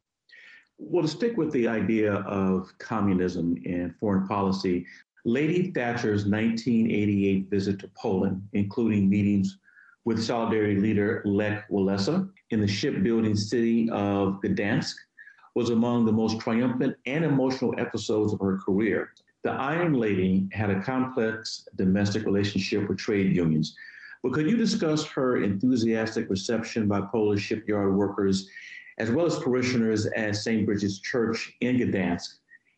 Well, 0.77 1.03
to 1.03 1.07
stick 1.07 1.37
with 1.37 1.51
the 1.51 1.67
idea 1.67 2.13
of 2.13 2.71
communism 2.79 3.61
and 3.65 3.95
foreign 3.99 4.27
policy, 4.27 4.85
Lady 5.25 5.71
Thatcher's 5.71 6.25
1988 6.25 7.49
visit 7.49 7.79
to 7.79 7.89
Poland, 7.95 8.41
including 8.53 9.09
meetings 9.09 9.57
with 10.05 10.21
Solidarity 10.21 10.75
leader 10.75 11.21
Lech 11.25 11.69
Walesa 11.69 12.29
in 12.49 12.59
the 12.59 12.67
shipbuilding 12.67 13.35
city 13.35 13.89
of 13.91 14.41
Gdansk, 14.41 14.95
was 15.55 15.69
among 15.69 16.05
the 16.05 16.11
most 16.11 16.39
triumphant 16.39 16.97
and 17.05 17.23
emotional 17.23 17.73
episodes 17.77 18.33
of 18.33 18.39
her 18.39 18.57
career. 18.57 19.11
The 19.43 19.51
Iron 19.51 19.93
Lady 19.93 20.47
had 20.51 20.69
a 20.69 20.81
complex 20.81 21.67
domestic 21.75 22.25
relationship 22.25 22.89
with 22.89 22.97
trade 22.97 23.35
unions, 23.35 23.75
but 24.23 24.31
could 24.31 24.49
you 24.49 24.55
discuss 24.55 25.05
her 25.05 25.43
enthusiastic 25.43 26.29
reception 26.29 26.87
by 26.87 27.01
Polish 27.01 27.41
shipyard 27.41 27.93
workers, 27.93 28.49
as 28.97 29.11
well 29.11 29.25
as 29.25 29.37
parishioners 29.39 30.05
at 30.15 30.37
St. 30.37 30.65
Bridget's 30.65 30.99
Church 30.99 31.53
in 31.59 31.77
Gdansk, 31.77 32.35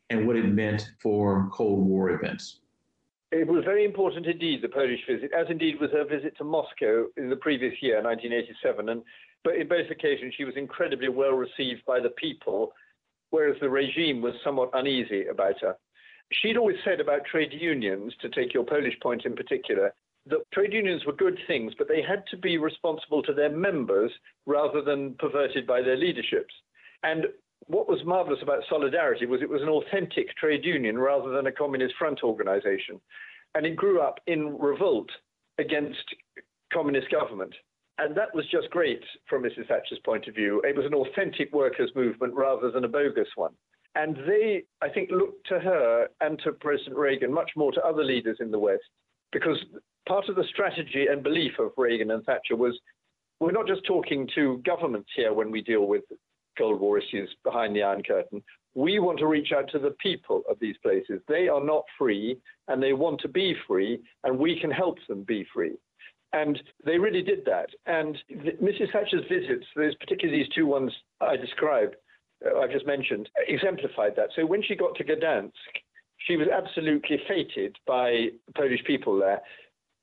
and 0.10 0.25
what 0.25 0.36
it 0.36 0.45
meant 0.45 0.89
for 0.99 1.47
Cold 1.53 1.86
War 1.86 2.10
events? 2.10 2.62
It 3.31 3.47
was 3.47 3.63
very 3.63 3.86
important 3.86 4.25
indeed, 4.25 4.62
the 4.62 4.69
Polish 4.69 5.01
visit, 5.08 5.31
as 5.34 5.47
indeed 5.49 5.79
was 5.79 5.91
her 5.91 6.05
visit 6.05 6.36
to 6.38 6.43
Moscow 6.43 7.08
in 7.17 7.29
the 7.29 7.36
previous 7.36 7.73
year, 7.81 8.01
1987. 8.01 8.89
And 8.89 9.03
but 9.43 9.55
in 9.55 9.67
both 9.67 9.91
occasions, 9.91 10.34
she 10.36 10.43
was 10.43 10.55
incredibly 10.58 11.10
well 11.10 11.34
received 11.34 11.86
by 11.86 11.99
the 11.99 12.10
people, 12.10 12.73
whereas 13.29 13.58
the 13.62 13.69
regime 13.69 14.21
was 14.21 14.34
somewhat 14.43 14.71
uneasy 14.73 15.27
about 15.27 15.62
her. 15.62 15.75
She'd 16.31 16.58
always 16.58 16.77
said 16.84 16.99
about 16.99 17.25
trade 17.25 17.53
unions, 17.53 18.13
to 18.21 18.29
take 18.29 18.53
your 18.53 18.63
Polish 18.63 18.99
point 19.01 19.25
in 19.25 19.36
particular, 19.36 19.93
that 20.27 20.39
trade 20.53 20.73
unions 20.73 21.05
were 21.05 21.13
good 21.13 21.38
things, 21.47 21.73
but 21.77 21.88
they 21.88 22.01
had 22.01 22.23
to 22.31 22.38
be 22.38 22.57
responsible 22.57 23.21
to 23.23 23.33
their 23.33 23.49
members 23.49 24.11
rather 24.45 24.81
than 24.81 25.13
perverted 25.19 25.67
by 25.67 25.81
their 25.81 25.97
leaderships. 25.97 26.53
And 27.03 27.27
what 27.67 27.88
was 27.88 28.03
marvelous 28.05 28.41
about 28.41 28.63
Solidarity 28.69 29.25
was 29.25 29.41
it 29.41 29.49
was 29.49 29.61
an 29.61 29.69
authentic 29.69 30.35
trade 30.38 30.65
union 30.65 30.97
rather 30.97 31.29
than 31.29 31.47
a 31.47 31.51
communist 31.51 31.95
front 31.97 32.23
organization. 32.23 32.99
And 33.53 33.65
it 33.65 33.75
grew 33.75 34.01
up 34.01 34.19
in 34.27 34.57
revolt 34.57 35.09
against 35.57 36.03
communist 36.73 37.09
government. 37.11 37.53
And 37.97 38.15
that 38.17 38.33
was 38.35 38.45
just 38.51 38.69
great 38.71 39.03
from 39.29 39.43
Mrs. 39.43 39.67
Thatcher's 39.67 39.99
point 40.03 40.27
of 40.27 40.35
view. 40.35 40.61
It 40.65 40.75
was 40.75 40.85
an 40.85 40.93
authentic 40.93 41.53
workers' 41.53 41.91
movement 41.95 42.33
rather 42.33 42.69
than 42.69 42.83
a 42.83 42.89
bogus 42.89 43.29
one. 43.35 43.53
And 43.95 44.17
they, 44.27 44.63
I 44.81 44.89
think, 44.89 45.09
looked 45.09 45.47
to 45.47 45.59
her 45.59 46.09
and 46.19 46.38
to 46.43 46.51
President 46.51 46.97
Reagan, 46.97 47.31
much 47.31 47.51
more 47.55 47.71
to 47.71 47.85
other 47.85 48.03
leaders 48.03 48.38
in 48.41 48.51
the 48.51 48.59
West, 48.59 48.83
because 49.31 49.57
part 50.07 50.29
of 50.29 50.35
the 50.35 50.43
strategy 50.49 51.07
and 51.09 51.23
belief 51.23 51.53
of 51.59 51.71
Reagan 51.77 52.11
and 52.11 52.23
Thatcher 52.23 52.55
was 52.55 52.77
we're 53.39 53.51
not 53.51 53.67
just 53.67 53.85
talking 53.85 54.29
to 54.35 54.61
governments 54.65 55.09
here 55.15 55.33
when 55.33 55.51
we 55.51 55.61
deal 55.61 55.88
with 55.88 56.03
Cold 56.57 56.79
War 56.79 56.97
issues 56.97 57.29
behind 57.43 57.75
the 57.75 57.83
Iron 57.83 58.01
Curtain. 58.03 58.41
We 58.75 58.99
want 58.99 59.19
to 59.19 59.27
reach 59.27 59.51
out 59.55 59.69
to 59.71 59.79
the 59.79 59.95
people 60.01 60.43
of 60.49 60.57
these 60.59 60.75
places. 60.83 61.21
They 61.27 61.47
are 61.47 61.63
not 61.63 61.83
free 61.97 62.38
and 62.67 62.81
they 62.81 62.93
want 62.93 63.19
to 63.21 63.27
be 63.27 63.55
free, 63.67 63.99
and 64.23 64.38
we 64.38 64.59
can 64.59 64.71
help 64.71 64.97
them 65.07 65.23
be 65.23 65.45
free. 65.53 65.75
And 66.33 66.61
they 66.85 66.97
really 66.97 67.21
did 67.21 67.45
that. 67.45 67.69
And 67.85 68.17
Mrs. 68.31 68.91
Thatcher's 68.91 69.23
visits, 69.29 69.65
particularly 69.99 70.43
these 70.43 70.53
two 70.53 70.65
ones 70.65 70.91
I 71.21 71.38
described, 71.38 71.95
uh, 72.45 72.59
I've 72.59 72.71
just 72.71 72.85
mentioned, 72.85 73.29
exemplified 73.47 74.15
that. 74.17 74.29
So 74.35 74.45
when 74.45 74.61
she 74.61 74.75
got 74.75 74.95
to 74.95 75.03
Gdansk, 75.03 75.51
she 76.25 76.38
was 76.38 76.47
absolutely 76.47 77.19
feted 77.27 77.77
by 77.85 78.27
Polish 78.55 78.83
people 78.85 79.17
there. 79.19 79.41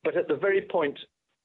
But 0.05 0.17
at 0.17 0.29
the 0.29 0.37
very 0.37 0.63
point 0.63 0.99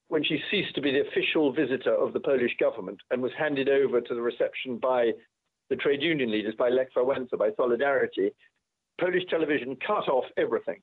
when 0.10 0.24
she 0.24 0.40
ceased 0.50 0.74
to 0.76 0.82
be 0.82 0.92
the 0.92 1.08
official 1.08 1.52
visitor 1.52 1.94
of 1.94 2.13
the 2.13 2.20
Polish 2.20 2.56
government 2.60 3.00
and 3.12 3.22
was 3.22 3.32
handed 3.38 3.70
over 3.70 4.00
to 4.00 4.16
the 4.16 4.22
reception 4.22 4.78
by 4.78 5.12
the 5.70 5.76
trade 5.76 6.02
union 6.02 6.32
leaders, 6.32 6.56
by 6.58 6.70
Lech 6.70 6.94
Wałęsa, 6.96 7.38
by 7.38 7.50
Solidarity, 7.58 8.32
Polish 9.02 9.24
television 9.30 9.76
cut 9.86 10.08
off 10.08 10.26
everything. 10.38 10.82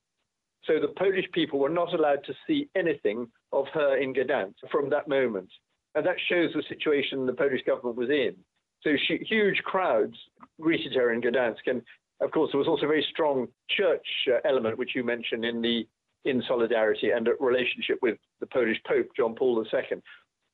So 0.64 0.74
the 0.80 0.88
Polish 0.88 1.26
people 1.33 1.59
were 1.59 1.68
not 1.68 1.94
allowed 1.94 2.24
to 2.24 2.35
see 2.46 2.68
anything 2.74 3.28
of 3.52 3.66
her 3.72 3.96
in 3.96 4.14
Gdansk 4.14 4.54
from 4.70 4.90
that 4.90 5.09
moment. 5.09 5.48
And 5.94 6.04
that 6.07 6.16
shows 6.28 6.50
the 6.54 6.62
situation 6.68 7.24
the 7.26 7.33
Polish 7.33 7.62
government 7.66 7.96
was 7.96 8.11
in. 8.11 8.35
So 8.83 8.90
she, 9.07 9.18
huge 9.28 9.59
crowds 9.59 10.16
greeted 10.61 10.94
her 10.94 11.12
in 11.12 11.22
Gdansk. 11.22 11.66
And 11.66 11.83
of 12.20 12.31
course, 12.31 12.50
there 12.53 12.59
was 12.59 12.68
also 12.68 12.85
a 12.85 12.88
very 12.88 13.07
strong 13.11 13.48
church 13.68 14.07
uh, 14.29 14.38
element, 14.44 14.79
which 14.79 14.94
you 14.94 15.05
mentioned 15.05 15.44
in 15.44 15.61
the 15.61 15.87
in 16.24 16.42
solidarity 16.48 17.11
and 17.11 17.29
a 17.29 17.33
relationship 17.38 17.98
with 18.00 18.16
the 18.40 18.46
Polish 18.46 18.79
Pope, 18.87 19.09
John 19.16 19.35
Paul 19.35 19.64
II. 19.72 19.98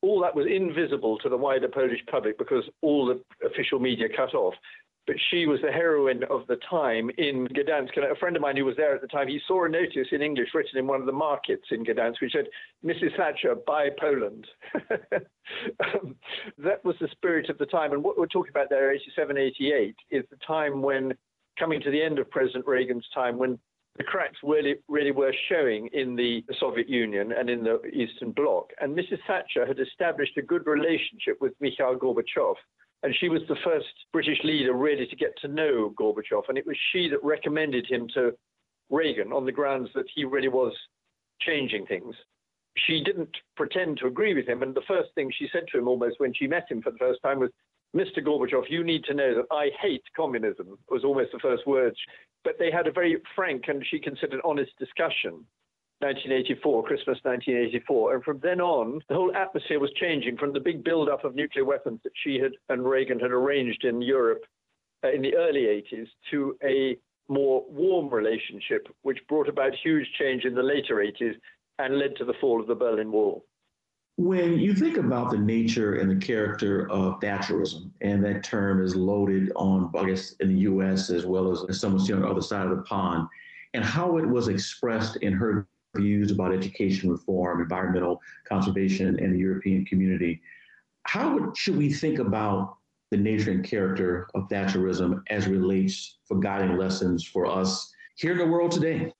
All 0.02 0.20
that 0.20 0.34
was 0.34 0.46
invisible 0.46 1.18
to 1.18 1.28
the 1.28 1.36
wider 1.36 1.68
Polish 1.68 2.00
public 2.10 2.38
because 2.38 2.64
all 2.82 3.06
the 3.06 3.22
official 3.46 3.78
media 3.78 4.08
cut 4.14 4.34
off. 4.34 4.54
But 5.06 5.16
she 5.30 5.46
was 5.46 5.60
the 5.62 5.72
heroine 5.72 6.24
of 6.24 6.46
the 6.46 6.56
time 6.68 7.10
in 7.18 7.48
Gdansk. 7.48 7.96
And 7.96 8.04
a 8.04 8.14
friend 8.16 8.36
of 8.36 8.42
mine 8.42 8.56
who 8.56 8.64
was 8.64 8.76
there 8.76 8.94
at 8.94 9.00
the 9.00 9.08
time, 9.08 9.28
he 9.28 9.40
saw 9.46 9.64
a 9.64 9.68
notice 9.68 10.08
in 10.12 10.22
English 10.22 10.50
written 10.54 10.78
in 10.78 10.86
one 10.86 11.00
of 11.00 11.06
the 11.06 11.12
markets 11.12 11.64
in 11.70 11.84
Gdansk, 11.84 12.20
which 12.20 12.32
said, 12.32 12.46
Mrs. 12.84 13.16
Thatcher, 13.16 13.54
buy 13.66 13.88
Poland. 13.98 14.46
um, 15.84 16.14
that 16.58 16.84
was 16.84 16.96
the 17.00 17.08
spirit 17.12 17.48
of 17.48 17.58
the 17.58 17.66
time. 17.66 17.92
And 17.92 18.04
what 18.04 18.18
we're 18.18 18.26
talking 18.26 18.50
about 18.50 18.70
there, 18.70 18.92
87, 18.92 19.36
88, 19.36 19.96
is 20.10 20.24
the 20.30 20.36
time 20.46 20.82
when, 20.82 21.14
coming 21.60 21.80
to 21.82 21.90
the 21.90 22.02
end 22.02 22.18
of 22.18 22.28
President 22.30 22.66
Reagan's 22.66 23.06
time, 23.14 23.38
when 23.38 23.58
the 23.96 24.04
cracks 24.04 24.38
really, 24.42 24.76
really 24.88 25.10
were 25.10 25.34
showing 25.48 25.88
in 25.92 26.16
the 26.16 26.42
Soviet 26.58 26.88
Union 26.88 27.32
and 27.32 27.50
in 27.50 27.62
the 27.62 27.82
Eastern 27.92 28.32
Bloc. 28.32 28.70
And 28.80 28.96
Mrs. 28.96 29.18
Thatcher 29.26 29.66
had 29.66 29.78
established 29.78 30.36
a 30.38 30.42
good 30.42 30.66
relationship 30.66 31.36
with 31.40 31.52
Mikhail 31.60 31.96
Gorbachev. 31.96 32.54
And 33.02 33.14
she 33.18 33.28
was 33.28 33.42
the 33.48 33.56
first 33.64 33.86
British 34.12 34.38
leader 34.44 34.74
really 34.74 35.06
to 35.06 35.16
get 35.16 35.32
to 35.42 35.48
know 35.48 35.92
Gorbachev. 36.00 36.48
And 36.48 36.56
it 36.56 36.66
was 36.66 36.76
she 36.92 37.08
that 37.10 37.22
recommended 37.22 37.86
him 37.88 38.08
to 38.14 38.32
Reagan 38.90 39.32
on 39.32 39.44
the 39.44 39.52
grounds 39.52 39.90
that 39.94 40.06
he 40.14 40.24
really 40.24 40.48
was 40.48 40.72
changing 41.40 41.86
things. 41.86 42.14
She 42.86 43.02
didn't 43.02 43.36
pretend 43.56 43.98
to 43.98 44.06
agree 44.06 44.34
with 44.34 44.46
him. 44.46 44.62
And 44.62 44.74
the 44.74 44.82
first 44.86 45.10
thing 45.14 45.30
she 45.36 45.48
said 45.52 45.64
to 45.72 45.78
him 45.78 45.88
almost 45.88 46.20
when 46.20 46.32
she 46.32 46.46
met 46.46 46.70
him 46.70 46.80
for 46.82 46.90
the 46.90 46.98
first 46.98 47.20
time 47.22 47.38
was, 47.38 47.50
Mr. 47.94 48.24
Gorbachev, 48.24 48.70
you 48.70 48.84
need 48.84 49.04
to 49.04 49.14
know 49.14 49.34
that 49.34 49.46
I 49.50 49.70
hate 49.80 50.04
communism, 50.16 50.78
was 50.88 51.04
almost 51.04 51.32
the 51.32 51.40
first 51.40 51.66
words 51.66 51.96
but 52.44 52.56
they 52.58 52.70
had 52.70 52.86
a 52.86 52.92
very 52.92 53.16
frank 53.34 53.64
and 53.68 53.84
she 53.88 53.98
considered 53.98 54.40
honest 54.44 54.72
discussion. 54.78 55.44
1984, 56.00 56.82
Christmas 56.84 57.18
1984. 57.24 58.14
And 58.14 58.24
from 58.24 58.40
then 58.42 58.60
on, 58.60 59.00
the 59.08 59.14
whole 59.14 59.34
atmosphere 59.36 59.78
was 59.78 59.92
changing 60.00 60.38
from 60.38 60.54
the 60.54 60.60
big 60.60 60.82
build-up 60.82 61.24
of 61.24 61.34
nuclear 61.34 61.66
weapons 61.66 62.00
that 62.04 62.12
she 62.24 62.38
had 62.38 62.52
and 62.70 62.88
Reagan 62.88 63.20
had 63.20 63.30
arranged 63.30 63.84
in 63.84 64.00
Europe 64.00 64.42
uh, 65.04 65.12
in 65.12 65.20
the 65.20 65.36
early 65.36 65.64
80s 65.92 66.06
to 66.30 66.56
a 66.64 66.96
more 67.28 67.64
warm 67.68 68.08
relationship, 68.08 68.88
which 69.02 69.18
brought 69.28 69.48
about 69.48 69.72
huge 69.74 70.06
change 70.18 70.44
in 70.44 70.54
the 70.54 70.62
later 70.62 70.96
80s 70.96 71.34
and 71.78 71.98
led 71.98 72.16
to 72.16 72.24
the 72.24 72.34
fall 72.40 72.60
of 72.60 72.66
the 72.66 72.74
Berlin 72.74 73.12
Wall. 73.12 73.44
When 74.20 74.58
you 74.58 74.74
think 74.74 74.98
about 74.98 75.30
the 75.30 75.38
nature 75.38 75.94
and 75.94 76.10
the 76.10 76.26
character 76.26 76.90
of 76.90 77.20
Thatcherism, 77.20 77.90
and 78.02 78.22
that 78.22 78.44
term 78.44 78.84
is 78.84 78.94
loaded 78.94 79.50
on, 79.56 79.90
I 79.96 80.04
guess, 80.04 80.32
in 80.40 80.48
the 80.48 80.60
US 80.72 81.08
as 81.08 81.24
well 81.24 81.50
as 81.50 81.80
some 81.80 81.96
on 81.96 82.04
the 82.04 82.28
other 82.28 82.42
side 82.42 82.66
of 82.66 82.76
the 82.76 82.82
pond, 82.82 83.26
and 83.72 83.82
how 83.82 84.18
it 84.18 84.28
was 84.28 84.48
expressed 84.48 85.16
in 85.16 85.32
her 85.32 85.66
views 85.96 86.30
about 86.30 86.52
education 86.52 87.10
reform, 87.10 87.62
environmental 87.62 88.20
conservation, 88.46 89.18
and 89.18 89.34
the 89.34 89.38
European 89.38 89.86
community, 89.86 90.42
how 91.04 91.50
should 91.54 91.78
we 91.78 91.90
think 91.90 92.18
about 92.18 92.76
the 93.10 93.16
nature 93.16 93.52
and 93.52 93.64
character 93.64 94.28
of 94.34 94.50
Thatcherism 94.50 95.22
as 95.30 95.48
relates 95.48 96.18
for 96.26 96.38
guiding 96.38 96.76
lessons 96.76 97.24
for 97.26 97.46
us 97.46 97.90
here 98.16 98.32
in 98.32 98.38
the 98.38 98.46
world 98.46 98.70
today? 98.70 99.14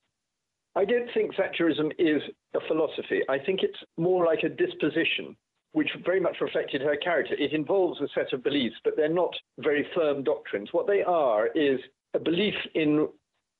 I 0.75 0.85
don't 0.85 1.09
think 1.13 1.35
Thatcherism 1.35 1.91
is 1.99 2.21
a 2.55 2.59
philosophy. 2.67 3.21
I 3.27 3.39
think 3.39 3.61
it's 3.61 3.77
more 3.97 4.25
like 4.25 4.43
a 4.43 4.49
disposition, 4.49 5.35
which 5.73 5.89
very 6.05 6.19
much 6.19 6.37
reflected 6.39 6.81
her 6.81 6.95
character. 6.95 7.35
It 7.35 7.51
involves 7.51 7.99
a 7.99 8.07
set 8.15 8.31
of 8.31 8.43
beliefs, 8.43 8.75
but 8.83 8.95
they're 8.95 9.09
not 9.09 9.33
very 9.59 9.85
firm 9.93 10.23
doctrines. 10.23 10.69
What 10.71 10.87
they 10.87 11.03
are 11.03 11.47
is 11.47 11.79
a 12.13 12.19
belief 12.19 12.53
in, 12.73 13.07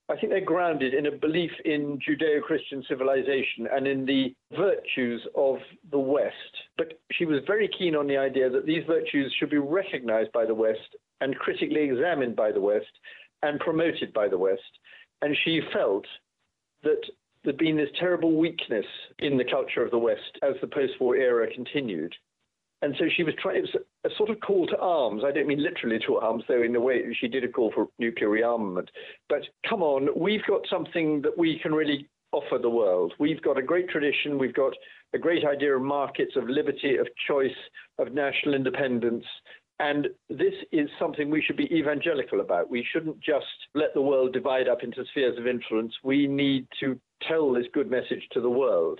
I 0.09 0.15
think 0.15 0.31
they're 0.31 0.39
grounded 0.41 0.93
in 0.93 1.07
a 1.07 1.11
belief 1.11 1.51
in 1.65 1.99
Judeo 1.99 2.41
Christian 2.41 2.83
civilization 2.87 3.67
and 3.71 3.87
in 3.87 4.05
the 4.05 4.33
virtues 4.55 5.21
of 5.35 5.57
the 5.91 5.99
West. 5.99 6.33
But 6.77 6.99
she 7.11 7.25
was 7.25 7.41
very 7.45 7.69
keen 7.77 7.95
on 7.95 8.07
the 8.07 8.17
idea 8.17 8.49
that 8.49 8.65
these 8.65 8.85
virtues 8.87 9.33
should 9.37 9.49
be 9.49 9.57
recognized 9.57 10.31
by 10.31 10.45
the 10.45 10.55
West 10.55 10.95
and 11.19 11.35
critically 11.35 11.81
examined 11.81 12.37
by 12.37 12.53
the 12.53 12.61
West 12.61 12.91
and 13.43 13.59
promoted 13.59 14.13
by 14.13 14.29
the 14.29 14.37
West. 14.37 14.61
And 15.21 15.37
she 15.43 15.61
felt 15.73 16.05
that 16.83 17.01
there'd 17.43 17.57
been 17.57 17.77
this 17.77 17.89
terrible 17.99 18.37
weakness 18.37 18.85
in 19.19 19.37
the 19.37 19.45
culture 19.45 19.83
of 19.83 19.91
the 19.91 19.97
West 19.97 20.37
as 20.43 20.55
the 20.61 20.67
post 20.67 20.93
war 20.99 21.15
era 21.15 21.51
continued. 21.53 22.13
And 22.83 22.95
so 22.97 23.05
she 23.15 23.23
was 23.23 23.35
trying, 23.39 23.57
it 23.57 23.61
was 23.61 23.83
a 24.05 24.09
sort 24.17 24.31
of 24.31 24.39
call 24.39 24.65
to 24.67 24.77
arms. 24.79 25.23
I 25.25 25.31
don't 25.31 25.47
mean 25.47 25.61
literally 25.61 25.99
to 26.07 26.17
arms, 26.17 26.43
though, 26.47 26.63
in 26.63 26.75
a 26.75 26.79
way 26.79 27.01
she 27.19 27.27
did 27.27 27.43
a 27.43 27.47
call 27.47 27.71
for 27.73 27.87
nuclear 27.99 28.29
rearmament. 28.29 28.87
But 29.29 29.41
come 29.69 29.83
on, 29.83 30.09
we've 30.15 30.45
got 30.47 30.61
something 30.67 31.21
that 31.21 31.37
we 31.37 31.59
can 31.59 31.73
really 31.73 32.09
offer 32.31 32.57
the 32.57 32.69
world. 32.69 33.13
We've 33.19 33.41
got 33.41 33.57
a 33.57 33.61
great 33.61 33.89
tradition, 33.89 34.39
we've 34.39 34.53
got 34.53 34.73
a 35.13 35.19
great 35.19 35.45
idea 35.45 35.75
of 35.75 35.81
markets, 35.81 36.35
of 36.35 36.49
liberty, 36.49 36.97
of 36.97 37.07
choice, 37.27 37.51
of 37.99 38.13
national 38.13 38.55
independence. 38.55 39.25
And 39.81 40.09
this 40.29 40.53
is 40.71 40.87
something 40.99 41.31
we 41.31 41.41
should 41.41 41.57
be 41.57 41.73
evangelical 41.75 42.41
about. 42.41 42.69
We 42.69 42.85
shouldn't 42.93 43.19
just 43.19 43.47
let 43.73 43.95
the 43.95 44.01
world 44.01 44.31
divide 44.31 44.67
up 44.67 44.83
into 44.83 45.03
spheres 45.09 45.39
of 45.39 45.47
influence. 45.47 45.91
We 46.03 46.27
need 46.27 46.67
to 46.81 46.99
tell 47.27 47.51
this 47.51 47.65
good 47.73 47.89
message 47.89 48.21
to 48.33 48.41
the 48.41 48.49
world. 48.49 48.99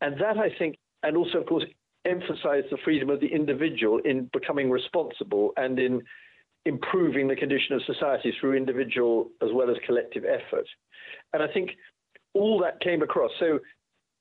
And 0.00 0.20
that, 0.20 0.36
I 0.36 0.48
think, 0.58 0.76
and 1.04 1.16
also, 1.16 1.38
of 1.38 1.46
course, 1.46 1.64
emphasize 2.04 2.64
the 2.68 2.78
freedom 2.84 3.10
of 3.10 3.20
the 3.20 3.28
individual 3.28 4.00
in 4.04 4.28
becoming 4.32 4.72
responsible 4.72 5.52
and 5.56 5.78
in 5.78 6.02
improving 6.66 7.28
the 7.28 7.36
condition 7.36 7.76
of 7.76 7.82
society 7.84 8.34
through 8.40 8.56
individual 8.56 9.30
as 9.40 9.50
well 9.54 9.70
as 9.70 9.76
collective 9.86 10.24
effort. 10.24 10.66
And 11.32 11.44
I 11.44 11.46
think 11.46 11.70
all 12.34 12.58
that 12.64 12.80
came 12.80 13.02
across. 13.02 13.30
So 13.38 13.60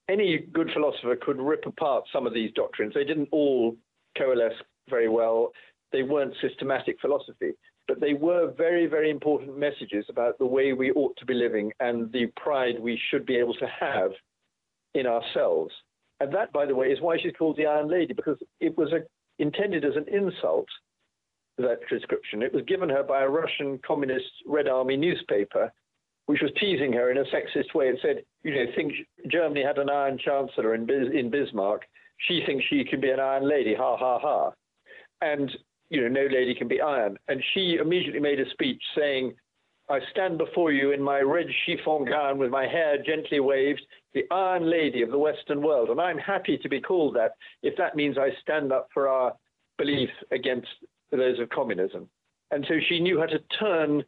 any 0.07 0.45
good 0.53 0.69
philosopher 0.73 1.15
could 1.15 1.41
rip 1.41 1.65
apart 1.65 2.03
some 2.13 2.27
of 2.27 2.35
these 2.35 2.51
doctrines. 2.53 2.93
They 2.93 3.03
didn't 3.03 3.29
all 3.31 3.75
coalesce 4.15 4.53
very 4.89 5.09
well. 5.09 5.51
They 5.91 6.03
weren't 6.03 6.33
systematic 6.41 6.99
philosophy, 6.99 7.51
but 7.87 7.99
they 7.99 8.13
were 8.13 8.53
very, 8.57 8.87
very 8.87 9.09
important 9.09 9.57
messages 9.57 10.05
about 10.09 10.37
the 10.37 10.45
way 10.45 10.73
we 10.73 10.91
ought 10.91 11.15
to 11.17 11.25
be 11.25 11.33
living 11.33 11.71
and 11.79 12.11
the 12.11 12.27
pride 12.35 12.79
we 12.79 12.99
should 13.09 13.25
be 13.25 13.37
able 13.37 13.53
to 13.55 13.67
have 13.67 14.11
in 14.93 15.07
ourselves. 15.07 15.73
And 16.19 16.33
that, 16.33 16.51
by 16.51 16.65
the 16.65 16.75
way, 16.75 16.87
is 16.87 16.99
why 16.99 17.17
she's 17.17 17.33
called 17.37 17.57
the 17.57 17.67
Iron 17.67 17.89
Lady, 17.89 18.13
because 18.13 18.37
it 18.59 18.77
was 18.77 18.91
a, 18.91 18.99
intended 19.39 19.85
as 19.85 19.95
an 19.95 20.05
insult, 20.13 20.67
that 21.57 21.79
description. 21.89 22.43
It 22.43 22.53
was 22.53 22.63
given 22.67 22.89
her 22.89 23.03
by 23.03 23.21
a 23.21 23.29
Russian 23.29 23.79
communist 23.85 24.29
Red 24.45 24.67
Army 24.67 24.97
newspaper, 24.97 25.71
which 26.25 26.41
was 26.41 26.51
teasing 26.59 26.93
her 26.93 27.09
in 27.09 27.17
a 27.17 27.23
sexist 27.25 27.73
way. 27.73 27.87
It 27.87 27.99
said, 28.01 28.23
you 28.43 28.53
know, 28.53 28.65
think 28.75 28.93
Germany 29.27 29.63
had 29.63 29.77
an 29.77 29.89
Iron 29.89 30.17
Chancellor 30.17 30.75
in, 30.75 30.85
Bis- 30.85 31.13
in 31.13 31.29
Bismarck. 31.29 31.83
She 32.17 32.43
thinks 32.45 32.65
she 32.69 32.83
can 32.83 32.99
be 32.99 33.09
an 33.09 33.19
Iron 33.19 33.47
Lady, 33.47 33.73
ha 33.73 33.95
ha 33.95 34.19
ha. 34.19 34.51
And, 35.21 35.49
you 35.89 36.01
know, 36.01 36.07
no 36.07 36.27
lady 36.31 36.53
can 36.55 36.67
be 36.67 36.81
iron. 36.81 37.17
And 37.27 37.43
she 37.53 37.77
immediately 37.81 38.19
made 38.19 38.39
a 38.39 38.49
speech 38.51 38.81
saying, 38.95 39.33
I 39.89 39.99
stand 40.11 40.37
before 40.37 40.73
you 40.73 40.91
in 40.91 41.01
my 41.01 41.21
red 41.21 41.47
chiffon 41.65 42.03
gown 42.03 42.37
with 42.37 42.51
my 42.51 42.67
hair 42.67 42.97
gently 43.01 43.39
waved, 43.39 43.81
the 44.13 44.25
Iron 44.31 44.69
Lady 44.69 45.01
of 45.01 45.11
the 45.11 45.17
Western 45.17 45.61
world. 45.61 45.89
And 45.89 46.01
I'm 46.01 46.17
happy 46.17 46.57
to 46.57 46.67
be 46.67 46.81
called 46.81 47.15
that 47.15 47.31
if 47.63 47.77
that 47.77 47.95
means 47.95 48.17
I 48.17 48.31
stand 48.41 48.73
up 48.73 48.89
for 48.93 49.07
our 49.07 49.33
beliefs 49.77 50.13
against 50.31 50.67
those 51.11 51.39
of 51.39 51.49
communism. 51.49 52.09
And 52.51 52.65
so 52.67 52.75
she 52.89 52.99
knew 52.99 53.19
how 53.19 53.27
to 53.27 53.39
turn 53.59 54.03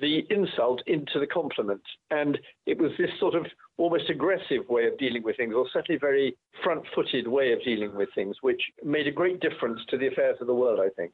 the 0.00 0.26
insult 0.30 0.82
into 0.86 1.20
the 1.20 1.26
compliment. 1.26 1.82
And 2.10 2.38
it 2.66 2.78
was 2.78 2.90
this 2.98 3.10
sort 3.20 3.34
of 3.34 3.46
almost 3.80 4.10
aggressive 4.10 4.68
way 4.68 4.86
of 4.86 4.96
dealing 4.98 5.22
with 5.22 5.36
things, 5.36 5.54
or 5.54 5.66
certainly 5.72 5.98
very 5.98 6.36
front 6.62 6.82
footed 6.94 7.26
way 7.26 7.52
of 7.52 7.62
dealing 7.64 7.94
with 7.96 8.10
things, 8.14 8.36
which 8.42 8.60
made 8.84 9.06
a 9.06 9.10
great 9.10 9.40
difference 9.40 9.80
to 9.88 9.96
the 9.96 10.06
affairs 10.06 10.36
of 10.40 10.46
the 10.46 10.54
world, 10.54 10.78
I 10.78 10.90
think. 10.90 11.12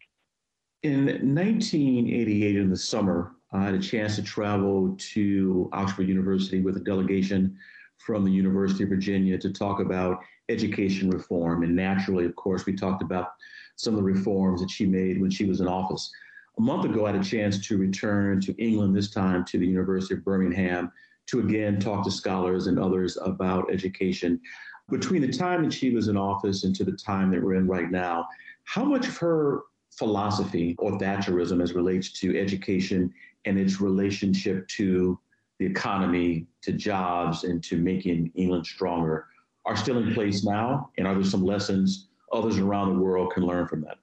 In 0.82 1.06
1988, 1.06 2.56
in 2.56 2.68
the 2.68 2.76
summer, 2.76 3.32
I 3.52 3.64
had 3.64 3.74
a 3.74 3.78
chance 3.78 4.16
to 4.16 4.22
travel 4.22 4.96
to 5.14 5.70
Oxford 5.72 6.08
University 6.08 6.60
with 6.60 6.76
a 6.76 6.80
delegation 6.80 7.56
from 7.98 8.24
the 8.24 8.32
University 8.32 8.82
of 8.82 8.90
Virginia 8.90 9.38
to 9.38 9.52
talk 9.52 9.80
about 9.80 10.18
education 10.48 11.08
reform. 11.08 11.62
And 11.62 11.74
naturally, 11.74 12.24
of 12.24 12.34
course, 12.34 12.66
we 12.66 12.74
talked 12.74 13.02
about 13.02 13.28
some 13.76 13.94
of 13.94 13.98
the 13.98 14.04
reforms 14.04 14.60
that 14.60 14.70
she 14.70 14.86
made 14.86 15.20
when 15.20 15.30
she 15.30 15.44
was 15.44 15.60
in 15.60 15.68
office. 15.68 16.10
A 16.58 16.62
month 16.62 16.84
ago, 16.84 17.06
I 17.06 17.12
had 17.12 17.20
a 17.20 17.24
chance 17.24 17.64
to 17.68 17.78
return 17.78 18.40
to 18.40 18.54
England, 18.56 18.96
this 18.96 19.10
time 19.10 19.44
to 19.46 19.58
the 19.58 19.66
University 19.66 20.14
of 20.14 20.24
Birmingham, 20.24 20.90
to 21.26 21.40
again 21.40 21.78
talk 21.78 22.04
to 22.04 22.10
scholars 22.10 22.66
and 22.66 22.78
others 22.78 23.18
about 23.20 23.72
education. 23.72 24.40
Between 24.88 25.22
the 25.22 25.32
time 25.32 25.64
that 25.64 25.72
she 25.72 25.90
was 25.90 26.08
in 26.08 26.16
office 26.16 26.64
and 26.64 26.74
to 26.76 26.84
the 26.84 26.92
time 26.92 27.30
that 27.32 27.42
we're 27.42 27.54
in 27.54 27.66
right 27.66 27.90
now, 27.90 28.26
how 28.64 28.84
much 28.84 29.08
of 29.08 29.16
her 29.18 29.62
philosophy 29.96 30.76
or 30.78 30.92
Thatcherism 30.98 31.62
as 31.62 31.72
relates 31.72 32.12
to 32.20 32.38
education 32.38 33.12
and 33.44 33.58
its 33.58 33.80
relationship 33.80 34.66
to 34.68 35.18
the 35.58 35.66
economy, 35.66 36.46
to 36.62 36.72
jobs, 36.72 37.44
and 37.44 37.62
to 37.64 37.78
making 37.78 38.30
England 38.34 38.66
stronger 38.66 39.26
are 39.64 39.76
still 39.76 39.98
in 39.98 40.14
place 40.14 40.44
now? 40.44 40.90
And 40.98 41.06
are 41.06 41.14
there 41.14 41.24
some 41.24 41.44
lessons 41.44 42.08
others 42.32 42.58
around 42.58 42.94
the 42.94 43.02
world 43.02 43.32
can 43.32 43.44
learn 43.44 43.66
from 43.66 43.82
that? 43.82 43.98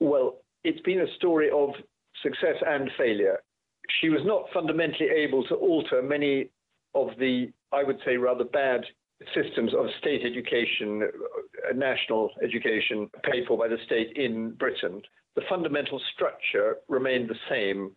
Well, 0.00 0.40
it's 0.64 0.80
been 0.80 1.00
a 1.00 1.14
story 1.16 1.50
of 1.50 1.70
success 2.22 2.56
and 2.66 2.90
failure. 2.98 3.38
She 4.00 4.08
was 4.08 4.20
not 4.24 4.44
fundamentally 4.52 5.08
able 5.08 5.44
to 5.44 5.54
alter 5.54 6.02
many 6.02 6.50
of 6.94 7.08
the, 7.18 7.52
I 7.72 7.84
would 7.84 7.98
say, 8.04 8.16
rather 8.16 8.44
bad 8.44 8.84
systems 9.34 9.72
of 9.74 9.86
state 9.98 10.22
education, 10.24 11.02
uh, 11.02 11.72
national 11.74 12.30
education 12.42 13.08
paid 13.22 13.46
for 13.46 13.56
by 13.56 13.68
the 13.68 13.78
state 13.86 14.12
in 14.16 14.50
Britain. 14.52 15.00
The 15.36 15.42
fundamental 15.48 16.00
structure 16.14 16.76
remained 16.88 17.28
the 17.28 17.38
same, 17.48 17.92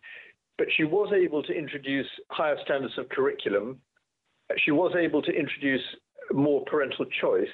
but 0.58 0.68
she 0.76 0.84
was 0.84 1.12
able 1.12 1.42
to 1.42 1.52
introduce 1.52 2.06
higher 2.30 2.56
standards 2.64 2.96
of 2.98 3.08
curriculum. 3.08 3.80
She 4.58 4.70
was 4.70 4.94
able 4.96 5.22
to 5.22 5.32
introduce 5.32 5.82
more 6.32 6.64
parental 6.66 7.06
choice. 7.20 7.48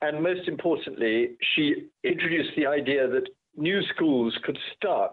And 0.00 0.22
most 0.22 0.48
importantly, 0.48 1.36
she 1.54 1.88
introduced 2.04 2.50
the 2.56 2.66
idea 2.66 3.06
that 3.08 3.28
new 3.56 3.80
schools 3.94 4.36
could 4.44 4.58
start, 4.76 5.12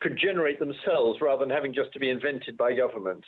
could 0.00 0.18
generate 0.18 0.58
themselves 0.58 1.20
rather 1.20 1.44
than 1.44 1.54
having 1.54 1.74
just 1.74 1.92
to 1.92 1.98
be 1.98 2.10
invented 2.10 2.56
by 2.56 2.74
government, 2.74 3.24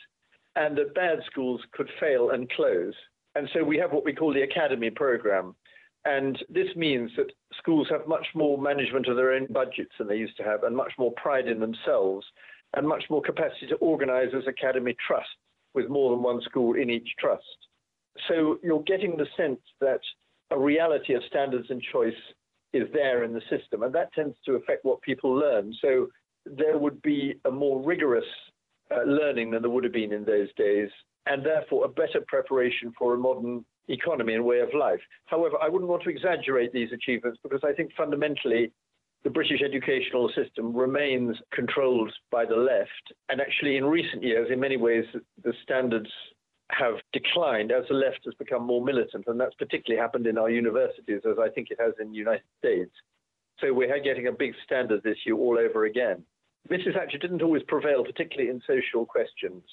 and 0.55 0.77
that 0.77 0.95
bad 0.95 1.19
schools 1.29 1.61
could 1.73 1.89
fail 1.99 2.31
and 2.31 2.49
close. 2.51 2.93
And 3.35 3.49
so 3.53 3.63
we 3.63 3.77
have 3.77 3.91
what 3.91 4.05
we 4.05 4.13
call 4.13 4.33
the 4.33 4.41
academy 4.41 4.89
program. 4.89 5.55
And 6.03 6.37
this 6.49 6.75
means 6.75 7.11
that 7.15 7.31
schools 7.57 7.87
have 7.91 8.07
much 8.07 8.25
more 8.33 8.57
management 8.57 9.07
of 9.07 9.15
their 9.15 9.33
own 9.33 9.47
budgets 9.51 9.91
than 9.97 10.07
they 10.07 10.17
used 10.17 10.37
to 10.37 10.43
have, 10.43 10.63
and 10.63 10.75
much 10.75 10.93
more 10.97 11.13
pride 11.13 11.47
in 11.47 11.59
themselves, 11.59 12.25
and 12.75 12.87
much 12.87 13.03
more 13.09 13.21
capacity 13.21 13.67
to 13.67 13.75
organize 13.75 14.29
as 14.35 14.47
academy 14.47 14.95
trusts 15.05 15.29
with 15.73 15.89
more 15.89 16.11
than 16.11 16.23
one 16.23 16.41
school 16.41 16.75
in 16.75 16.89
each 16.89 17.09
trust. 17.19 17.43
So 18.27 18.57
you're 18.63 18.83
getting 18.83 19.15
the 19.15 19.27
sense 19.37 19.61
that 19.79 20.01
a 20.49 20.59
reality 20.59 21.13
of 21.13 21.23
standards 21.29 21.67
and 21.69 21.81
choice 21.81 22.13
is 22.73 22.87
there 22.93 23.23
in 23.23 23.33
the 23.33 23.41
system, 23.49 23.83
and 23.83 23.93
that 23.93 24.13
tends 24.13 24.35
to 24.45 24.55
affect 24.55 24.83
what 24.83 25.01
people 25.01 25.33
learn. 25.33 25.73
So 25.81 26.07
there 26.45 26.77
would 26.77 27.01
be 27.01 27.35
a 27.45 27.51
more 27.51 27.81
rigorous 27.81 28.25
uh, 28.91 29.03
learning 29.03 29.51
than 29.51 29.61
there 29.61 29.71
would 29.71 29.83
have 29.83 29.93
been 29.93 30.13
in 30.13 30.25
those 30.25 30.49
days, 30.55 30.89
and 31.25 31.45
therefore 31.45 31.85
a 31.85 31.89
better 31.89 32.21
preparation 32.27 32.91
for 32.97 33.13
a 33.13 33.17
modern 33.17 33.63
economy 33.87 34.33
and 34.33 34.43
way 34.43 34.59
of 34.59 34.69
life. 34.77 34.99
However, 35.25 35.57
I 35.61 35.69
wouldn't 35.69 35.89
want 35.89 36.03
to 36.03 36.09
exaggerate 36.09 36.71
these 36.73 36.91
achievements 36.91 37.39
because 37.43 37.61
I 37.63 37.73
think 37.73 37.91
fundamentally 37.95 38.71
the 39.23 39.29
British 39.29 39.61
educational 39.61 40.31
system 40.35 40.75
remains 40.75 41.37
controlled 41.53 42.11
by 42.31 42.45
the 42.45 42.55
left. 42.55 43.13
And 43.29 43.39
actually, 43.39 43.77
in 43.77 43.85
recent 43.85 44.23
years, 44.23 44.49
in 44.51 44.59
many 44.59 44.77
ways, 44.77 45.05
the 45.43 45.53
standards 45.61 46.09
have 46.71 46.95
declined 47.13 47.71
as 47.71 47.83
the 47.87 47.93
left 47.93 48.21
has 48.25 48.33
become 48.35 48.65
more 48.65 48.83
militant. 48.83 49.25
And 49.27 49.39
that's 49.39 49.53
particularly 49.55 50.01
happened 50.01 50.25
in 50.25 50.37
our 50.37 50.49
universities, 50.49 51.21
as 51.29 51.37
I 51.39 51.49
think 51.49 51.67
it 51.69 51.77
has 51.79 51.93
in 51.99 52.11
the 52.11 52.17
United 52.17 52.43
States. 52.57 52.91
So 53.59 53.73
we're 53.73 54.01
getting 54.01 54.27
a 54.27 54.31
big 54.31 54.53
standards 54.65 55.05
issue 55.05 55.37
all 55.37 55.59
over 55.59 55.85
again. 55.85 56.23
Mrs. 56.69 56.93
Thatcher 56.93 57.17
didn't 57.17 57.41
always 57.41 57.63
prevail, 57.63 58.03
particularly 58.03 58.49
in 58.49 58.61
social 58.67 59.05
questions. 59.05 59.63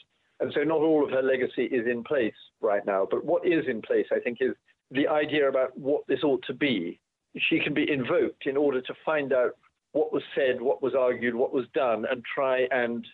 And 0.41 0.53
so 0.55 0.62
not 0.62 0.78
all 0.78 1.05
of 1.05 1.11
her 1.11 1.22
legacy 1.22 1.64
is 1.64 1.86
in 1.86 2.05
place 2.05 2.34
right 2.61 2.84
now. 2.86 3.07
But 3.11 3.24
what 3.24 3.47
is 3.47 3.66
in 3.68 3.82
place, 3.82 4.07
I 4.12 4.20
think, 4.20 4.39
is 4.41 4.55
the 4.91 5.09
idea 5.09 5.49
about 5.49 5.76
what 5.76 6.07
this 6.07 6.22
ought 6.22 6.43
to 6.47 6.55
be. 6.55 7.01
She 7.36 7.61
can 7.61 7.74
be 7.74 7.91
invoked 7.91 8.47
in 8.47 8.57
order 8.57 8.80
to 8.80 8.95
find 9.05 9.32
out 9.32 9.53
what 9.93 10.12
was 10.12 10.22
said, 10.34 10.61
what 10.61 10.82
was 10.82 10.95
argued, 10.95 11.34
what 11.34 11.53
was 11.53 11.66
done, 11.74 12.05
and 12.11 12.22
try 12.34 12.66
and 12.70 13.07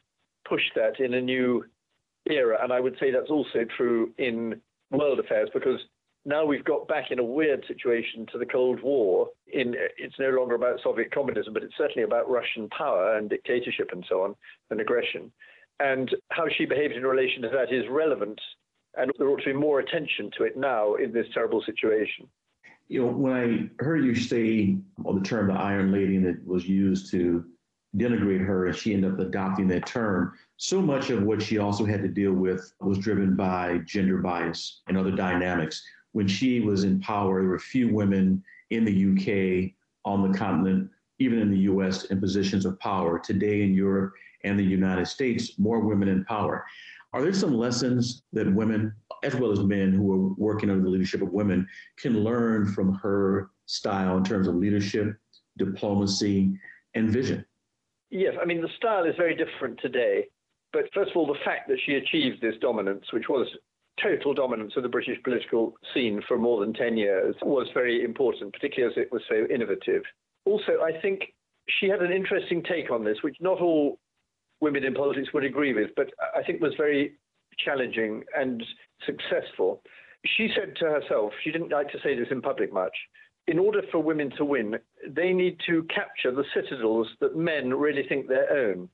push 0.49 0.63
that 0.77 1.01
in 1.01 1.15
a 1.15 1.21
new 1.21 1.65
era. 2.29 2.59
And 2.63 2.73
I 2.73 2.81
would 2.81 2.97
say 3.01 3.11
that's 3.11 3.31
also 3.31 3.65
true 3.77 4.13
in 4.19 4.61
world 4.91 5.19
affairs 5.19 5.49
because 5.53 5.81
now 6.25 6.45
we've 6.45 6.65
got 6.65 6.89
back 6.89 7.11
in 7.11 7.19
a 7.19 7.25
weird 7.25 7.65
situation 7.69 8.27
to 8.33 8.39
the 8.39 8.47
Cold 8.47 8.81
War. 8.83 9.29
In 9.53 9.75
it's 9.99 10.19
no 10.19 10.31
longer 10.31 10.55
about 10.55 10.81
Soviet 10.83 11.13
communism, 11.13 11.53
but 11.53 11.63
it's 11.63 11.77
certainly 11.77 12.03
about 12.03 12.31
Russian 12.31 12.69
power 12.71 13.17
and 13.17 13.29
dictatorship 13.29 13.91
and 13.93 14.05
so 14.09 14.23
on 14.23 14.35
and 14.71 14.81
aggression. 14.81 15.31
And 15.81 16.15
how 16.31 16.49
she 16.49 16.65
behaved 16.65 16.95
in 16.95 17.03
relation 17.03 17.43
to 17.43 17.49
that 17.51 17.73
is 17.73 17.85
relevant, 17.91 18.41
and 18.97 19.11
there 19.19 19.29
ought 19.29 19.41
to 19.41 19.53
be 19.53 19.53
more 19.53 19.81
attention 19.81 20.31
to 20.39 20.45
it 20.45 20.57
now 20.57 20.95
in 20.95 21.13
this 21.13 21.27
terrible 21.35 21.63
situation. 21.63 22.29
You 22.89 23.03
know, 23.03 23.13
when 23.13 23.71
I 23.81 23.83
heard 23.83 24.05
you 24.05 24.15
say 24.15 24.77
well, 24.99 25.15
the 25.15 25.25
term 25.25 25.49
the 25.49 25.55
Iron 25.55 25.93
Lady 25.93 26.17
and 26.17 26.27
that 26.27 26.47
was 26.47 26.67
used 26.67 27.11
to 27.11 27.45
denigrate 27.97 28.45
her, 28.45 28.67
and 28.67 28.77
she 28.77 28.95
ended 28.95 29.13
up 29.13 29.19
adopting 29.19 29.69
that 29.69 29.87
term, 29.87 30.33
so 30.57 30.81
much 30.81 31.11
of 31.11 31.23
what 31.23 31.43
she 31.43 31.59
also 31.59 31.85
had 31.85 32.03
to 32.03 32.09
deal 32.09 32.33
with 32.33 32.73
was 32.81 32.99
driven 32.99 33.37
by 33.37 33.79
gender 33.85 34.19
bias 34.19 34.83
and 34.89 34.97
other 34.97 35.13
dynamics. 35.13 35.83
When 36.15 36.29
she 36.29 36.61
was 36.61 36.85
in 36.85 37.01
power, 37.01 37.41
there 37.41 37.51
were 37.51 37.59
few 37.59 37.93
women 37.93 38.45
in 38.71 38.85
the 38.85 38.93
UK 39.11 39.73
on 40.05 40.31
the 40.31 40.39
continent, 40.39 40.89
even 41.19 41.41
in 41.41 41.51
the 41.51 41.59
US, 41.73 42.05
in 42.05 42.21
positions 42.21 42.65
of 42.65 42.79
power. 42.79 43.19
Today 43.19 43.63
in 43.63 43.75
Europe 43.75 44.15
and 44.45 44.57
the 44.57 44.63
United 44.63 45.09
States, 45.09 45.59
more 45.59 45.81
women 45.81 46.09
in 46.09 46.25
power. 46.25 46.65
Are 47.13 47.21
there 47.21 47.33
some 47.33 47.59
lessons 47.59 48.23
that 48.33 48.47
women, 48.53 48.95
as 49.25 49.35
well 49.35 49.51
as 49.51 49.59
men 49.65 49.93
who 49.93 50.13
are 50.13 50.35
working 50.35 50.71
under 50.71 50.85
the 50.85 50.89
leadership 50.89 51.21
of 51.21 51.33
women, 51.33 51.67
can 51.97 52.23
learn 52.23 52.65
from 52.65 52.95
her 52.95 53.51
style 53.67 54.17
in 54.17 54.23
terms 54.23 54.47
of 54.47 54.55
leadership, 54.55 55.17
diplomacy, 55.59 56.57
and 56.95 57.11
vision? 57.11 57.45
Yes, 58.11 58.35
I 58.41 58.45
mean, 58.45 58.63
the 58.63 58.69
style 58.77 59.05
is 59.05 59.17
very 59.17 59.35
different 59.35 59.81
today. 59.81 60.29
But 60.73 60.85
first 60.95 61.11
of 61.11 61.17
all, 61.17 61.27
the 61.27 61.41
fact 61.45 61.67
that 61.69 61.79
she 61.85 61.95
achieved 61.95 62.41
this 62.41 62.55
dominance, 62.61 63.05
which 63.13 63.29
was 63.29 63.49
total 64.03 64.35
dominance 64.35 64.75
of 64.77 64.83
the 64.83 64.89
British 64.89 65.23
political 65.23 65.75
scene 65.93 66.21
for 66.27 66.39
more 66.39 66.61
than 66.61 66.73
10 66.73 66.97
years, 66.97 67.35
was 67.43 67.69
very 67.73 68.05
important, 68.05 68.53
particularly 68.53 68.93
as 68.93 69.01
it 69.01 69.13
was 69.13 69.23
so 69.29 69.47
innovative. 69.53 70.03
Also, 70.45 70.81
I 70.83 71.01
think 71.01 71.33
she 71.69 71.89
had 71.89 72.03
an 72.03 72.13
interesting 72.13 72.63
take 72.63 72.91
on 72.91 73.05
this, 73.05 73.19
which 73.23 73.37
not 73.41 73.61
all 73.61 73.99
women 74.61 74.85
in 74.85 74.95
politics 74.95 75.33
would 75.33 75.45
agree 75.45 75.73
with, 75.73 75.91
but 75.97 76.11
I 76.37 76.43
think 76.43 76.61
was 76.61 76.75
very 76.77 77.15
challenging 77.59 78.25
and 78.37 78.63
successful. 79.07 79.83
She 80.37 80.49
said 80.55 80.75
to 80.77 80.87
herself, 80.87 81.33
she 81.43 81.53
didn't 81.53 81.71
like 81.71 81.91
to 81.93 81.99
say 82.03 82.19
this 82.19 82.29
in 82.31 82.41
public 82.41 82.73
much, 82.73 82.95
in 83.47 83.59
order 83.59 83.83
for 83.93 84.03
women 84.03 84.31
to 84.39 84.45
win, 84.45 84.77
they 85.07 85.33
need 85.33 85.59
to 85.67 85.85
capture 85.85 86.33
the 86.33 86.45
citadels 86.55 87.09
that 87.21 87.37
men 87.37 87.75
really 87.75 88.05
think 88.09 88.27
their 88.27 88.51
own. 88.51 88.89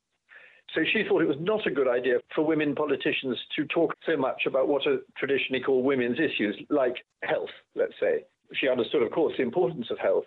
So 0.74 0.82
she 0.92 1.02
thought 1.08 1.22
it 1.22 1.28
was 1.28 1.36
not 1.40 1.66
a 1.66 1.70
good 1.70 1.88
idea 1.88 2.18
for 2.34 2.46
women 2.46 2.74
politicians 2.74 3.36
to 3.56 3.64
talk 3.66 3.94
so 4.06 4.16
much 4.16 4.42
about 4.46 4.68
what 4.68 4.86
are 4.86 4.98
traditionally 5.18 5.62
called 5.62 5.84
women's 5.84 6.18
issues, 6.20 6.56
like 6.70 6.94
health, 7.22 7.50
let's 7.74 7.94
say. 7.98 8.24
She 8.54 8.68
understood, 8.68 9.02
of 9.02 9.10
course, 9.10 9.34
the 9.36 9.42
importance 9.42 9.86
of 9.90 9.98
health, 9.98 10.24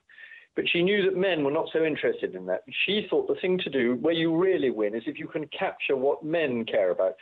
but 0.55 0.65
she 0.67 0.83
knew 0.83 1.03
that 1.03 1.17
men 1.17 1.43
were 1.43 1.51
not 1.51 1.69
so 1.71 1.83
interested 1.83 2.35
in 2.35 2.45
that. 2.47 2.61
She 2.85 3.07
thought 3.09 3.27
the 3.27 3.39
thing 3.41 3.57
to 3.59 3.69
do, 3.69 3.95
where 4.01 4.13
you 4.13 4.35
really 4.35 4.69
win, 4.69 4.95
is 4.95 5.03
if 5.07 5.17
you 5.17 5.27
can 5.27 5.47
capture 5.57 5.95
what 5.95 6.23
men 6.23 6.65
care 6.65 6.91
about. 6.91 7.13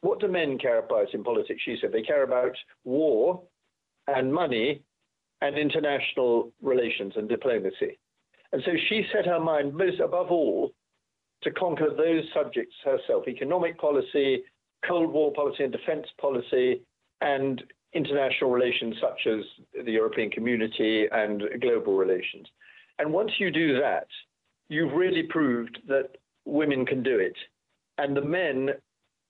What 0.00 0.20
do 0.20 0.28
men 0.28 0.58
care 0.58 0.78
about 0.78 1.14
in 1.14 1.24
politics? 1.24 1.62
She 1.64 1.78
said 1.80 1.92
they 1.92 2.02
care 2.02 2.24
about 2.24 2.56
war 2.84 3.42
and 4.06 4.32
money 4.32 4.82
and 5.40 5.56
international 5.56 6.52
relations 6.62 7.14
and 7.16 7.28
diplomacy. 7.28 7.98
And 8.52 8.62
so 8.64 8.72
she 8.88 9.06
set 9.12 9.26
her 9.26 9.40
mind, 9.40 9.74
most 9.74 10.00
above 10.00 10.30
all, 10.30 10.72
to 11.46 11.52
conquer 11.52 11.90
those 11.96 12.24
subjects 12.34 12.74
herself 12.84 13.28
economic 13.28 13.78
policy, 13.78 14.42
Cold 14.86 15.12
War 15.12 15.32
policy 15.32 15.62
and 15.62 15.72
defense 15.72 16.06
policy, 16.20 16.82
and 17.20 17.62
international 17.94 18.50
relations 18.50 18.96
such 19.00 19.26
as 19.28 19.44
the 19.84 19.92
European 19.92 20.28
community 20.30 21.06
and 21.12 21.44
global 21.60 21.96
relations. 21.96 22.48
And 22.98 23.12
once 23.12 23.30
you 23.38 23.52
do 23.52 23.78
that, 23.80 24.08
you've 24.68 24.92
really 24.92 25.22
proved 25.22 25.78
that 25.86 26.16
women 26.44 26.84
can 26.84 27.04
do 27.04 27.16
it. 27.16 27.36
And 27.98 28.16
the 28.16 28.22
men 28.22 28.70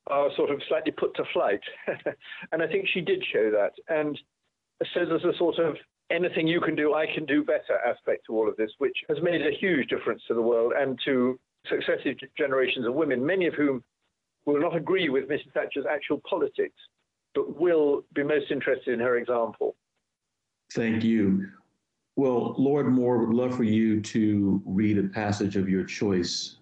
are 0.06 0.30
sort 0.36 0.50
of 0.50 0.62
slightly 0.68 0.92
put 0.92 1.14
to 1.16 1.24
flight. 1.34 1.60
and 2.52 2.62
I 2.62 2.66
think 2.66 2.86
she 2.88 3.02
did 3.02 3.22
show 3.30 3.50
that. 3.50 3.72
And 3.94 4.18
so 4.94 5.04
there's 5.04 5.24
a 5.24 5.36
sort 5.36 5.58
of 5.58 5.76
anything 6.10 6.46
you 6.46 6.62
can 6.62 6.76
do, 6.76 6.94
I 6.94 7.06
can 7.12 7.26
do 7.26 7.44
better 7.44 7.78
aspect 7.86 8.22
to 8.26 8.36
all 8.36 8.48
of 8.48 8.56
this, 8.56 8.70
which 8.78 8.96
has 9.10 9.18
made 9.22 9.42
a 9.42 9.56
huge 9.60 9.88
difference 9.88 10.22
to 10.28 10.34
the 10.34 10.42
world 10.42 10.72
and 10.74 10.98
to 11.04 11.38
successive 11.68 12.16
generations 12.36 12.86
of 12.86 12.94
women, 12.94 13.24
many 13.24 13.46
of 13.46 13.54
whom 13.54 13.82
will 14.44 14.60
not 14.60 14.76
agree 14.76 15.08
with 15.08 15.28
Mrs. 15.28 15.52
Thatcher's 15.52 15.86
actual 15.90 16.20
politics, 16.28 16.76
but 17.34 17.58
will 17.60 18.04
be 18.14 18.22
most 18.22 18.50
interested 18.50 18.94
in 18.94 19.00
her 19.00 19.16
example. 19.16 19.76
Thank 20.72 21.04
you. 21.04 21.48
Well, 22.16 22.54
Lord 22.56 22.86
Moore, 22.86 23.18
would 23.18 23.34
love 23.34 23.54
for 23.56 23.64
you 23.64 24.00
to 24.00 24.62
read 24.64 24.98
a 24.98 25.08
passage 25.08 25.56
of 25.56 25.68
your 25.68 25.84
choice. 25.84 26.56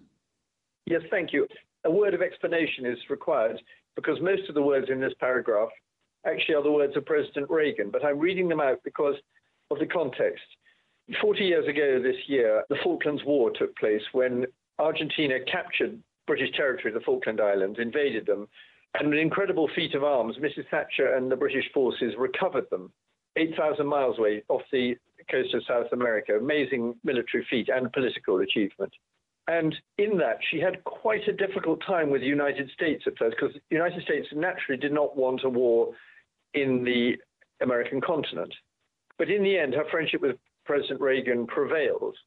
Yes, 0.85 1.01
thank 1.09 1.31
you. 1.31 1.47
A 1.85 1.91
word 1.91 2.13
of 2.13 2.21
explanation 2.21 2.85
is 2.85 2.97
required 3.09 3.61
because 3.95 4.19
most 4.19 4.49
of 4.49 4.55
the 4.55 4.61
words 4.61 4.87
in 4.89 4.99
this 4.99 5.13
paragraph 5.19 5.69
actually 6.25 6.55
are 6.55 6.63
the 6.63 6.71
words 6.71 6.97
of 6.97 7.05
President 7.05 7.49
Reagan, 7.49 7.89
but 7.89 8.03
I'm 8.03 8.19
reading 8.19 8.49
them 8.49 8.59
out 8.59 8.79
because 8.83 9.15
of 9.71 9.79
the 9.79 9.85
context. 9.85 10.43
40 11.21 11.43
years 11.43 11.67
ago 11.67 12.01
this 12.01 12.17
year, 12.27 12.63
the 12.69 12.77
Falklands 12.83 13.23
War 13.25 13.51
took 13.51 13.75
place 13.77 14.01
when 14.11 14.45
Argentina 14.79 15.39
captured 15.51 15.99
British 16.27 16.55
territory, 16.55 16.93
the 16.93 16.99
Falkland 17.01 17.39
Islands, 17.39 17.79
invaded 17.79 18.25
them, 18.25 18.47
and 18.99 19.13
an 19.13 19.19
incredible 19.19 19.69
feat 19.75 19.93
of 19.93 20.03
arms, 20.03 20.37
Mrs. 20.37 20.67
Thatcher 20.69 21.15
and 21.15 21.31
the 21.31 21.35
British 21.35 21.65
forces 21.73 22.13
recovered 22.17 22.69
them 22.69 22.91
8,000 23.35 23.85
miles 23.85 24.17
away 24.17 24.43
off 24.47 24.61
the 24.71 24.95
coast 25.29 25.53
of 25.53 25.63
South 25.67 25.91
America. 25.91 26.37
Amazing 26.37 26.95
military 27.03 27.45
feat 27.49 27.69
and 27.69 27.91
political 27.91 28.39
achievement. 28.39 28.93
And 29.47 29.75
in 29.97 30.17
that, 30.17 30.39
she 30.49 30.59
had 30.59 30.83
quite 30.85 31.27
a 31.27 31.33
difficult 31.33 31.81
time 31.85 32.09
with 32.09 32.21
the 32.21 32.27
United 32.27 32.69
States 32.71 33.03
at 33.05 33.17
first, 33.17 33.35
because 33.39 33.53
the 33.53 33.75
United 33.75 34.01
States 34.03 34.27
naturally 34.33 34.79
did 34.79 34.91
not 34.91 35.15
want 35.15 35.43
a 35.43 35.49
war 35.49 35.91
in 36.53 36.83
the 36.83 37.17
American 37.61 38.01
continent. 38.01 38.53
But 39.17 39.29
in 39.29 39.43
the 39.43 39.57
end, 39.57 39.73
her 39.73 39.85
friendship 39.91 40.21
with 40.21 40.37
President 40.65 40.99
Reagan 40.99 41.45
prevailed. 41.45 42.17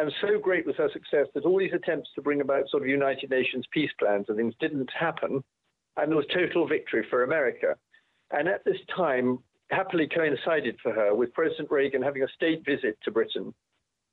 And 0.00 0.10
so 0.22 0.38
great 0.38 0.64
was 0.64 0.76
her 0.76 0.88
success 0.94 1.26
that 1.34 1.44
all 1.44 1.58
these 1.58 1.74
attempts 1.74 2.08
to 2.14 2.22
bring 2.22 2.40
about 2.40 2.70
sort 2.70 2.82
of 2.82 2.88
United 2.88 3.28
Nations 3.28 3.66
peace 3.70 3.90
plans 3.98 4.24
and 4.28 4.36
things 4.38 4.54
didn't 4.58 4.88
happen. 4.98 5.44
And 5.98 6.10
there 6.10 6.16
was 6.16 6.24
total 6.32 6.66
victory 6.66 7.04
for 7.10 7.22
America. 7.22 7.76
And 8.30 8.48
at 8.48 8.64
this 8.64 8.78
time, 8.96 9.40
happily 9.70 10.08
coincided 10.08 10.78
for 10.82 10.94
her 10.94 11.14
with 11.14 11.34
President 11.34 11.70
Reagan 11.70 12.00
having 12.00 12.22
a 12.22 12.28
state 12.34 12.64
visit 12.64 12.96
to 13.04 13.10
Britain 13.10 13.52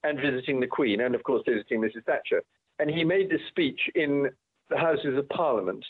and 0.04 0.20
visiting 0.20 0.60
the 0.60 0.68
Queen, 0.68 1.00
and 1.00 1.16
of 1.16 1.24
course 1.24 1.44
visiting 1.48 1.80
Mrs. 1.80 2.04
Thatcher. 2.06 2.44
And 2.80 2.90
he 2.90 3.06
made 3.06 3.30
this 3.30 3.48
speech 3.48 3.80
in 3.96 4.30
the 4.70 4.78
Houses 4.78 5.18
of 5.18 5.30
Parliament, 5.30 5.86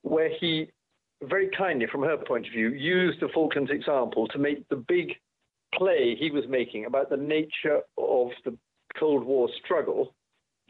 where 0.00 0.30
he 0.40 0.70
very 1.20 1.50
kindly, 1.50 1.86
from 1.92 2.04
her 2.04 2.16
point 2.16 2.46
of 2.46 2.52
view, 2.52 2.70
used 2.70 3.20
the 3.20 3.28
Falklands 3.28 3.70
example 3.70 4.28
to 4.28 4.38
make 4.38 4.66
the 4.70 4.76
big 4.76 5.12
play 5.74 6.16
he 6.18 6.30
was 6.30 6.44
making 6.48 6.86
about 6.86 7.10
the 7.10 7.18
nature 7.18 7.82
of 7.98 8.30
the 8.46 8.56
Cold 9.02 9.24
War 9.24 9.48
struggle, 9.64 10.14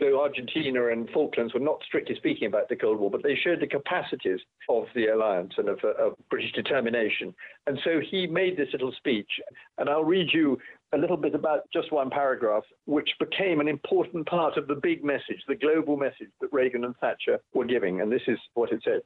though 0.00 0.22
Argentina 0.22 0.88
and 0.88 1.06
Falklands 1.10 1.52
were 1.52 1.60
not 1.60 1.82
strictly 1.84 2.16
speaking 2.16 2.46
about 2.46 2.66
the 2.70 2.76
Cold 2.76 2.98
War, 2.98 3.10
but 3.10 3.22
they 3.22 3.36
showed 3.36 3.60
the 3.60 3.66
capacities 3.66 4.40
of 4.70 4.84
the 4.94 5.08
alliance 5.08 5.52
and 5.58 5.68
of, 5.68 5.80
uh, 5.84 5.92
of 6.02 6.14
British 6.30 6.50
determination. 6.52 7.34
And 7.66 7.78
so 7.84 8.00
he 8.00 8.26
made 8.26 8.56
this 8.56 8.70
little 8.72 8.92
speech, 8.92 9.28
and 9.76 9.90
I'll 9.90 10.02
read 10.02 10.30
you 10.32 10.56
a 10.94 10.96
little 10.96 11.18
bit 11.18 11.34
about 11.34 11.64
just 11.74 11.92
one 11.92 12.08
paragraph, 12.08 12.62
which 12.86 13.10
became 13.20 13.60
an 13.60 13.68
important 13.68 14.26
part 14.26 14.56
of 14.56 14.66
the 14.66 14.76
big 14.76 15.04
message, 15.04 15.44
the 15.46 15.54
global 15.54 15.98
message 15.98 16.30
that 16.40 16.48
Reagan 16.52 16.86
and 16.86 16.96
Thatcher 17.02 17.38
were 17.52 17.66
giving. 17.66 18.00
And 18.00 18.10
this 18.10 18.22
is 18.28 18.38
what 18.54 18.72
it 18.72 18.80
said. 18.82 19.02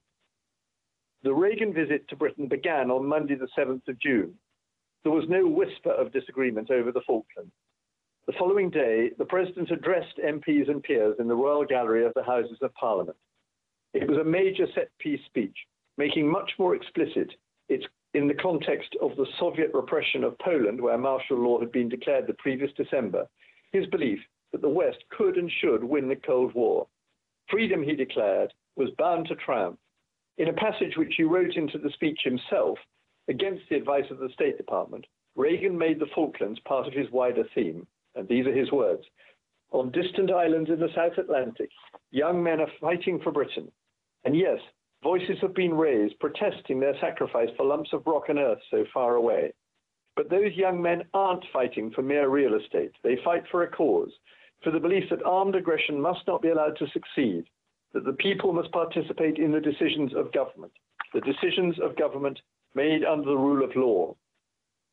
The 1.25 1.35
Reagan 1.35 1.75
visit 1.75 2.09
to 2.11 2.17
Britain 2.17 2.47
began 2.47 2.93
on 2.93 3.09
Monday, 3.09 3.35
the 3.35 3.49
7th 3.59 3.89
of 3.89 3.99
June. 3.99 4.35
There 5.03 5.11
was 5.11 5.29
no 5.29 5.49
whisper 5.49 5.91
of 5.91 6.13
disagreement 6.13 6.71
over 6.71 6.93
the 6.93 7.03
Falklands. 7.05 7.51
The 8.27 8.35
following 8.41 8.71
day, 8.71 9.11
the 9.19 9.25
President 9.25 9.71
addressed 9.71 10.19
MPs 10.19 10.69
and 10.69 10.83
peers 10.83 11.15
in 11.21 11.29
the 11.29 11.37
Royal 11.37 11.65
Gallery 11.65 12.05
of 12.05 12.13
the 12.15 12.25
Houses 12.25 12.59
of 12.61 12.75
Parliament. 12.75 13.17
It 13.95 14.09
was 14.09 14.19
a 14.19 14.25
major 14.25 14.67
set 14.75 14.91
piece 14.99 15.25
speech, 15.27 15.57
making 15.97 16.29
much 16.29 16.51
more 16.59 16.75
explicit 16.75 17.33
its 17.69 17.87
in 18.15 18.27
the 18.27 18.35
context 18.35 18.97
of 19.01 19.15
the 19.15 19.29
Soviet 19.39 19.71
repression 19.73 20.25
of 20.25 20.37
Poland, 20.41 20.81
where 20.81 20.99
martial 20.99 21.39
law 21.39 21.61
had 21.61 21.71
been 21.71 21.89
declared 21.89 22.27
the 22.27 22.35
previous 22.35 22.73
December, 22.73 23.29
his 23.71 23.87
belief 23.87 24.19
that 24.51 24.61
the 24.61 24.69
West 24.69 25.05
could 25.11 25.37
and 25.37 25.53
should 25.61 25.85
win 25.85 26.09
the 26.09 26.17
Cold 26.17 26.53
War. 26.53 26.89
Freedom, 27.49 27.81
he 27.81 27.95
declared, 27.95 28.53
was 28.75 28.91
bound 28.99 29.29
to 29.29 29.37
triumph. 29.37 29.79
In 30.37 30.49
a 30.49 30.53
passage 30.53 30.97
which 30.97 31.15
he 31.17 31.23
wrote 31.23 31.55
into 31.55 31.79
the 31.79 31.91
speech 31.91 32.23
himself, 32.25 32.77
against 33.29 33.69
the 33.69 33.77
advice 33.77 34.11
of 34.11 34.19
the 34.19 34.31
State 34.31 34.57
Department, 34.57 35.07
Reagan 35.37 35.79
made 35.79 36.01
the 36.01 36.11
Falklands 36.13 36.59
part 36.67 36.89
of 36.89 36.93
his 36.93 37.09
wider 37.13 37.45
theme 37.55 37.87
and 38.17 38.27
these 38.29 38.47
are 38.47 38.53
his 38.53 38.73
words. 38.73 39.03
On 39.73 39.91
distant 39.91 40.31
islands 40.31 40.71
in 40.71 40.81
the 40.81 40.93
South 40.95 41.19
Atlantic, 41.19 41.71
young 42.11 42.43
men 42.43 42.61
are 42.61 42.71
fighting 42.81 43.21
for 43.23 43.33
Britain. 43.33 43.71
And 44.25 44.37
yes, 44.37 44.59
voices 45.03 45.39
have 45.43 45.55
been 45.55 45.75
raised 45.75 46.19
protesting 46.19 46.81
their 46.81 46.99
sacrifice 47.01 47.51
for 47.57 47.67
lumps 47.67 47.93
of 47.93 48.07
rock 48.07 48.29
and 48.29 48.39
earth 48.39 48.61
so 48.71 48.85
far 48.93 49.17
away. 49.17 49.53
But 50.15 50.31
those 50.31 50.55
young 50.55 50.81
men 50.81 51.05
aren't 51.13 51.45
fighting 51.53 51.91
for 51.91 52.03
mere 52.03 52.29
real 52.29 52.55
estate. 52.55 52.93
They 53.03 53.19
fight 53.23 53.45
for 53.51 53.63
a 53.63 53.71
cause, 53.71 54.11
for 54.63 54.71
the 54.71 54.81
belief 54.81 55.05
that 55.11 55.25
armed 55.25 55.55
aggression 55.55 56.01
must 56.01 56.27
not 56.27 56.41
be 56.41 56.49
allowed 56.49 56.77
to 56.79 56.89
succeed, 56.89 57.45
that 57.93 58.05
the 58.05 58.15
people 58.15 58.53
must 58.53 58.73
participate 58.73 59.39
in 59.39 59.53
the 59.53 59.61
decisions 59.61 60.15
of 60.15 60.33
government, 60.33 60.73
the 61.13 61.21
decisions 61.21 61.79
of 61.81 61.97
government 61.97 62.41
made 62.75 63.05
under 63.05 63.27
the 63.27 63.37
rule 63.37 63.63
of 63.63 63.77
law, 63.77 64.15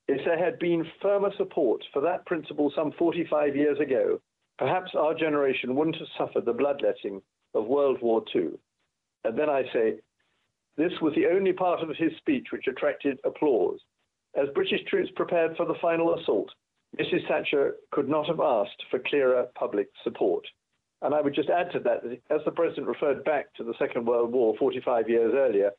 if 0.07 0.23
there 0.25 0.37
had 0.37 0.59
been 0.59 0.85
firmer 1.01 1.31
support 1.37 1.83
for 1.93 2.01
that 2.01 2.25
principle 2.25 2.71
some 2.75 2.91
45 2.97 3.55
years 3.55 3.79
ago, 3.79 4.19
perhaps 4.57 4.91
our 4.97 5.13
generation 5.13 5.75
wouldn't 5.75 5.97
have 5.97 6.07
suffered 6.17 6.45
the 6.45 6.53
bloodletting 6.53 7.21
of 7.53 7.65
World 7.65 7.99
War 8.01 8.23
II. 8.35 8.51
And 9.23 9.37
then 9.37 9.49
I 9.49 9.63
say, 9.71 9.95
this 10.75 10.91
was 11.01 11.13
the 11.15 11.27
only 11.27 11.53
part 11.53 11.81
of 11.81 11.89
his 11.95 12.11
speech 12.17 12.47
which 12.51 12.67
attracted 12.67 13.19
applause. 13.23 13.79
As 14.35 14.49
British 14.55 14.83
troops 14.87 15.11
prepared 15.15 15.55
for 15.55 15.65
the 15.65 15.75
final 15.81 16.15
assault, 16.15 16.51
Mrs. 16.99 17.27
Thatcher 17.27 17.75
could 17.91 18.09
not 18.09 18.27
have 18.27 18.39
asked 18.39 18.83
for 18.89 18.99
clearer 18.99 19.47
public 19.55 19.87
support. 20.03 20.45
And 21.01 21.13
I 21.13 21.21
would 21.21 21.35
just 21.35 21.49
add 21.49 21.71
to 21.73 21.79
that, 21.79 22.03
that 22.03 22.21
as 22.29 22.41
the 22.45 22.51
president 22.51 22.87
referred 22.87 23.23
back 23.23 23.53
to 23.55 23.63
the 23.63 23.73
Second 23.77 24.05
World 24.05 24.31
War 24.31 24.55
45 24.57 25.09
years 25.09 25.33
earlier, 25.35 25.71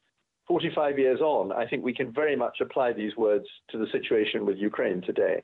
45 0.47 0.99
years 0.99 1.21
on, 1.21 1.53
I 1.53 1.67
think 1.67 1.85
we 1.85 1.95
can 1.95 2.13
very 2.13 2.37
much 2.37 2.61
apply 2.61 2.93
these 2.93 3.17
words 3.17 3.47
to 3.71 3.79
the 3.79 3.87
situation 3.93 4.45
with 4.45 4.59
Ukraine 4.59 5.01
today. 5.01 5.43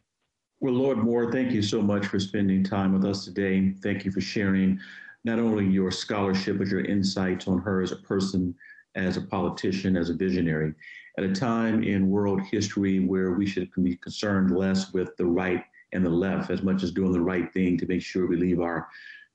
Well, 0.60 0.74
Lord 0.74 0.98
Moore, 0.98 1.32
thank 1.32 1.52
you 1.52 1.62
so 1.62 1.80
much 1.80 2.06
for 2.06 2.20
spending 2.20 2.62
time 2.62 2.92
with 2.92 3.04
us 3.04 3.24
today. 3.24 3.72
Thank 3.82 4.04
you 4.04 4.10
for 4.10 4.20
sharing 4.20 4.78
not 5.24 5.38
only 5.38 5.66
your 5.66 5.90
scholarship, 5.90 6.58
but 6.58 6.68
your 6.68 6.84
insights 6.84 7.48
on 7.48 7.60
her 7.60 7.80
as 7.80 7.92
a 7.92 7.96
person, 7.96 8.54
as 8.94 9.16
a 9.16 9.22
politician, 9.22 9.96
as 9.96 10.10
a 10.10 10.14
visionary. 10.14 10.74
At 11.16 11.24
a 11.24 11.32
time 11.32 11.82
in 11.82 12.10
world 12.10 12.42
history 12.42 13.00
where 13.00 13.32
we 13.32 13.46
should 13.46 13.70
be 13.82 13.96
concerned 13.96 14.56
less 14.56 14.92
with 14.92 15.16
the 15.16 15.26
right 15.26 15.64
and 15.92 16.04
the 16.04 16.10
left 16.10 16.50
as 16.50 16.62
much 16.62 16.82
as 16.82 16.92
doing 16.92 17.12
the 17.12 17.20
right 17.20 17.52
thing 17.52 17.76
to 17.78 17.86
make 17.86 18.02
sure 18.02 18.26
we 18.26 18.36
leave 18.36 18.60
our 18.60 18.88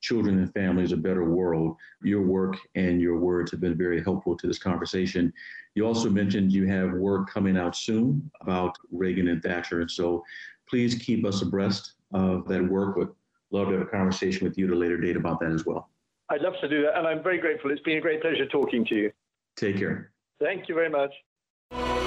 children 0.06 0.38
and 0.38 0.54
families 0.54 0.92
a 0.92 0.98
better 0.98 1.26
world. 1.26 1.76
Your 2.04 2.22
work 2.22 2.58
and 2.76 3.02
your 3.02 3.18
words 3.18 3.50
have 3.52 3.60
been 3.60 3.76
very 3.76 4.04
helpful 4.04 4.38
to 4.38 4.48
this 4.48 4.60
conversation. 4.60 5.34
You 5.74 5.86
also 5.86 6.10
mentioned 6.10 6.52
you 6.52 6.68
have 6.68 6.92
work 6.94 7.30
coming 7.30 7.58
out 7.58 7.76
soon 7.76 8.30
about 8.42 8.78
Reagan 8.92 9.28
and 9.30 9.42
Thatcher. 9.42 9.82
And 9.82 9.90
so 9.90 10.24
please 10.70 10.96
keep 10.96 11.26
us 11.26 11.42
abreast 11.42 11.94
of 12.14 12.48
that 12.48 12.64
work. 12.64 12.96
Would 12.98 13.10
love 13.52 13.68
to 13.70 13.74
have 13.74 13.82
a 13.82 13.86
conversation 13.86 14.48
with 14.48 14.58
you 14.58 14.68
at 14.68 14.74
a 14.74 14.76
later 14.76 14.98
date 14.98 15.18
about 15.18 15.40
that 15.40 15.52
as 15.52 15.66
well. 15.66 15.90
I'd 16.30 16.42
love 16.42 16.54
to 16.62 16.70
do 16.70 16.84
that. 16.84 16.98
And 16.98 17.08
I'm 17.08 17.24
very 17.24 17.40
grateful. 17.40 17.72
It's 17.72 17.82
been 17.82 17.98
a 17.98 18.02
great 18.02 18.22
pleasure 18.22 18.46
talking 18.46 18.86
to 18.86 18.96
you. 18.96 19.12
Take 19.58 19.78
care. 19.78 20.12
Thank 20.40 20.70
you 20.70 20.76
very 20.76 20.90
much. 20.90 22.05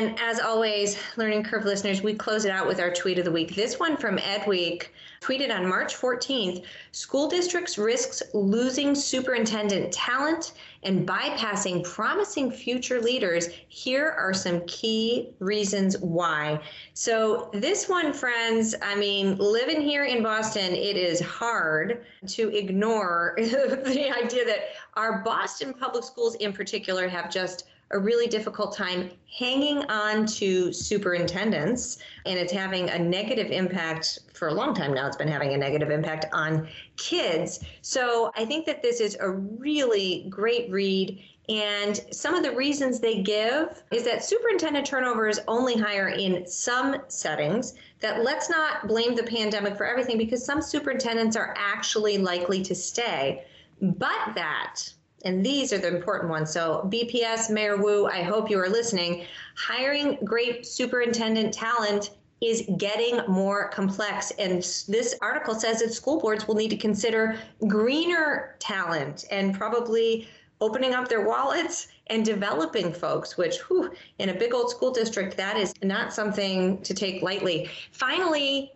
And 0.00 0.18
as 0.18 0.40
always, 0.40 0.96
Learning 1.18 1.44
Curve 1.44 1.66
listeners, 1.66 2.00
we 2.00 2.14
close 2.14 2.46
it 2.46 2.50
out 2.50 2.66
with 2.66 2.80
our 2.80 2.90
tweet 2.90 3.18
of 3.18 3.26
the 3.26 3.30
week. 3.30 3.54
This 3.54 3.78
one 3.78 3.98
from 3.98 4.16
Ed 4.16 4.46
Week, 4.46 4.94
tweeted 5.20 5.54
on 5.54 5.68
March 5.68 5.94
14th 5.94 6.64
School 6.92 7.28
districts 7.28 7.76
risks 7.76 8.22
losing 8.32 8.94
superintendent 8.94 9.92
talent 9.92 10.54
and 10.84 11.06
bypassing 11.06 11.84
promising 11.84 12.50
future 12.50 12.98
leaders. 12.98 13.48
Here 13.68 14.08
are 14.16 14.32
some 14.32 14.62
key 14.66 15.34
reasons 15.38 15.98
why. 15.98 16.62
So, 16.94 17.50
this 17.52 17.86
one, 17.86 18.14
friends, 18.14 18.74
I 18.80 18.94
mean, 18.94 19.36
living 19.36 19.82
here 19.82 20.04
in 20.04 20.22
Boston, 20.22 20.72
it 20.72 20.96
is 20.96 21.20
hard 21.20 22.06
to 22.28 22.48
ignore 22.56 23.34
the 23.36 24.10
idea 24.16 24.46
that 24.46 24.60
our 24.94 25.18
Boston 25.22 25.74
public 25.74 26.04
schools 26.04 26.36
in 26.36 26.54
particular 26.54 27.06
have 27.06 27.30
just 27.30 27.66
a 27.92 27.98
really 27.98 28.26
difficult 28.26 28.74
time 28.74 29.10
hanging 29.36 29.84
on 29.90 30.24
to 30.24 30.72
superintendents, 30.72 31.98
and 32.24 32.38
it's 32.38 32.52
having 32.52 32.88
a 32.88 32.98
negative 32.98 33.50
impact 33.50 34.20
for 34.32 34.48
a 34.48 34.54
long 34.54 34.74
time 34.74 34.94
now. 34.94 35.06
It's 35.06 35.16
been 35.16 35.28
having 35.28 35.54
a 35.54 35.56
negative 35.56 35.90
impact 35.90 36.26
on 36.32 36.68
kids. 36.96 37.60
So 37.82 38.32
I 38.36 38.44
think 38.44 38.66
that 38.66 38.82
this 38.82 39.00
is 39.00 39.16
a 39.20 39.30
really 39.30 40.26
great 40.28 40.70
read. 40.70 41.20
And 41.48 42.00
some 42.12 42.34
of 42.34 42.44
the 42.44 42.54
reasons 42.54 43.00
they 43.00 43.22
give 43.22 43.82
is 43.90 44.04
that 44.04 44.24
superintendent 44.24 44.86
turnover 44.86 45.28
is 45.28 45.40
only 45.48 45.76
higher 45.76 46.08
in 46.08 46.46
some 46.46 46.96
settings. 47.08 47.74
That 47.98 48.22
let's 48.22 48.48
not 48.48 48.86
blame 48.86 49.16
the 49.16 49.24
pandemic 49.24 49.76
for 49.76 49.84
everything 49.84 50.16
because 50.16 50.44
some 50.44 50.62
superintendents 50.62 51.36
are 51.36 51.54
actually 51.58 52.18
likely 52.18 52.62
to 52.62 52.74
stay. 52.74 53.44
But 53.82 54.34
that 54.36 54.80
and 55.24 55.44
these 55.44 55.72
are 55.72 55.78
the 55.78 55.88
important 55.88 56.30
ones. 56.30 56.50
So, 56.52 56.88
BPS, 56.90 57.50
Mayor 57.50 57.76
Wu, 57.76 58.06
I 58.06 58.22
hope 58.22 58.50
you 58.50 58.58
are 58.58 58.68
listening. 58.68 59.26
Hiring 59.56 60.18
great 60.24 60.66
superintendent 60.66 61.52
talent 61.52 62.10
is 62.40 62.64
getting 62.78 63.20
more 63.28 63.68
complex. 63.68 64.30
And 64.38 64.62
this 64.88 65.14
article 65.20 65.54
says 65.54 65.80
that 65.80 65.92
school 65.92 66.20
boards 66.20 66.48
will 66.48 66.54
need 66.54 66.70
to 66.70 66.76
consider 66.76 67.38
greener 67.66 68.56
talent 68.60 69.26
and 69.30 69.54
probably 69.54 70.26
opening 70.62 70.94
up 70.94 71.08
their 71.08 71.26
wallets 71.26 71.88
and 72.08 72.24
developing 72.24 72.92
folks, 72.92 73.36
which 73.36 73.58
whew, 73.68 73.92
in 74.18 74.30
a 74.30 74.34
big 74.34 74.54
old 74.54 74.70
school 74.70 74.90
district, 74.90 75.36
that 75.36 75.56
is 75.56 75.74
not 75.82 76.12
something 76.12 76.80
to 76.82 76.94
take 76.94 77.22
lightly. 77.22 77.68
Finally, 77.92 78.72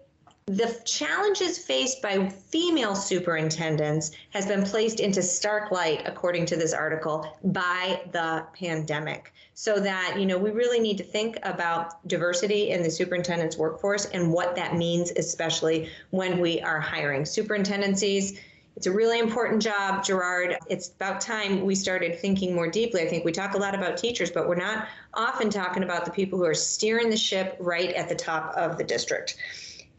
the 0.47 0.78
challenges 0.84 1.57
faced 1.57 2.03
by 2.03 2.28
female 2.28 2.95
superintendents 2.95 4.11
has 4.30 4.45
been 4.45 4.62
placed 4.62 5.01
into 5.01 5.22
stark 5.22 5.70
light, 5.72 6.03
according 6.05 6.45
to 6.45 6.57
this 6.57 6.74
article, 6.74 7.26
by 7.45 8.03
the 8.12 8.45
pandemic. 8.53 9.32
So 9.55 9.80
that, 9.80 10.16
you 10.18 10.26
know, 10.26 10.36
we 10.36 10.51
really 10.51 10.80
need 10.80 10.99
to 10.99 11.05
think 11.05 11.38
about 11.45 12.07
diversity 12.07 12.70
in 12.70 12.82
the 12.82 12.90
superintendent's 12.90 13.57
workforce 13.57 14.05
and 14.07 14.30
what 14.30 14.55
that 14.57 14.76
means, 14.76 15.12
especially 15.12 15.88
when 16.11 16.38
we 16.38 16.61
are 16.61 16.78
hiring 16.78 17.24
superintendencies. 17.24 18.38
It's 18.76 18.86
a 18.86 18.92
really 18.92 19.20
important 19.20 19.62
job, 19.62 20.05
Gerard. 20.05 20.59
It's 20.68 20.90
about 20.90 21.22
time 21.22 21.62
we 21.62 21.74
started 21.74 22.18
thinking 22.18 22.55
more 22.55 22.68
deeply. 22.68 23.01
I 23.01 23.09
think 23.09 23.24
we 23.24 23.32
talk 23.32 23.55
a 23.55 23.59
lot 23.59 23.74
about 23.74 23.97
teachers, 23.97 24.30
but 24.30 24.47
we're 24.47 24.57
not 24.57 24.88
often 25.14 25.49
talking 25.49 25.84
about 25.84 26.05
the 26.05 26.11
people 26.11 26.38
who 26.38 26.45
are 26.45 26.55
steering 26.55 27.09
the 27.09 27.16
ship 27.16 27.57
right 27.61 27.95
at 27.95 28.11
the 28.11 28.14
top 28.14 28.53
of 28.57 28.76
the 28.76 28.84
district. 28.84 29.36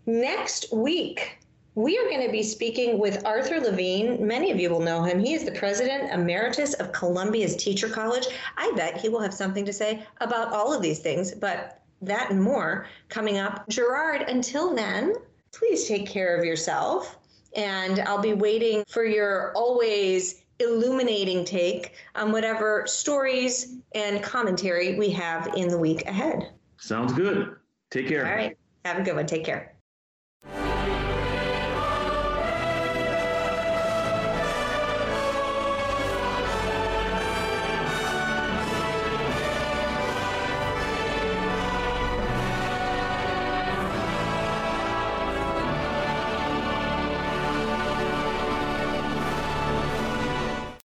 Next 0.05 0.71
week, 0.71 1.39
we 1.73 1.97
are 1.97 2.03
going 2.03 2.25
to 2.25 2.31
be 2.31 2.43
speaking 2.43 2.99
with 2.99 3.25
Arthur 3.25 3.59
Levine. 3.59 4.25
Many 4.25 4.51
of 4.51 4.59
you 4.59 4.69
will 4.69 4.79
know 4.79 5.03
him. 5.03 5.19
He 5.19 5.33
is 5.33 5.43
the 5.43 5.51
president 5.51 6.11
emeritus 6.11 6.73
of 6.75 6.91
Columbia's 6.91 7.55
Teacher 7.55 7.89
College. 7.89 8.27
I 8.55 8.71
bet 8.75 8.97
he 8.97 9.09
will 9.09 9.19
have 9.19 9.33
something 9.33 9.65
to 9.65 9.73
say 9.73 10.05
about 10.21 10.53
all 10.53 10.71
of 10.73 10.81
these 10.81 10.99
things, 10.99 11.33
but 11.33 11.81
that 12.01 12.29
and 12.29 12.41
more 12.41 12.87
coming 13.09 13.39
up. 13.39 13.67
Gerard, 13.67 14.21
until 14.29 14.75
then, 14.75 15.15
please 15.51 15.87
take 15.87 16.07
care 16.07 16.37
of 16.37 16.45
yourself. 16.45 17.17
And 17.55 17.99
I'll 18.01 18.21
be 18.21 18.33
waiting 18.33 18.83
for 18.87 19.05
your 19.05 19.53
always 19.53 20.43
illuminating 20.59 21.45
take 21.45 21.93
on 22.15 22.31
whatever 22.31 22.85
stories 22.85 23.77
and 23.93 24.21
commentary 24.21 24.97
we 24.97 25.09
have 25.09 25.53
in 25.55 25.67
the 25.67 25.77
week 25.77 26.05
ahead. 26.05 26.51
Sounds 26.77 27.11
good. 27.13 27.55
Take 27.89 28.07
care. 28.07 28.25
All 28.25 28.35
right. 28.35 28.57
Have 28.85 28.99
a 28.99 29.01
good 29.01 29.15
one. 29.15 29.25
Take 29.25 29.43
care. 29.43 29.74